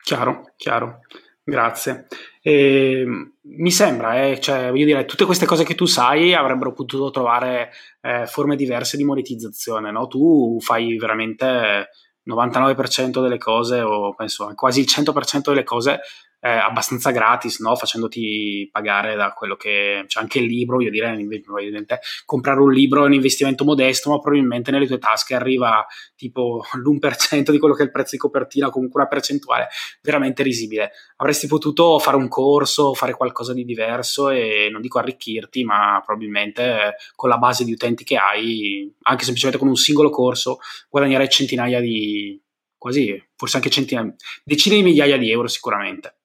[0.02, 1.00] Chiaro, chiaro.
[1.46, 2.06] Grazie.
[2.40, 3.04] E,
[3.40, 7.70] mi sembra, eh, cioè, voglio dire, tutte queste cose che tu sai avrebbero potuto trovare
[8.00, 10.06] eh, forme diverse di monetizzazione, no?
[10.06, 11.90] Tu fai veramente
[12.26, 16.00] 99% delle cose, o penso quasi il 100% delle cose
[16.44, 17.74] eh, abbastanza gratis, no?
[17.74, 22.70] facendoti pagare da quello che c'è cioè anche il libro, io direi probabilmente comprare un
[22.70, 27.72] libro è un investimento modesto, ma probabilmente nelle tue tasche arriva tipo l'1% di quello
[27.72, 29.68] che è il prezzo di copertina, comunque una percentuale
[30.02, 30.90] veramente risibile.
[31.16, 36.62] Avresti potuto fare un corso, fare qualcosa di diverso e non dico arricchirti, ma probabilmente
[36.62, 40.58] eh, con la base di utenti che hai, anche semplicemente con un singolo corso,
[40.90, 42.38] guadagnare centinaia di
[42.76, 44.14] quasi, forse anche centinaia,
[44.44, 46.18] decine di migliaia di euro sicuramente.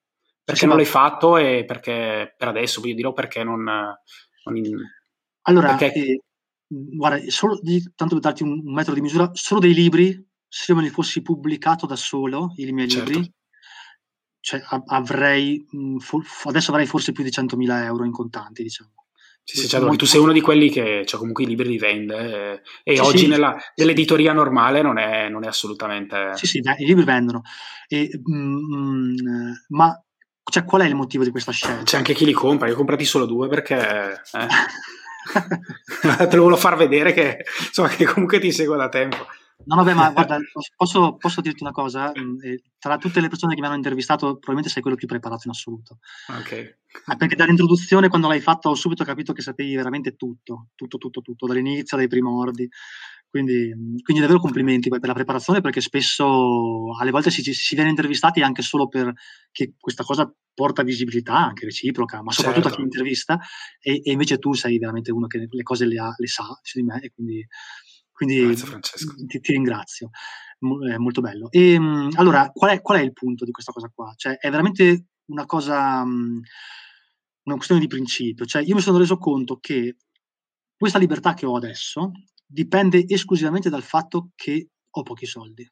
[0.52, 3.64] Perché non l'hai fatto e perché per adesso, voglio dire, perché non...
[3.64, 4.78] non in...
[5.44, 6.00] Allora, perché...
[6.00, 6.24] Eh,
[6.68, 10.74] guarda, solo di, tanto per darti un, un, metro di misura, solo dei libri, se
[10.74, 13.12] me li fossi pubblicato da solo, i miei certo.
[13.12, 13.34] libri,
[14.40, 15.66] cioè, avrei,
[16.46, 18.92] adesso avrei forse più di 100.000 euro in contanti, diciamo.
[19.44, 22.62] Sì, sì, certo, tu sei uno di quelli che cioè, comunque i libri li vende
[22.62, 23.28] eh, e sì, oggi sì.
[23.28, 26.36] Nella, nell'editoria normale non è, non è, assolutamente...
[26.36, 27.42] Sì, sì, i libri vendono.
[27.88, 30.00] E, mm, mm, ma
[30.50, 31.84] cioè, qual è il motivo di questa scelta?
[31.84, 34.22] C'è anche chi li compra, io ho comprati solo due perché...
[34.34, 34.48] Eh.
[36.28, 39.28] Te lo volevo far vedere che, insomma, che comunque ti seguo da tempo.
[39.66, 40.40] No, vabbè, ma guarda,
[40.76, 42.12] posso, posso, dirti una cosa?
[42.18, 42.38] Mm,
[42.80, 46.00] tra tutte le persone che mi hanno intervistato, probabilmente sei quello più preparato in assoluto.
[46.30, 46.78] Ok.
[47.18, 51.46] Perché dall'introduzione, quando l'hai fatto, ho subito capito che sapevi veramente tutto, tutto, tutto, tutto,
[51.46, 52.68] dall'inizio, dai primordi.
[53.30, 58.42] Quindi, quindi davvero complimenti per la preparazione perché spesso alle volte si, si viene intervistati
[58.42, 62.76] anche solo perché questa cosa porta visibilità anche reciproca, ma soprattutto certo.
[62.76, 63.40] a chi intervista
[63.80, 66.80] e, e, invece tu sei veramente uno che le cose le, ha, le sa su
[66.80, 67.48] di me e quindi,
[68.12, 68.56] quindi
[69.28, 70.10] ti, ti, ringrazio.
[70.60, 71.52] È molto bello.
[71.52, 71.80] E,
[72.16, 74.12] allora, qual è, qual è, il punto di questa cosa qua?
[74.16, 78.46] Cioè, è veramente una cosa, una questione di principio.
[78.46, 79.96] Cioè, io mi sono reso conto che
[80.76, 82.12] questa libertà che ho adesso,
[82.50, 85.70] dipende esclusivamente dal fatto che ho pochi soldi.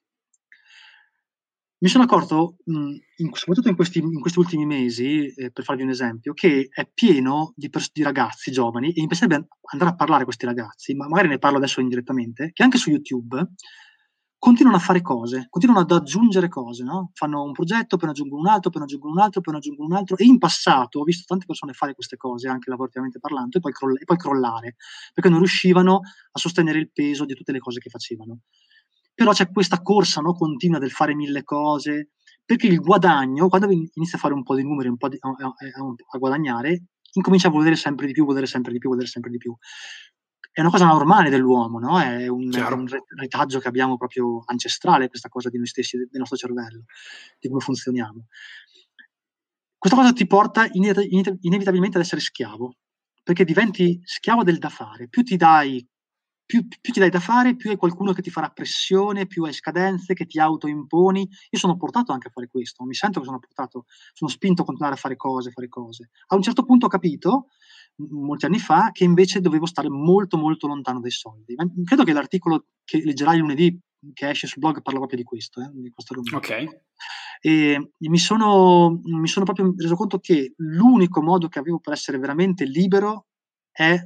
[1.80, 5.84] Mi sono accorto, mh, in, soprattutto in questi, in questi, ultimi mesi, eh, per farvi
[5.84, 9.96] un esempio, che è pieno di, pers- di, ragazzi giovani, e mi piacerebbe andare a
[9.96, 13.52] parlare a questi ragazzi, ma magari ne parlo adesso indirettamente, che anche su YouTube
[14.40, 17.12] continuano a fare cose, continuano ad aggiungere cose, no?
[17.14, 19.60] Fanno un progetto, poi ne aggiungono un altro, poi ne aggiungono un altro, poi ne
[19.60, 20.18] aggiungono un altro.
[20.18, 23.72] E in passato ho visto tante persone fare queste cose, anche lavorativamente parlando, e poi,
[23.72, 24.76] croll- e poi crollare,
[25.14, 26.02] perché non riuscivano
[26.32, 28.40] a sostenere il peso di tutte le cose che facevano.
[29.14, 32.12] Però c'è questa corsa no, continua del fare mille cose,
[32.46, 35.30] perché il guadagno, quando inizia a fare un po' di numeri, un po' di, a,
[35.30, 35.54] a,
[36.12, 36.84] a guadagnare,
[37.14, 39.56] incomincia a volere sempre di più, volere sempre di più, volere sempre di più
[40.52, 42.00] è una cosa normale dell'uomo, no?
[42.00, 46.36] È un, un, retaggio che abbiamo proprio ancestrale, questa cosa di noi stessi, del nostro
[46.36, 46.86] cervello,
[47.40, 48.26] di come funzioniamo.
[49.78, 52.74] Questa cosa ti porta inevitabilmente ad essere schiavo,
[53.22, 55.08] perché diventi schiavo del da fare.
[55.08, 55.88] Più ti dai,
[56.48, 59.52] più, più ti dai da fare, più hai qualcuno che ti farà pressione, più hai
[59.54, 61.30] scadenze, che ti autoimponi.
[61.50, 64.66] Io sono portato anche a fare questo, mi sento che sono portato, sono spinto a
[64.66, 66.10] continuare a fare cose, fare cose.
[66.28, 67.48] A un certo punto ho capito
[67.98, 71.54] molti anni fa che invece dovevo stare molto molto lontano dai soldi.
[71.56, 73.78] Ma credo che l'articolo che leggerai lunedì
[74.14, 76.82] che esce sul blog parla proprio di questo, eh, di questo Ok.
[77.42, 82.18] E mi sono, mi sono proprio reso conto che l'unico modo che avevo per essere
[82.18, 83.28] veramente libero
[83.70, 84.00] è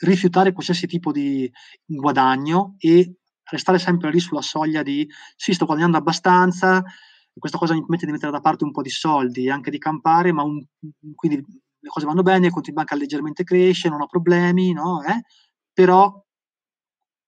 [0.00, 1.50] rifiutare qualsiasi tipo di
[1.84, 3.16] guadagno e
[3.50, 6.82] restare sempre lì sulla soglia di sì, sto guadagnando abbastanza,
[7.38, 9.78] questa cosa mi permette di mettere da parte un po' di soldi e anche di
[9.78, 10.62] campare, ma un,
[11.14, 11.36] quindi
[11.82, 15.02] le cose vanno bene, il conto in banca leggermente cresce, non ho problemi, no?
[15.02, 15.22] Eh?
[15.72, 16.22] Però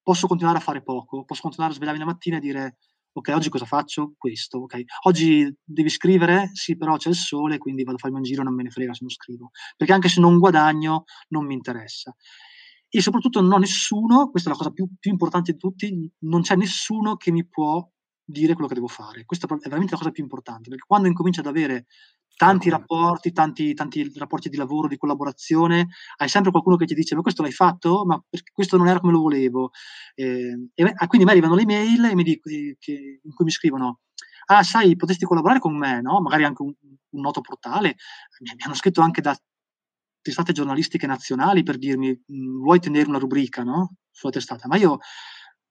[0.03, 2.77] posso continuare a fare poco, posso continuare a svegliarmi la mattina e dire
[3.13, 4.15] ok, oggi cosa faccio?
[4.17, 4.83] Questo, ok.
[5.03, 6.51] Oggi devi scrivere?
[6.55, 8.95] Sì, però c'è il sole, quindi vado a farmi un giro, non me ne frega
[8.95, 9.51] se non scrivo.
[9.77, 12.15] Perché anche se non guadagno, non mi interessa.
[12.95, 16.43] E soprattutto non ho nessuno, questa è la cosa più, più importante di tutti, non
[16.43, 17.91] c'è nessuno che mi può
[18.23, 19.25] dire quello che devo fare.
[19.25, 21.87] Questa è veramente la cosa più importante, perché quando incominci ad avere
[22.37, 25.89] tanti rapporti, tanti, tanti rapporti di lavoro, di collaborazione,
[26.19, 28.05] hai sempre qualcuno che ti dice ma questo l'hai fatto?
[28.05, 29.71] Ma questo non era come lo volevo.
[30.15, 34.01] Eh, e ah, quindi mi arrivano le mail e eh, in cui mi scrivono
[34.47, 36.21] ah sai, potresti collaborare con me, no?
[36.21, 36.75] magari anche un,
[37.11, 37.97] un noto portale,
[38.41, 39.37] mi hanno scritto anche da
[40.23, 43.97] testate giornalistiche nazionali per dirmi mm, vuoi tenere una rubrica no?
[44.11, 44.99] sulla testata, ma io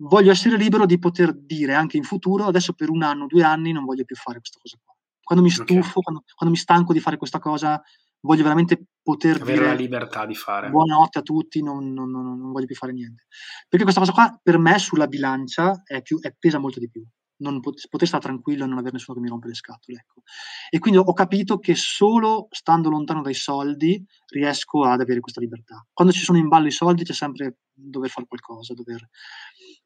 [0.03, 3.71] voglio essere libero di poter dire anche in futuro, adesso per un anno, due anni
[3.71, 4.93] non voglio più fare questa cosa qua.
[5.23, 6.03] Quando mi stufo, okay.
[6.03, 7.81] quando, quando, mi stanco di fare questa cosa,
[8.21, 10.69] voglio veramente poter avere dire, la libertà di fare.
[10.69, 13.27] Buonanotte a tutti, non, non, non, non, voglio più fare niente.
[13.69, 17.05] Perché questa cosa qua per me sulla bilancia è più, è, pesa molto di più.
[17.41, 19.97] Non pot- poter stare tranquillo e non avere nessuno che mi rompe le scatole.
[19.97, 20.22] Ecco.
[20.69, 25.85] E quindi ho capito che solo stando lontano dai soldi riesco ad avere questa libertà.
[25.91, 29.09] Quando ci sono in ballo i soldi c'è sempre dover fare qualcosa, dover,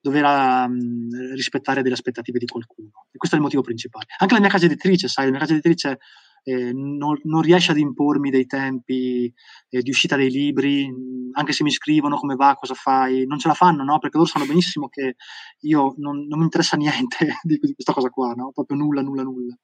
[0.02, 3.08] dover um, rispettare delle aspettative di qualcuno.
[3.12, 4.08] E questo è il motivo principale.
[4.18, 6.00] Anche la mia casa editrice, sai, la mia casa editrice
[6.48, 9.34] eh, non, non, riesce ad impormi dei tempi
[9.70, 10.88] eh, di uscita dei libri,
[11.32, 13.98] anche se mi scrivono come va, cosa fai, non ce la fanno, no?
[13.98, 15.16] Perché loro sanno benissimo che
[15.62, 18.52] io non, non mi interessa niente di, di, questa cosa qua, no?
[18.54, 19.58] Proprio nulla, nulla, nulla.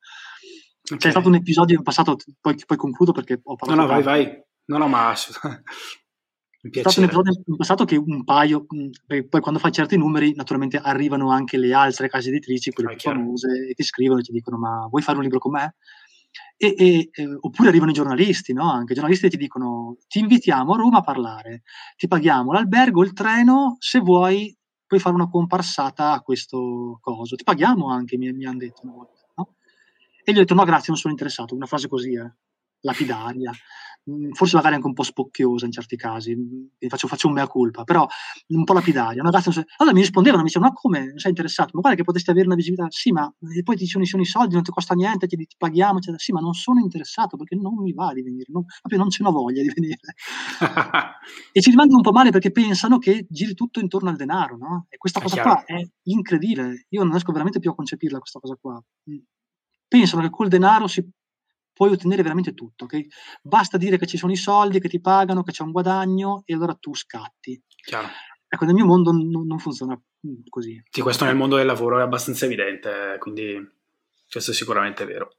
[0.84, 0.98] Okay.
[0.98, 3.80] C'è stato un episodio in passato, poi, poi concludo perché ho parlato.
[3.80, 4.44] No, no, vai, vai.
[4.66, 5.22] No, no, ma C'è
[6.82, 8.66] stato un episodio in passato che un paio,
[9.06, 13.12] poi quando fai certi numeri, naturalmente arrivano anche le altre case editrici, quelle ah, più
[13.12, 15.76] famose, e ti scrivono e ti dicono: Ma vuoi fare un libro con me?
[16.58, 18.72] E, e, eh, oppure arrivano i giornalisti, no?
[18.72, 21.64] Anche i giornalisti ti dicono: Ti invitiamo a Roma a parlare,
[21.98, 24.56] ti paghiamo l'albergo, il treno, se vuoi
[24.86, 27.36] puoi fare una comparsata a questo coso.
[27.36, 29.22] Ti paghiamo anche, mi, mi hanno detto una volta.
[29.38, 29.56] No?
[30.24, 31.56] E gli ho detto: No, grazie, non sono interessato.
[31.56, 32.32] Una frase così, eh,
[32.82, 33.52] lapidaria.
[34.04, 37.48] Mhmm, forse magari anche un po' spocchiosa in certi casi, mhmm, faccio, faccio un mea
[37.48, 38.08] culpa, però
[38.48, 39.22] un po' lapidaria.
[39.22, 41.72] Una ragazza, allora mi rispondevano, mi dicevano, ma come, non sei interessato?
[41.74, 43.32] Ma guarda che potresti avere una visibilità, sì, ma
[43.64, 46.18] poi ti dicono, sono i soldi, non ti costa niente, ti, ti paghiamo, eccetera.
[46.18, 49.24] sì, ma non sono interessato perché non mi va di venire, non, proprio non ce
[49.24, 50.00] n'ho voglia di venire.
[51.52, 54.86] e ci rimangono un po' male perché pensano che giri tutto intorno al denaro, no?
[54.90, 55.64] E questa è cosa chiaro.
[55.64, 58.82] qua è incredibile, io non riesco veramente più a concepirla questa cosa qua.
[59.04, 59.24] Mhmm,
[59.88, 61.08] pensano che col denaro si
[61.82, 62.84] puoi ottenere veramente tutto.
[62.84, 63.08] Okay?
[63.42, 66.54] Basta dire che ci sono i soldi, che ti pagano, che c'è un guadagno e
[66.54, 67.60] allora tu scatti.
[67.84, 68.08] Chiaro.
[68.48, 70.80] Ecco, nel mio mondo non, non funziona mm, così.
[70.92, 73.68] Sì, questo nel mondo del lavoro è abbastanza evidente, quindi
[74.30, 75.38] questo è sicuramente vero.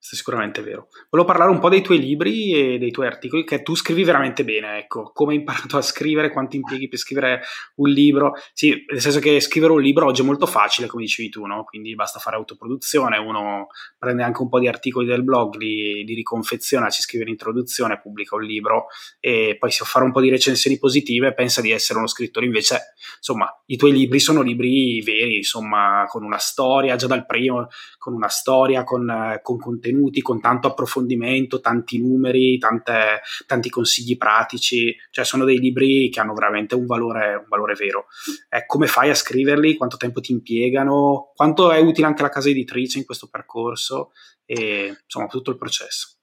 [0.00, 0.88] Questo è sicuramente vero.
[1.10, 4.44] Volevo parlare un po' dei tuoi libri e dei tuoi articoli, che tu scrivi veramente
[4.44, 5.10] bene, ecco.
[5.12, 7.42] Come hai imparato a scrivere, quanti impieghi per scrivere
[7.74, 8.32] un libro.
[8.54, 11.64] Sì, nel senso che scrivere un libro oggi è molto facile, come dicevi tu, no?
[11.64, 13.66] Quindi basta fare autoproduzione, uno
[13.98, 18.36] prende anche un po' di articoli del blog, li, li riconfeziona, ci scrive l'introduzione, pubblica
[18.36, 18.86] un libro
[19.20, 22.08] e poi si fa fare un po' di recensioni positive e pensa di essere uno
[22.08, 22.46] scrittore.
[22.46, 27.66] Invece, insomma, i tuoi libri sono libri veri, insomma, con una storia, già dal primo,
[27.98, 34.16] con una storia, con, con contenuti contenuti con tanto approfondimento, tanti numeri, tante, tanti consigli
[34.16, 38.06] pratici, cioè sono dei libri che hanno veramente un valore, un valore vero.
[38.48, 39.76] Eh, come fai a scriverli?
[39.76, 41.32] Quanto tempo ti impiegano?
[41.34, 44.12] Quanto è utile anche la casa editrice in questo percorso?
[44.44, 46.14] E insomma tutto il processo.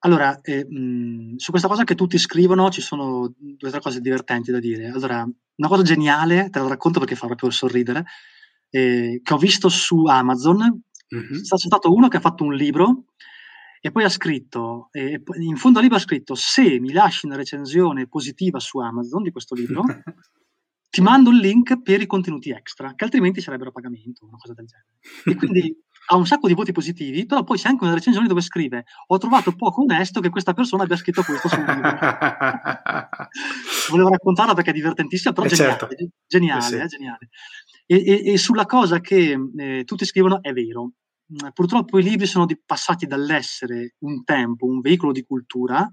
[0.00, 4.00] Allora, eh, mh, su questa cosa che tutti scrivono ci sono due o tre cose
[4.00, 4.88] divertenti da dire.
[4.88, 8.04] Allora, una cosa geniale, te la racconto perché fa proprio sorridere,
[8.70, 10.82] eh, che ho visto su Amazon,
[11.12, 11.48] Mh-mh.
[11.48, 13.04] C'è stato uno che ha fatto un libro
[13.80, 17.36] e poi ha scritto, e in fondo al libro ha scritto: "Se mi lasci una
[17.36, 19.84] recensione positiva su Amazon di questo libro,
[20.90, 24.54] ti mando il link per i contenuti extra, che altrimenti sarebbero a pagamento", una cosa
[24.54, 24.88] del genere.
[25.26, 25.74] E quindi
[26.10, 29.18] ha un sacco di voti positivi, però poi c'è anche una recensione dove scrive: "Ho
[29.18, 31.98] trovato poco onesto che questa persona abbia scritto questo sul libro".
[33.86, 35.86] Volevo raccontarla perché è divertentissima, però Eh geniale, certo.
[35.96, 36.82] Eh geniale, sì.
[36.82, 37.28] eh, geniale.
[37.90, 40.92] E, e, sulla cosa che eh, tutti scrivono è vero.
[41.32, 45.90] Mm, purtroppo i libri sono di, passati dall'essere un tempo, un veicolo di cultura,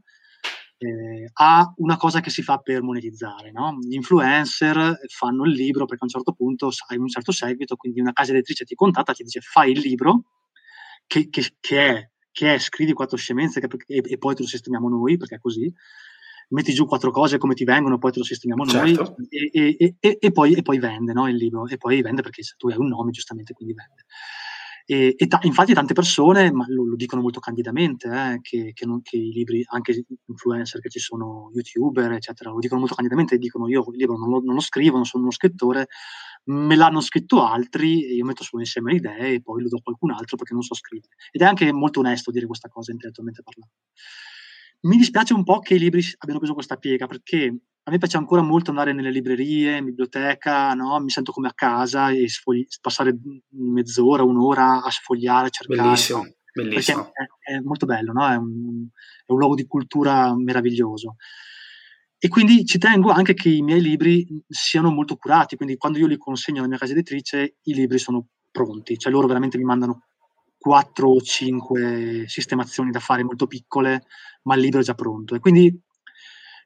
[0.78, 3.50] eh, a una cosa che si fa per monetizzare.
[3.52, 3.78] No?
[3.80, 8.02] Gli influencer fanno il libro perché a un certo punto hai un certo seguito, quindi
[8.02, 10.24] una casa editrice ti contatta, ti dice fai il libro,
[11.08, 14.90] che, che, che, è, che è, scrivi quattro scemenze e, e, poi te lo sistemiamo
[14.90, 15.74] noi, perché è così
[16.50, 19.16] metti giù quattro cose come ti vengono, poi te lo sistemiamo certo.
[19.18, 22.44] noi e, e, e, e, poi, poi vende no, il libro, e poi vende perché
[22.58, 24.06] tu hai un nome giustamente quindi vende.
[24.88, 28.86] E, e ta- infatti tante persone ma lo, lo dicono molto candidamente, eh, che, che,
[28.86, 33.36] non, che, i libri, anche influencer che ci sono, youtuber, eccetera, lo dicono molto candidamente
[33.36, 35.88] e dicono io il libro non lo, non lo scrivo, non sono uno scrittore,
[36.46, 39.78] me l'hanno scritto altri e io metto solo insieme le idee e poi lo do
[39.78, 41.16] a qualcun altro perché non so scrivere.
[41.32, 43.74] Ed è anche molto onesto dire questa cosa intellettualmente parlando.
[44.86, 47.56] Mi dispiace un po' che i libri abbiano preso questa piega, perché
[47.88, 51.00] a me piace ancora molto andare nelle librerie, in biblioteca, no?
[51.00, 53.16] mi sento come a casa e sfogli- passare
[53.50, 55.82] mezz'ora, un'ora a sfogliare, a cercare.
[55.82, 56.34] Bellissimo, no?
[56.54, 57.12] bellissimo.
[57.14, 58.28] È, è, molto bello, no?
[58.28, 58.88] è, un,
[59.26, 61.16] è, un, luogo di cultura meraviglioso.
[62.18, 66.08] E quindi ci tengo anche che i miei libri siano molto curati, quindi quando io
[66.08, 70.06] li consegno alla mia casa editrice i libri sono pronti, cioè loro veramente mi mandano
[70.66, 74.06] quattro o cinque sistemazioni da fare molto piccole,
[74.46, 75.36] ma il libro è già pronto.
[75.36, 75.80] E quindi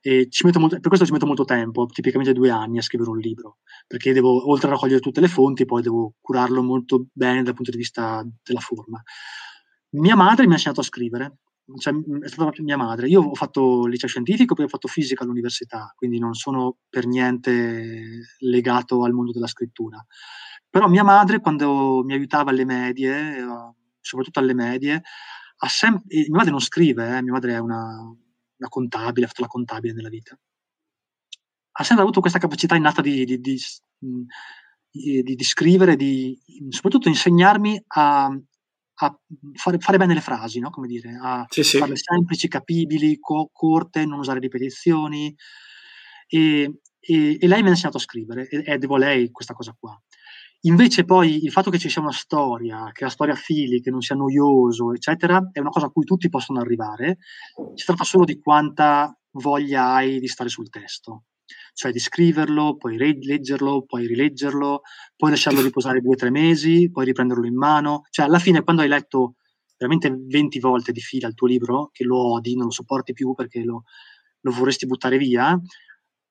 [0.02, 3.58] eh, molto, per questo ci metto molto tempo, tipicamente due anni a scrivere un libro,
[3.88, 7.72] perché devo, oltre a raccogliere tutte le fonti, poi devo curarlo molto bene dal punto
[7.72, 9.04] di vista della forma.
[9.96, 11.40] Mia madre mi ha insegnato a scrivere,
[11.78, 13.10] cioè, è stata mia madre.
[13.10, 18.22] Io ho fatto liceo scientifico, poi ho fatto fisica all'università, quindi non sono per niente
[18.40, 20.02] legato al mondo della scrittura.
[20.70, 23.44] Però mia madre, quando mi aiutava alle medie, eh,
[24.02, 25.02] soprattutto alle medie,
[25.62, 29.42] ha sempre, mia madre non scrive, eh, mia madre è una, una, contabile, ha fatto
[29.42, 30.38] la contabile nella vita.
[31.72, 36.38] Ha sempre avuto questa capacità innata di, di, di, di scrivere, di
[36.70, 39.20] soprattutto insegnarmi a, a
[39.54, 40.70] fare, fare, bene le frasi, no?
[40.70, 41.78] come dire, a sì, sì.
[41.78, 45.34] farle semplici, capibili, co- corte, non usare ripetizioni.
[46.28, 49.54] E, e, e, lei mi ha insegnato a scrivere, e, e devo a lei questa
[49.54, 50.00] cosa qua.
[50.64, 54.02] Invece poi il fatto che ci sia una storia, che la storia fili, che non
[54.02, 57.20] sia noioso, eccetera, è una cosa a cui tutti possono arrivare.
[57.76, 61.24] Si tratta solo di quanta voglia hai di stare sul testo,
[61.74, 64.82] cioè di scriverlo, poi leggerlo, poi rileggerlo,
[65.16, 68.02] poi lasciarlo riposare due o tre mesi, poi riprenderlo in mano.
[68.10, 69.36] Cioè alla fine quando hai letto
[69.78, 73.34] veramente 20 volte di fila il tuo libro, che lo odi, non lo sopporti più
[73.34, 73.84] perché lo,
[74.42, 75.58] lo vorresti buttare via,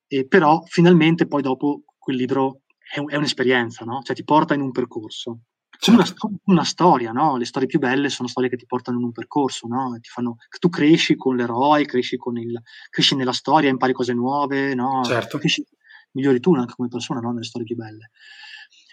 [0.06, 2.60] e però finalmente poi dopo quel libro
[2.90, 4.00] è, è un'esperienza, no?
[4.02, 5.40] Cioè ti porta in un percorso.
[5.80, 6.26] Certo.
[6.26, 7.36] Una, una, storia, no?
[7.36, 9.96] Le storie più belle sono storie che ti portano in un percorso, no?
[10.00, 12.60] Ti fanno, tu cresci con l'eroe, cresci, con il,
[12.90, 15.04] cresci nella storia, impari cose nuove, no?
[15.04, 15.38] Certo.
[15.38, 15.64] Cresci,
[16.12, 17.30] migliori tu anche come persona, no?
[17.30, 18.10] Nelle storie più belle.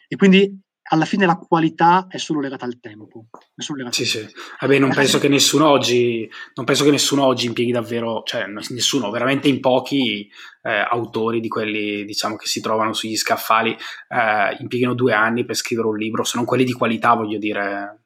[0.08, 3.28] E quindi alla fine la qualità è solo legata al tempo.
[3.56, 4.30] Legata sì, al tempo.
[4.30, 4.36] sì.
[4.60, 9.10] Vabbè, non penso che nessuno oggi, non penso che nessuno oggi impieghi davvero, cioè nessuno,
[9.10, 10.30] veramente in pochi
[10.62, 15.56] eh, autori di quelli diciamo che si trovano sugli scaffali eh, impieghino due anni per
[15.56, 18.04] scrivere un libro, se non quelli di qualità, voglio dire,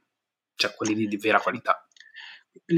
[0.56, 1.84] cioè quelli di, di vera qualità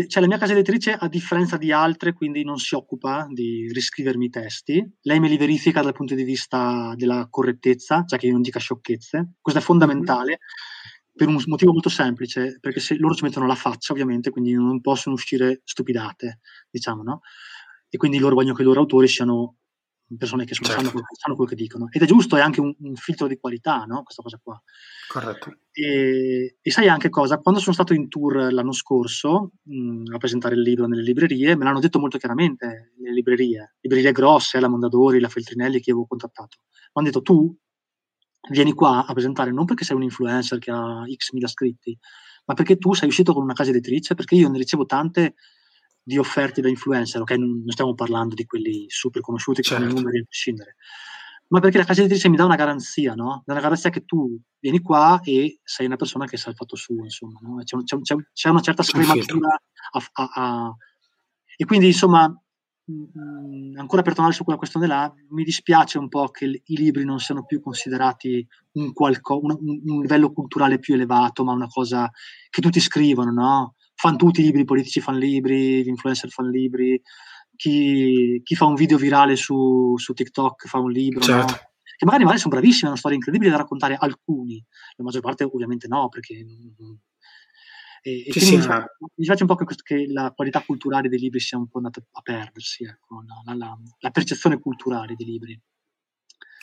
[0.07, 4.25] cioè la mia casa editrice, a differenza di altre, quindi non si occupa di riscrivermi
[4.25, 4.97] i testi.
[5.01, 8.59] Lei me li verifica dal punto di vista della correttezza, cioè che io non dica
[8.59, 9.33] sciocchezze.
[9.41, 11.15] Questo è fondamentale mm-hmm.
[11.15, 14.79] per un motivo molto semplice, perché se loro ci mettono la faccia, ovviamente, quindi non
[14.81, 16.39] possono uscire stupidate,
[16.69, 17.19] diciamo, no?
[17.89, 19.57] E quindi loro vogliono che i loro autori siano
[20.17, 20.71] persone che certo.
[20.71, 21.87] sanno, quello, sanno, quello, che dicono.
[21.89, 24.03] Ed è giusto, è anche un, un filtro di qualità, no?
[24.03, 24.61] Questa cosa qua.
[25.07, 25.57] Corretto.
[25.71, 27.37] E, e, sai anche cosa?
[27.37, 31.63] Quando sono stato in tour l'anno scorso mh, a presentare il libro nelle librerie, me
[31.63, 36.57] l'hanno detto molto chiaramente le librerie, librerie grosse, la Mondadori, la Feltrinelli che avevo contattato.
[36.61, 37.55] Mi hanno detto tu
[38.49, 41.97] vieni qua a presentare non perché sei un influencer che ha x mila iscritti,
[42.45, 45.35] ma perché tu sei uscito con una casa editrice, perché io ne ricevo tante
[46.03, 47.31] di offerte da influencer, ok?
[47.31, 49.83] Non stiamo parlando di quelli super conosciuti che certo.
[49.83, 50.75] hanno i numeri a prescindere,
[51.51, 53.43] ma perché la casa editrice mi dà una garanzia, no?
[53.45, 56.75] Dà una garanzia che tu vieni qua e sei una persona che sa il fatto
[56.75, 57.61] suo, insomma, no?
[57.63, 59.49] c'è, c'è, c'è, c'è, una certa scrematura
[59.91, 60.75] a, a, a...
[61.57, 66.29] e quindi, insomma, mh, ancora per tornare su quella questione là, mi dispiace un po'
[66.29, 71.43] che i libri non siano più considerati un, qualco, un, un livello culturale più elevato,
[71.43, 72.09] ma una cosa
[72.49, 73.75] che tutti scrivono, no?
[74.01, 76.99] Fanno tutti i libri, i politici fanno libri, gli influencer fanno libri,
[77.55, 81.51] chi, chi, fa un video virale su, su TikTok fa un libro, certo.
[81.51, 81.59] no?
[81.97, 84.63] che magari, magari sono bravissimi, hanno storie incredibili da raccontare, alcuni,
[84.95, 86.43] la maggior parte ovviamente no, perché...
[88.03, 91.19] E, e sì, mi, fa, mi piace un po' che, che, la qualità culturale dei
[91.19, 95.61] libri sia un po' andata a perdersi, ecco, la, la, la percezione culturale dei libri.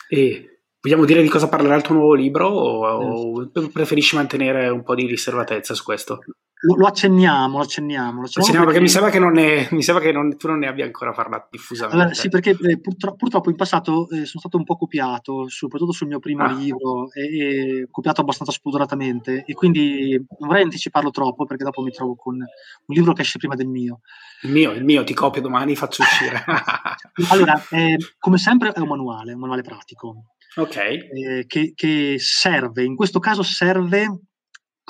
[0.09, 4.83] E vogliamo dire di cosa parlerà il tuo nuovo libro o, o preferisci mantenere un
[4.83, 6.19] po' di riservatezza su questo?
[6.61, 8.21] Lo, lo, accenniamo, lo accenniamo.
[8.21, 10.59] Lo accenniamo perché, perché, mi sembra che, non ne, mi sembra che non, tu non
[10.59, 12.01] ne abbia ancora parlato diffusamente.
[12.01, 15.93] Allora, sì, perché eh, purtro- purtroppo in passato eh, sono stato un po' copiato, soprattutto
[15.93, 16.53] sul mio primo ah.
[16.53, 21.93] libro, e, e, copiato abbastanza spudoratamente, e quindi non vorrei anticiparlo troppo perché dopo mi
[21.93, 24.01] trovo con un libro che esce prima del mio.
[24.43, 26.45] Il mio, il mio, ti copio domani, faccio uscire.
[27.31, 30.25] allora, eh, come sempre è un manuale, un manuale pratico.
[30.57, 30.77] Ok.
[30.77, 34.23] Eh, che, che serve, in questo caso serve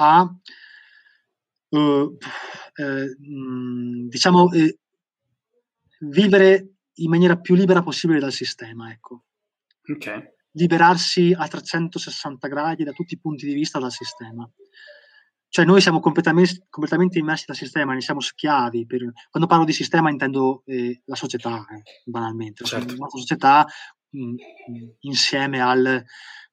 [0.00, 0.34] a
[1.70, 2.16] uh,
[2.74, 3.16] eh,
[4.08, 4.78] diciamo, eh,
[6.00, 9.24] vivere in maniera più libera possibile dal sistema, ecco.
[9.90, 10.34] Okay.
[10.52, 14.48] Liberarsi a 360 gradi da tutti i punti di vista dal sistema.
[15.50, 18.84] Cioè noi siamo completamente, completamente immersi dal sistema, ne siamo schiavi.
[18.84, 19.12] Per...
[19.30, 22.64] Quando parlo di sistema intendo eh, la società, eh, banalmente.
[22.64, 22.92] Certo.
[22.92, 23.66] La nostra società
[25.00, 26.04] insieme al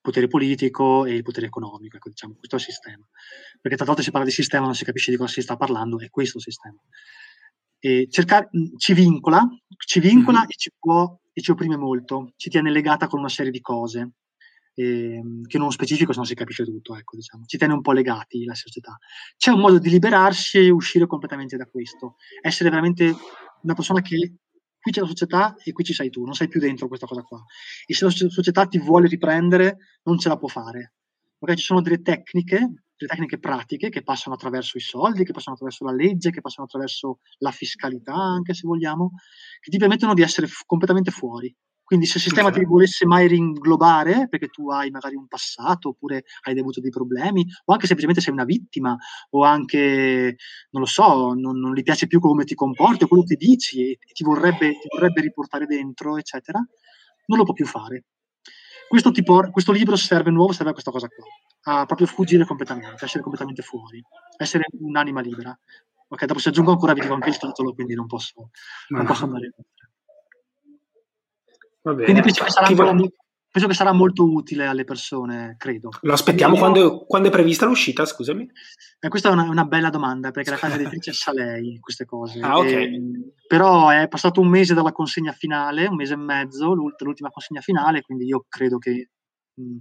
[0.01, 3.07] potere politico e il potere economico, ecco, diciamo, questo è il sistema.
[3.59, 5.99] Perché tante volte si parla di sistema, non si capisce di cosa si sta parlando,
[5.99, 6.79] è questo il sistema.
[7.79, 9.41] E cercare, ci vincola,
[9.77, 10.49] ci vincola mm-hmm.
[10.49, 14.13] e ci può e ci opprime molto, ci tiene legata con una serie di cose
[14.75, 17.45] eh, che non specifico se non si capisce tutto, ecco, diciamo.
[17.45, 18.97] ci tiene un po' legati la società.
[19.37, 23.15] C'è un modo di liberarsi e uscire completamente da questo, essere veramente
[23.61, 24.35] una persona che
[24.85, 27.23] qui c'è la società e qui ci sei tu, non sei più dentro questa cosa
[27.23, 27.43] qua.
[27.87, 30.93] E se la società ti vuole riprendere, non ce la può fare.
[31.39, 35.55] Perché ci sono delle tecniche, delle tecniche pratiche che passano attraverso i soldi, che passano
[35.55, 39.13] attraverso la legge, che passano attraverso la fiscalità, anche se vogliamo,
[39.59, 41.53] che ti permettono di essere f- completamente fuori.
[41.85, 46.23] Quindi se il sistema ti volesse mai ringlobare, perché tu hai magari un passato, oppure
[46.41, 48.97] hai avuto dei problemi, o anche semplicemente sei una vittima,
[49.29, 50.35] o anche,
[50.71, 53.91] non lo so, non, non gli piace più come ti comporti, o quello che dici,
[53.91, 56.57] e ti vorrebbe, ti vorrebbe riportare dentro, eccetera,
[57.27, 58.05] non lo può più fare.
[58.87, 61.23] questo, tipo, questo libro serve nuovo, serve a questa cosa qua,
[61.79, 64.03] a proprio fuggire completamente, essere completamente fuori,
[64.37, 65.55] essere un'anima libera.
[66.07, 68.49] Ok, dopo se aggiungo ancora vi dico anche il titolo, quindi non posso,
[68.89, 69.84] non posso andare oltre.
[71.93, 73.13] Quindi penso che, sarà vuole...
[73.51, 75.89] penso che, sarà molto utile alle persone, credo.
[76.01, 78.49] Lo aspettiamo quando, quando, è prevista l'uscita, scusami?
[78.99, 82.39] Eh, questa è una, una, bella domanda, perché la casa editrice sa lei queste cose.
[82.39, 82.65] Ah, ok.
[82.65, 83.01] E,
[83.47, 88.01] però è passato un mese dalla consegna finale, un mese e mezzo, l'ultima consegna finale,
[88.01, 89.09] quindi io credo che...
[89.53, 89.77] Mh,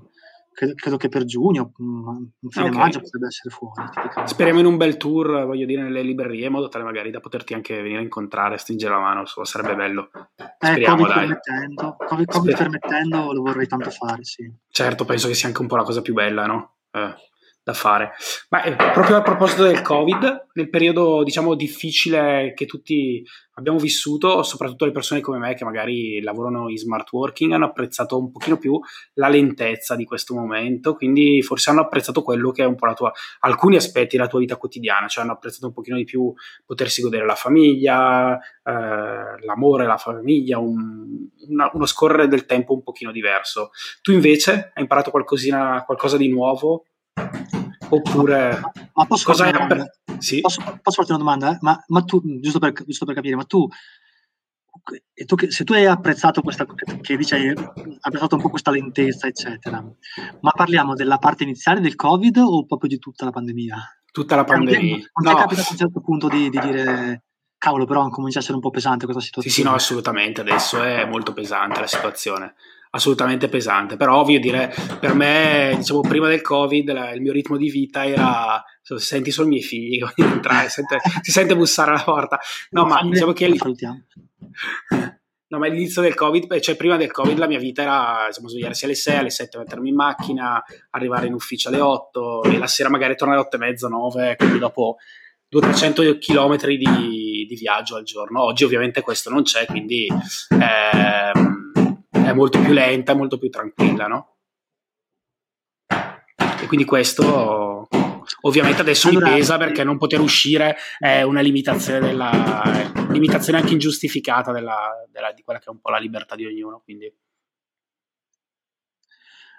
[0.54, 2.78] credo, credo, che per giugno, mm, fine okay.
[2.78, 3.82] maggio potrebbe essere fuori.
[4.24, 7.52] Speriamo in un bel tour, voglio dire, nelle librerie, in modo tale magari da poterti
[7.52, 10.10] anche venire a incontrare, stringere la mano, sarebbe bello.
[10.36, 11.26] Eh, Speriamo, COVID, dai.
[11.26, 14.50] Permettendo, COVID, COVID permettendo, lo vorrei tanto fare, sì.
[14.68, 16.76] Certo, penso che sia anche un po' la cosa più bella, no?
[16.90, 17.32] Eh
[17.64, 18.12] da fare.
[18.50, 23.24] Ma eh, proprio a proposito del Covid, nel periodo diciamo difficile che tutti
[23.54, 28.18] abbiamo vissuto, soprattutto le persone come me che magari lavorano in smart working, hanno apprezzato
[28.18, 28.78] un pochino più
[29.14, 32.92] la lentezza di questo momento, quindi forse hanno apprezzato quello che è un po' la
[32.94, 36.30] tua, alcuni aspetti della tua vita quotidiana, cioè hanno apprezzato un pochino di più
[36.66, 42.82] potersi godere la famiglia, eh, l'amore, la famiglia, un, una, uno scorrere del tempo un
[42.82, 43.70] pochino diverso.
[44.02, 46.84] Tu invece hai imparato qualcosina, qualcosa di nuovo?
[47.94, 48.60] Oppure
[48.92, 49.82] ma, posso, cosa farti
[50.18, 50.40] sì?
[50.40, 51.54] posso, posso, farti una domanda?
[51.54, 51.58] Eh?
[51.60, 53.66] Ma, ma, tu, giusto per, giusto per, capire, ma tu,
[55.26, 56.66] tu, se tu hai apprezzato questa
[57.00, 57.48] che dici hai
[58.00, 59.84] apprezzato un po' questa lentezza, eccetera,
[60.40, 63.76] ma parliamo della parte iniziale del Covid o proprio di tutta la pandemia?
[64.10, 64.96] Tutta la pandemia.
[64.96, 65.34] Non ti no.
[65.34, 67.24] capitato a un certo punto di, di dire
[67.58, 69.56] cavolo, però comincia a essere un po' pesante questa situazione.
[69.56, 70.42] Sì, sì, no, assolutamente.
[70.42, 72.54] Adesso è molto pesante la situazione
[72.94, 73.96] assolutamente pesante.
[73.96, 78.06] Però ovvio dire, per me, diciamo, prima del Covid, la, il mio ritmo di vita
[78.06, 82.02] era, so, senti solo i miei figli che vogliono entrare, sente, si sente bussare alla
[82.02, 82.38] porta.
[82.70, 83.52] No, ma diciamo che...
[85.46, 88.86] No, ma all'inizio del Covid, cioè prima del Covid, la mia vita era diciamo, svegliarsi
[88.86, 90.60] alle 6, alle 7 mettermi in macchina,
[90.90, 94.36] arrivare in ufficio alle 8 e la sera magari tornare alle 8 e mezza, 9,
[94.36, 94.96] quindi dopo
[95.54, 98.42] 200-300 km di, di, viaggio al giorno.
[98.42, 101.43] Oggi ovviamente questo non c'è, quindi eh,
[102.24, 104.36] è molto più lenta, molto più tranquilla, no?
[106.62, 107.88] E quindi questo
[108.42, 112.72] ovviamente adesso allora, mi pesa perché non poter uscire è una limitazione, della,
[113.10, 116.80] limitazione anche ingiustificata della, della, di quella che è un po' la libertà di ognuno.
[116.82, 117.12] Quindi.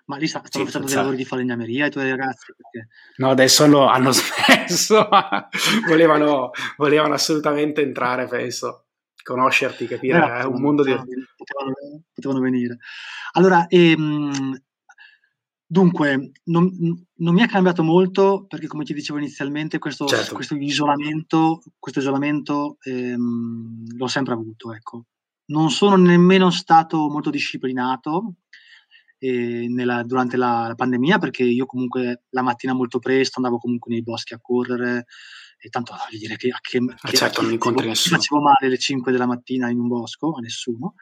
[0.06, 2.54] Ma lì stanno sì, facendo dei lavori di falegnameria i tuoi ragazzi?
[2.56, 2.90] Perché...
[3.18, 5.08] No, adesso lo, hanno smesso,
[5.88, 8.85] volevano, volevano assolutamente entrare, penso
[9.26, 10.92] conoscerti, capire, eh, è un mondo di...
[10.92, 11.74] Potevano,
[12.14, 12.78] potevano venire.
[13.34, 14.56] Allora, ehm,
[15.66, 16.72] dunque, non,
[17.16, 20.36] non, mi è cambiato molto perché, come ti dicevo inizialmente, questo, certo.
[20.36, 25.06] questo isolamento, questo isolamento ehm, l'ho sempre avuto, ecco.
[25.48, 28.36] Non sono nemmeno stato molto disciplinato
[29.18, 33.92] eh, nella, durante la, la, pandemia perché io comunque la mattina molto presto andavo comunque
[33.92, 35.06] nei boschi a correre,
[35.66, 38.18] e tanto voglio dire che, che, ah, che certo, non incontri nessuno.
[38.18, 40.94] facevo male alle 5 della mattina in un bosco a nessuno,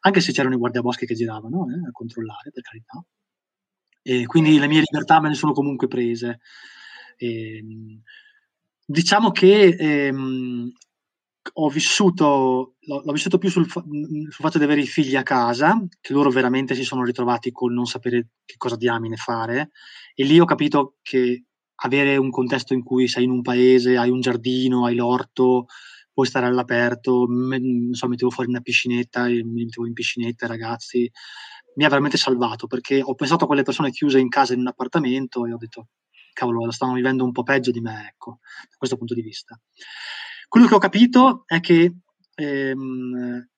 [0.00, 3.04] anche se c'erano i guardiaboschi che giravano eh, a controllare, per carità.
[4.02, 6.40] E quindi le mie libertà me ne sono comunque prese.
[7.16, 8.02] E, ehm,
[8.84, 10.72] diciamo che ehm,
[11.52, 15.80] ho vissuto, l'ho, l'ho vissuto più sul, sul, fatto di avere i figli a casa,
[16.00, 19.70] che loro veramente si sono ritrovati col non sapere che cosa diamine fare,
[20.16, 21.44] e lì ho capito che
[21.76, 25.66] avere un contesto in cui sei in un paese, hai un giardino, hai l'orto,
[26.12, 31.10] puoi stare all'aperto, me, non so, mettevo fuori una piscinetta mi mettevo in piscinetta, ragazzi,
[31.76, 34.68] mi ha veramente salvato perché ho pensato a quelle persone chiuse in casa in un
[34.68, 35.88] appartamento e ho detto,
[36.32, 38.38] cavolo, la stanno vivendo un po' peggio di me, ecco,
[38.70, 39.58] da questo punto di vista.
[40.48, 41.96] Quello che ho capito è che
[42.36, 43.48] ehm,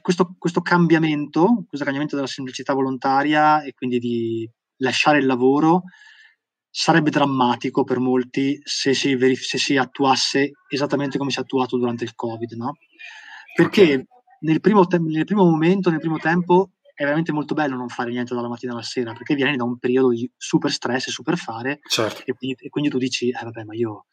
[0.00, 5.84] questo, questo cambiamento, questo cambiamento della semplicità volontaria e quindi di lasciare il lavoro,
[6.76, 11.78] sarebbe drammatico per molti se si, verif- se si, attuasse esattamente come si è attuato
[11.78, 12.78] durante il Covid, no?
[13.54, 14.06] Perché okay.
[14.40, 18.10] nel, primo te- nel primo momento, nel primo tempo, è veramente molto bello non fare
[18.10, 21.36] niente dalla mattina alla sera, perché vieni da un periodo di super stress e super
[21.36, 22.22] fare, certo.
[22.26, 24.06] e, quindi, e, quindi, tu dici, eh vabbè, ma io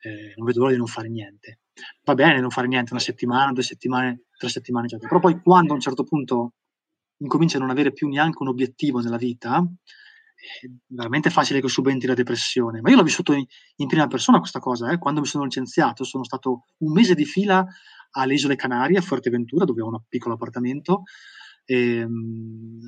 [0.00, 1.60] eh, non vedo l'ora di non fare niente.
[2.02, 5.06] Va bene non fare niente una settimana, due settimane, tre settimane, eccetera.
[5.06, 6.54] però poi quando a un certo punto
[7.18, 9.64] incominci a non avere più neanche un obiettivo nella vita,
[10.60, 12.80] è veramente facile che subentri la depressione.
[12.80, 13.44] Ma io l'ho vissuto in,
[13.76, 14.98] in prima persona questa cosa, eh.
[14.98, 17.66] quando mi sono licenziato, sono stato un mese di fila
[18.12, 21.02] alle Isole Canarie, a Fuerteventura, dove ho un piccolo appartamento,
[21.64, 22.80] ehm,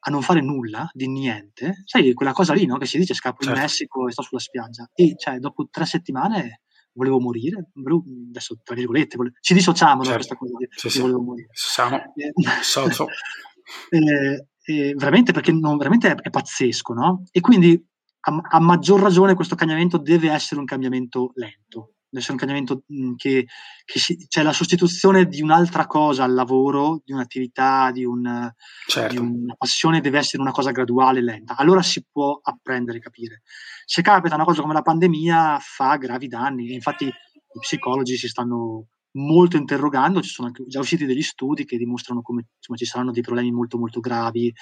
[0.00, 1.82] a non fare nulla, di niente.
[1.84, 2.76] Sai, quella cosa lì, no?
[2.78, 3.58] che si dice scappo certo.
[3.58, 4.88] in Messico e sto sulla spiaggia.
[4.94, 6.62] E cioè, dopo tre settimane
[6.92, 10.10] volevo morire, volevo, adesso tra virgolette, volevo, ci dissociamo certo.
[10.10, 11.00] da questa cosa di, sì, sì.
[11.00, 11.48] volevo morire.
[11.52, 12.32] Siamo, eh,
[13.90, 17.22] eh, eh, veramente perché non, veramente è, è, pazzesco, no?
[17.30, 17.80] E quindi
[18.20, 22.82] a, a, maggior ragione questo cambiamento deve essere un cambiamento lento, deve essere un cambiamento
[22.84, 23.46] mh, che,
[23.84, 28.52] che si, cioè la sostituzione di un'altra cosa al lavoro, di un'attività, di, un,
[28.88, 29.14] certo.
[29.14, 31.56] di una passione deve essere una cosa graduale, lenta.
[31.56, 33.42] Allora si può apprendere e capire.
[33.84, 38.88] Se capita una cosa come la pandemia fa gravi danni, infatti i psicologi si stanno
[39.16, 43.12] molto interrogando, ci sono anche già usciti degli studi che dimostrano come insomma, ci saranno
[43.12, 44.52] dei problemi molto molto gravi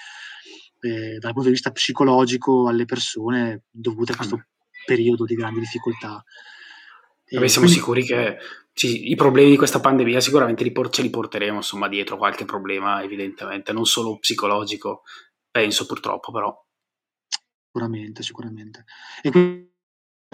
[0.81, 4.47] eh, dal punto di vista psicologico alle persone dovute a questo
[4.85, 6.22] periodo di grandi difficoltà.
[7.31, 7.81] Vabbè, siamo quindi...
[7.81, 8.36] sicuri che
[8.74, 12.44] ci, i problemi di questa pandemia sicuramente li por- ce li porteremo insomma, dietro qualche
[12.44, 15.02] problema, evidentemente, non solo psicologico,
[15.51, 16.55] penso purtroppo, però.
[17.66, 18.85] Sicuramente, sicuramente.
[19.22, 19.74] E quindi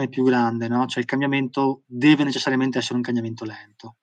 [0.02, 0.86] è più grande, no?
[0.86, 3.96] Cioè il cambiamento deve necessariamente essere un cambiamento lento.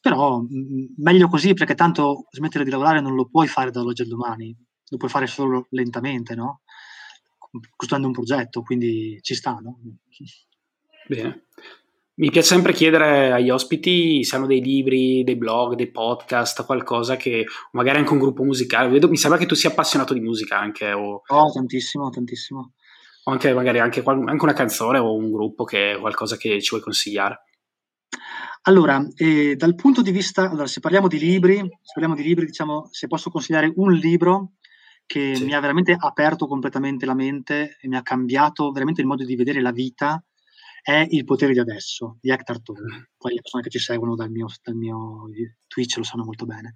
[0.00, 4.08] Però mh, meglio così perché tanto smettere di lavorare non lo puoi fare dall'oggi al
[4.08, 4.56] domani,
[4.88, 6.62] lo puoi fare solo lentamente, no?
[7.74, 9.78] Costruendo un progetto, quindi ci sta, no?
[11.08, 11.46] Bene.
[12.18, 17.16] Mi piace sempre chiedere agli ospiti se hanno dei libri, dei blog, dei podcast, qualcosa
[17.16, 18.88] che magari anche un gruppo musicale.
[18.88, 20.92] Vedo, mi sembra che tu sia appassionato di musica anche.
[20.92, 21.22] O...
[21.26, 22.72] Oh, tantissimo, tantissimo.
[23.28, 26.70] O anche magari anche, anche una canzone o un gruppo che è qualcosa che ci
[26.70, 27.42] vuoi consigliare.
[28.62, 32.46] Allora, eh, dal punto di vista, allora, se parliamo di libri, se parliamo di libri,
[32.46, 34.52] diciamo, se posso consigliare un libro
[35.06, 35.44] che sì.
[35.44, 39.36] mi ha veramente aperto completamente la mente e mi ha cambiato veramente il modo di
[39.36, 40.22] vedere la vita,
[40.82, 42.94] è Il potere di adesso di Hector Tolle.
[42.94, 43.02] Mm.
[43.18, 45.28] Poi le persone che ci seguono dal mio, dal mio
[45.66, 46.74] Twitch lo sanno molto bene.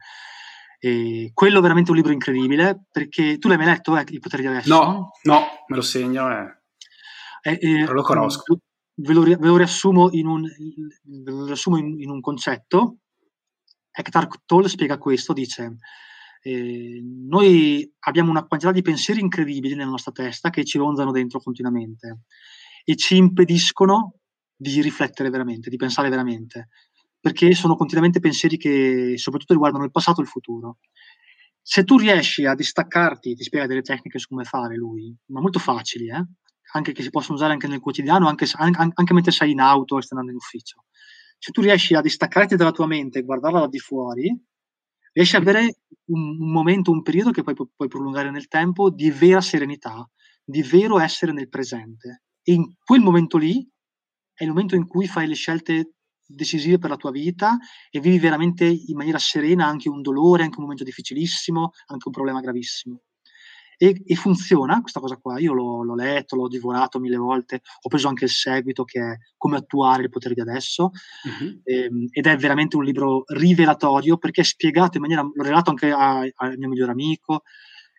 [0.83, 4.43] E quello è veramente un libro incredibile perché tu l'hai mai letto, eh, Il potere
[4.43, 4.75] di adesso?
[4.75, 6.31] No, no, me lo segno.
[6.31, 6.59] Eh.
[7.43, 8.59] Eh, eh, lo conosco.
[8.95, 12.97] Ve lo, ve lo, riassumo, in un, ve lo riassumo in, in un concetto.
[13.91, 15.77] Hector Tolle spiega questo, dice
[16.43, 21.41] eh, noi abbiamo una quantità di pensieri incredibili nella nostra testa che ci ronzano dentro
[21.41, 22.21] continuamente
[22.85, 24.15] e ci impediscono
[24.57, 26.69] di riflettere veramente, di pensare veramente,
[27.21, 30.79] perché sono continuamente pensieri che soprattutto riguardano il passato e il futuro.
[31.63, 35.59] Se tu riesci a distaccarti, ti spiega delle tecniche su come fare lui, ma molto
[35.59, 36.25] facili, eh?
[36.73, 39.97] anche che si possono usare anche nel quotidiano, anche, anche, anche mentre sei in auto
[39.97, 40.85] o stai andando in ufficio.
[41.39, 44.35] Se tu riesci a distaccarti dalla tua mente e guardarla da di fuori,
[45.13, 49.11] riesci ad avere un, un, momento, un periodo che poi puoi prolungare nel tempo di
[49.11, 50.09] vera serenità,
[50.45, 52.23] di vero essere nel presente.
[52.43, 53.67] E in quel momento lì
[54.35, 55.95] è il momento in cui fai le scelte
[56.31, 57.59] decisive per la tua vita
[57.91, 62.13] e vivi veramente in maniera serena anche un dolore, anche un momento difficilissimo, anche un
[62.13, 63.01] problema gravissimo.
[63.83, 65.39] E, e funziona questa cosa qua.
[65.39, 69.17] Io l'ho, l'ho, letto, l'ho divorato mille volte, ho preso anche il seguito che è
[69.39, 71.61] Come attuare il potere di adesso, uh-huh.
[71.65, 75.91] ehm, ed è veramente un libro rivelatorio perché è spiegato in maniera, l'ho regalato anche
[75.91, 77.43] al mio migliore amico,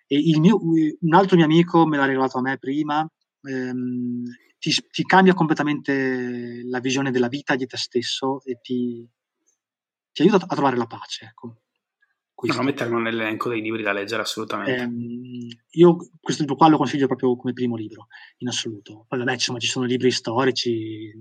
[0.05, 3.09] e mio, un altro mio amico me l'ha regalato a me prima,
[3.43, 4.23] ehm,
[4.57, 9.07] ti, ti, cambia completamente la visione della vita di te stesso e ti,
[10.11, 11.25] ti aiuta a trovare la pace.
[11.25, 11.55] Ecco.
[12.43, 14.75] Non metterlo nell'elenco dei libri da leggere assolutamente.
[14.75, 18.07] Ehm, io questo libro qua lo consiglio proprio come primo libro,
[18.37, 19.05] in assoluto.
[19.07, 21.11] Poi vabbè, insomma, ci sono libri storici,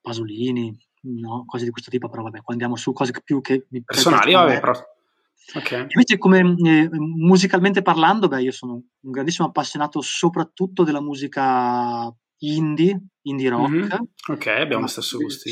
[0.00, 1.44] Pasolini, no?
[1.44, 3.66] cose di questo tipo, però vabbè, qua andiamo su cose più che...
[3.84, 4.72] Personali, vabbè, però
[5.54, 5.86] Okay.
[5.88, 13.00] Invece, come eh, musicalmente parlando, beh, io sono un grandissimo appassionato soprattutto della musica indie,
[13.22, 13.70] indie rock.
[13.70, 14.02] Mm-hmm.
[14.28, 15.48] Ok, abbiamo lo stesso gusto.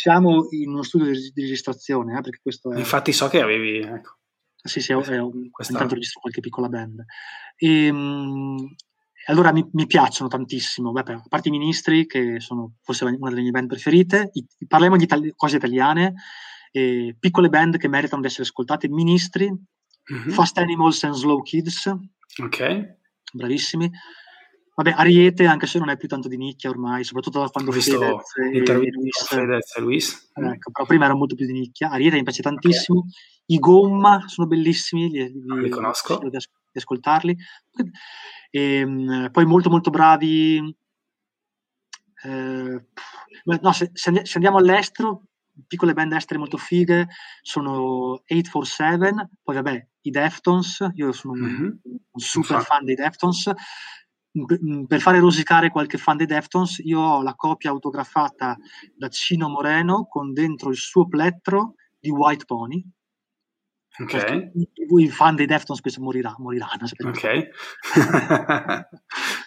[0.00, 2.78] Siamo in uno studio di, di registrazione, eh, perché questo è...
[2.78, 3.78] Infatti so che avevi...
[3.78, 4.18] Ecco.
[4.64, 7.04] Sì, sì, è un, intanto registro qualche piccola band.
[7.56, 8.72] E, um,
[9.26, 13.42] allora mi, mi, piacciono tantissimo, Beh, a parte i ministri, che sono forse una delle
[13.42, 16.14] mie band preferite, i, parliamo di itali- cose italiane,
[16.72, 20.30] eh, piccole band che meritano di essere ascoltate, Ministri, mm-hmm.
[20.30, 21.94] Fast Animals and Slow Kids.
[22.42, 22.96] Ok.
[23.32, 23.90] Bravissimi.
[24.74, 28.36] Vabbè, Ariete, anche se non è più tanto di nicchia ormai, soprattutto da quando Fedez
[28.52, 29.26] e, e Luis.
[29.26, 30.30] Fedez e Luis.
[30.32, 31.90] Ecco, però prima era molto più di nicchia.
[31.90, 33.00] Ariete mi piace tantissimo.
[33.00, 33.10] Okay.
[33.46, 36.18] I Gomma sono bellissimi, li, li, li conosco.
[36.18, 36.38] Di, di
[36.72, 37.36] ascoltarli.
[38.50, 40.76] E, ehm, poi molto molto bravi.
[42.24, 42.86] Eh,
[43.44, 45.24] no, se, se, andiamo all'estero,
[45.66, 47.08] piccole band estere molto fighe
[47.40, 51.70] sono 847, poi vabbè i Deftones, io sono un, mm-hmm.
[51.84, 52.64] un super Infatti.
[52.64, 53.50] fan dei Deftones.
[54.32, 58.56] Per fare rosicare qualche fan dei Deftones, io ho la copia autografata
[58.94, 62.82] da Cino Moreno con dentro il suo plettro di White Pony.
[63.98, 64.52] Ok.
[64.54, 66.86] I, fan dei Deftones spesso morirà, moriranno.
[67.04, 67.22] Ok.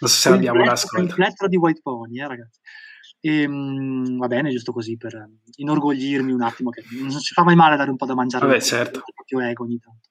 [0.00, 1.06] so se abbiamo l'ascolto.
[1.06, 2.60] Il plettro di White Pony, eh, ragazzi.
[3.20, 7.56] E, ehm, va bene, giusto così per inorgoglirmi un attimo, che non si fa mai
[7.56, 8.46] male dare un po' da mangiare.
[8.46, 9.02] Vabbè, certo.
[9.12, 10.08] proprio ego ogni tanto.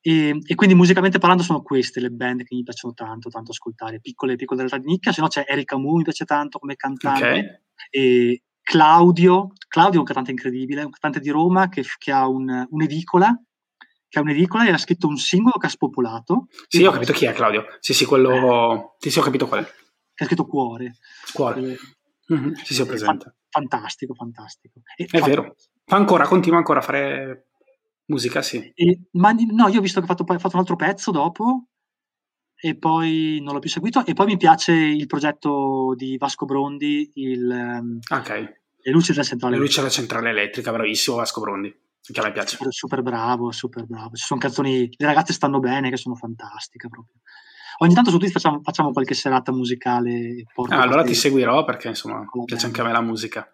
[0.00, 4.00] E, e, quindi musicalmente parlando sono queste le band che mi piacciono tanto, tanto ascoltare,
[4.00, 7.24] piccole, piccole realtà di nicchia, se no c'è Erika Mu, mi piace tanto come cantante,
[7.24, 7.60] okay.
[7.90, 12.66] e Claudio, Claudio è un cantante incredibile, un cantante di Roma che, che ha un,
[12.68, 13.32] un'edicola,
[14.12, 16.48] che ha un'edicola e ha scritto un singolo che ha spopolato.
[16.68, 19.66] Sì, ho capito chi è Claudio, sì sì, quello, sì sì ho capito qual è.
[20.14, 20.96] Che ha scritto Cuore.
[21.32, 21.78] Cuore.
[22.30, 22.52] Mm-hmm.
[22.62, 23.36] Sì, sì, ho presente.
[23.48, 24.80] Fantastico, fantastico.
[24.96, 25.24] E è fa...
[25.24, 25.56] vero,
[25.86, 27.46] fa ancora, continua ancora a fare
[28.04, 28.70] Musica sì.
[28.74, 31.68] E, ma no, io ho visto che ha fatto, fatto, un altro pezzo dopo
[32.54, 37.12] e poi non l'ho più seguito e poi mi piace il progetto di Vasco Brondi,
[37.14, 38.42] il, ehm, okay.
[38.76, 41.74] Le luci della centrale Le luci della centrale elettrica, bravissimo Vasco Brondi,
[42.10, 42.56] che a me piace.
[42.56, 44.14] Super, super bravo, super bravo.
[44.14, 47.20] Ci sono canzoni, le ragazze stanno bene, che sono fantastiche proprio.
[47.78, 50.44] Ogni tanto su Twitch facciamo, facciamo qualche serata musicale.
[50.68, 53.50] Ah, allora ti seguirò perché insomma piace anche a me la musica.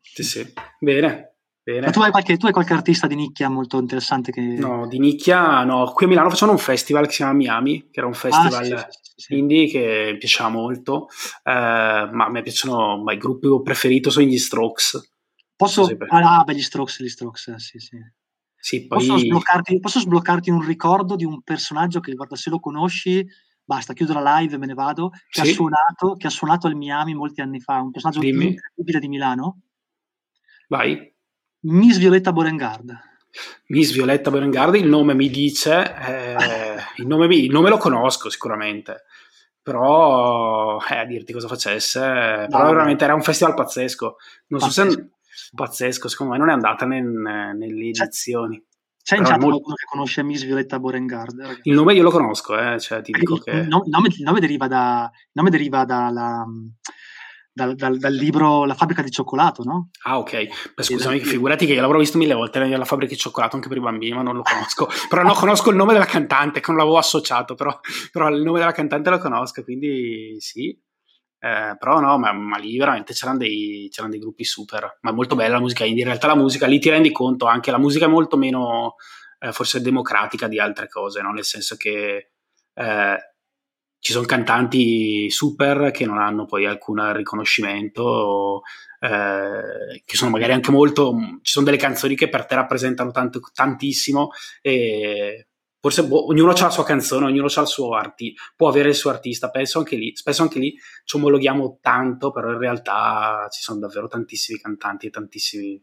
[0.00, 0.52] Sì, sì.
[0.78, 1.30] Bene,
[1.62, 1.90] Bene.
[1.90, 4.32] Tu hai, qualche, tu hai, qualche, artista di nicchia molto interessante?
[4.32, 4.40] Che...
[4.40, 5.92] No, di nicchia no.
[5.92, 8.88] Qui a Milano facciamo un festival che si chiama Miami, che era un festival ah,
[8.88, 11.08] sì, sì, sì, indie che mi piaceva molto,
[11.44, 15.12] eh, ma a me piacciono, ma il gruppo preferito sono gli Strokes.
[15.60, 15.86] Posso...
[16.08, 17.98] Ah, beh, gli Strokes, gli Strokes, sì, sì.
[18.56, 19.06] sì poi...
[19.06, 23.26] posso, sbloccarti, posso sbloccarti un ricordo di un personaggio che, guarda, se lo conosci,
[23.62, 26.76] basta, chiudo la live e me ne vado, che, ha, suonato, che ha suonato al
[26.76, 28.46] Miami molti anni fa, un personaggio Dimmi.
[28.46, 29.60] incredibile di Milano.
[30.68, 31.14] Vai.
[31.64, 32.98] Miss Violetta Borengard.
[33.66, 36.36] Miss Violetta Borengard, il nome mi dice, eh,
[36.96, 39.04] il, nome, il, nome, lo conosco sicuramente,
[39.62, 44.16] però eh, a dirti cosa facesse, no, però veramente era un festival pazzesco,
[44.46, 44.90] non pazzesco.
[44.90, 45.10] so se
[45.54, 48.62] pazzesco, secondo me non è andata nel, nelle edizioni.
[49.02, 49.48] C'è in chat molto...
[49.48, 51.60] qualcuno che conosce Miss Violetta Borengard?
[51.62, 53.50] Il nome io lo conosco, eh, cioè, ti dico il, che...
[53.50, 55.10] il, nome, il nome deriva da...
[55.12, 56.44] Il nome deriva dalla
[57.52, 59.90] dal, dal, dal, libro La fabbrica di cioccolato, no?
[60.04, 60.74] Ah, ok.
[60.74, 61.30] Beh, scusami, esatto.
[61.30, 64.14] figurati che io l'avrò visto mille volte La fabbrica di cioccolato anche per i bambini,
[64.14, 64.88] ma non lo conosco.
[65.08, 67.78] però no, conosco il nome della cantante, che non l'avevo associato, però,
[68.12, 70.78] però il nome della cantante lo conosco, quindi sì.
[71.42, 75.34] Eh, però no, ma, ma, lì veramente c'erano dei, c'erano dei, gruppi super, ma molto
[75.34, 76.02] bella la musica indie.
[76.02, 78.96] In realtà la musica lì ti rendi conto anche, la musica è molto meno
[79.38, 81.32] eh, forse democratica di altre cose, no?
[81.32, 82.32] nel senso che
[82.74, 83.18] eh,
[83.98, 88.62] ci sono cantanti super che non hanno poi alcun riconoscimento,
[88.98, 91.14] eh, che sono magari anche molto.
[91.42, 94.30] Ci sono delle canzoni che per te rappresentano tanto, tantissimo
[94.60, 95.48] e
[95.80, 98.94] forse boh, ognuno ha la sua canzone, ognuno ha il suo artista, può avere il
[98.94, 99.50] suo artista.
[99.50, 100.74] Penso anche lì, spesso anche lì
[101.04, 105.82] ci omologhiamo tanto, però in realtà ci sono davvero tantissimi cantanti e tantissimi.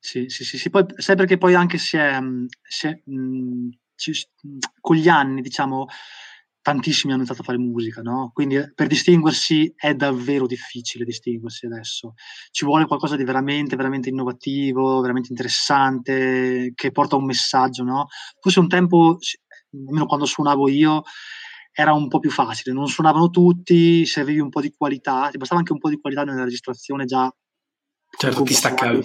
[0.00, 0.70] Sì, sì, sì, sì.
[0.70, 2.18] Poi, sai perché poi anche se,
[2.62, 4.12] se mh, ci,
[4.80, 5.86] con gli anni, diciamo
[6.64, 8.30] tantissimi hanno iniziato a fare musica, no?
[8.32, 12.14] Quindi eh, per distinguersi è davvero difficile distinguersi adesso.
[12.50, 18.06] Ci vuole qualcosa di veramente, veramente innovativo, veramente interessante, che porta un messaggio, no?
[18.40, 19.18] Forse un tempo,
[19.86, 21.02] almeno quando suonavo io,
[21.70, 25.36] era un po' più facile, non suonavano tutti, se avevi un po' di qualità, ti
[25.36, 27.30] bastava anche un po' di qualità nella registrazione già
[28.16, 29.00] certo ti staccavi.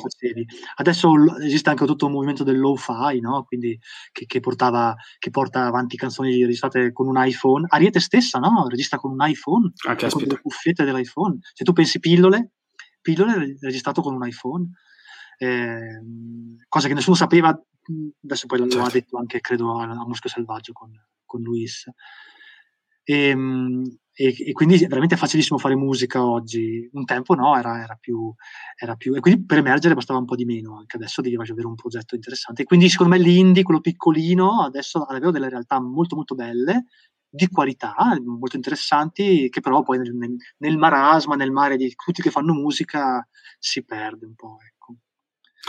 [0.75, 3.43] Adesso esiste anche tutto un movimento del low-fi, no?
[3.43, 3.79] Quindi
[4.11, 7.65] che, che, portava, che porta avanti canzoni registrate con un iPhone.
[7.69, 8.67] Ariete stessa, no?
[8.67, 11.39] Registra con un iPhone, ah, con le cuffiette dell'iPhone.
[11.53, 12.51] Se tu pensi pillole,
[13.01, 14.69] pillole registrato con un iPhone.
[15.37, 16.01] Eh,
[16.67, 18.77] cosa che nessuno sapeva, adesso poi certo.
[18.77, 20.91] lo ha detto anche, credo, a, a Muschio Selvaggio con,
[21.25, 21.89] con Luis.
[23.09, 23.83] E, ehm,
[24.13, 26.87] e, e, quindi è veramente facilissimo fare musica oggi.
[26.91, 28.31] Un tempo no, era, era, più,
[28.75, 31.65] era, più, E quindi per emergere bastava un po' di meno, anche adesso devi avere
[31.65, 32.65] un progetto interessante.
[32.65, 36.85] Quindi secondo me l'indie, quello piccolino, adesso davvero delle realtà molto molto belle,
[37.27, 42.21] di qualità, molto interessanti, che però poi nel, nel, nel marasma, nel mare di tutti
[42.21, 43.27] che fanno musica,
[43.57, 44.57] si perde un po'.
[44.67, 44.97] Ecco.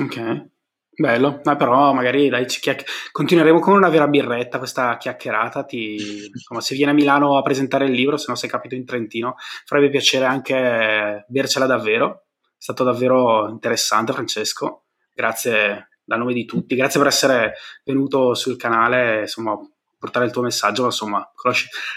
[0.03, 0.51] Ok.
[1.01, 5.65] Bello, ma però magari dai, chiacch- continueremo con una vera birretta questa chiacchierata.
[5.65, 8.85] Ti, insomma, se vieni a Milano a presentare il libro, se no sei capito in
[8.85, 12.27] Trentino, farebbe piacere anche bercela davvero.
[12.43, 14.89] È stato davvero interessante, Francesco.
[15.15, 19.59] Grazie da nome di tutti, grazie per essere venuto sul canale, insomma,
[19.99, 21.27] portare il tuo messaggio, insomma,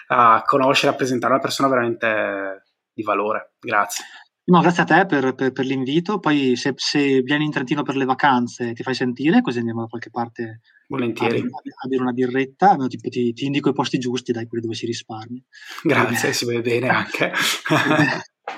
[0.07, 2.63] a conoscere, a presentare una persona veramente
[2.93, 3.55] di valore.
[3.59, 4.05] Grazie.
[4.45, 6.19] No, grazie a te per, per, per l'invito.
[6.19, 9.87] Poi se, se, vieni in Trentino per le vacanze ti fai sentire, così andiamo da
[9.87, 11.39] qualche parte Volentieri.
[11.39, 12.71] a, a bere una birretta.
[12.71, 15.41] Almeno tipo, ti, ti, indico i posti giusti, dai, quelli dove si risparmia.
[15.83, 17.31] Grazie, eh, si vede bene anche.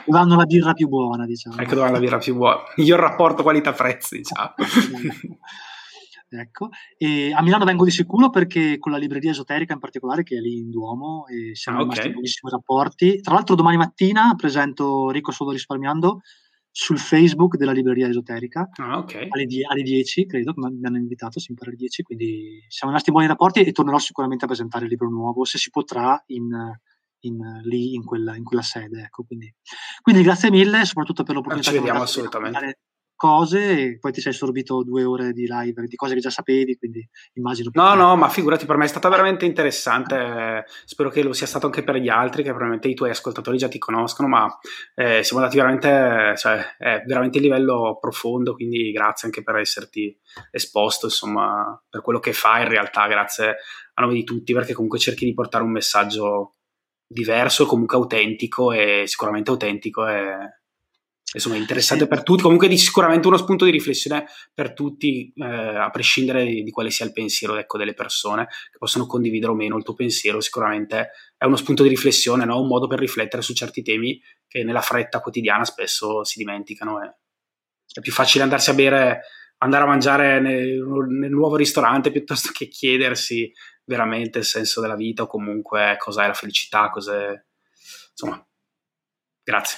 [0.05, 1.57] dove hanno la birra più buona, diciamo.
[1.57, 2.63] Ecco dove hanno la birra più buona.
[2.77, 4.53] Miglior rapporto qualità-prezzi, diciamo.
[6.27, 6.69] Ecco.
[6.97, 10.39] E a Milano vengo di sicuro perché con la libreria esoterica in particolare, che è
[10.39, 12.11] lì in Duomo, e siamo ah, rimasti okay.
[12.13, 13.21] buonissimi rapporti.
[13.21, 16.21] Tra l'altro domani mattina presento Rico Solo Risparmiando,
[16.77, 19.27] sul Facebook della libreria esoterica ah, okay.
[19.29, 22.91] alle, die- alle, 10, credo, che mi hanno invitato, si impara alle 10, quindi siamo
[22.91, 26.21] rimasti in buoni rapporti e tornerò sicuramente a presentare il libro nuovo, se si potrà,
[26.27, 26.51] in,
[27.19, 29.03] in, lì in quella, in quella sede.
[29.03, 29.53] Ecco, quindi.
[30.01, 30.21] quindi.
[30.21, 32.79] grazie mille, soprattutto per l'opportunità Ci vediamo assolutamente
[33.25, 36.77] cose e poi ti sei assorbito due ore di live di cose che già sapevi,
[36.77, 37.71] quindi immagino.
[37.73, 41.65] No, no, ma figurati, per me è stata veramente interessante, spero che lo sia stato
[41.65, 44.59] anche per gli altri, che probabilmente i tuoi ascoltatori già ti conoscono, ma
[44.93, 50.15] eh, siamo andati veramente, cioè, è veramente a livello profondo, quindi grazie anche per esserti
[50.51, 53.55] esposto, insomma, per quello che fai in realtà, grazie
[53.95, 56.53] a nome di tutti, perché comunque cerchi di portare un messaggio
[57.07, 60.63] diverso, comunque autentico e sicuramente autentico e
[61.33, 65.89] insomma interessante per tutti, comunque di sicuramente uno spunto di riflessione per tutti, eh, a
[65.89, 69.77] prescindere di, di, quale sia il pensiero ecco, delle persone che possono condividere o meno
[69.77, 72.61] il tuo pensiero, sicuramente è uno spunto di riflessione, no?
[72.61, 77.01] un modo per riflettere su certi temi che nella fretta quotidiana spesso si dimenticano.
[77.03, 77.15] E
[77.93, 79.21] è più facile andarsi a bere,
[79.59, 83.51] andare a mangiare nel, nel nuovo ristorante piuttosto che chiedersi
[83.85, 87.41] veramente il senso della vita o comunque cos'è la felicità, cos'è...
[88.11, 88.45] insomma,
[89.43, 89.77] grazie.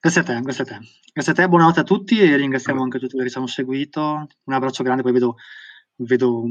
[0.00, 0.78] Grazie a te, grazie a te.
[1.12, 4.26] Grazie a te, buonanotte a tutti e ringraziamo anche tutti quelli che ci hanno seguito.
[4.44, 5.36] Un abbraccio grande, poi vedo,
[5.96, 6.44] vedo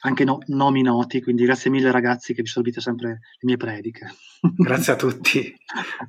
[0.00, 4.06] anche no, nomi noti, quindi grazie mille ragazzi che vi sorbite sempre le mie prediche.
[4.56, 5.54] Grazie a tutti.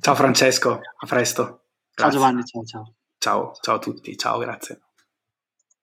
[0.00, 1.42] Ciao Francesco, a presto.
[1.42, 1.62] Grazie.
[1.94, 2.94] Ciao Giovanni, ciao ciao.
[3.18, 4.80] Ciao, ciao a tutti, ciao, grazie.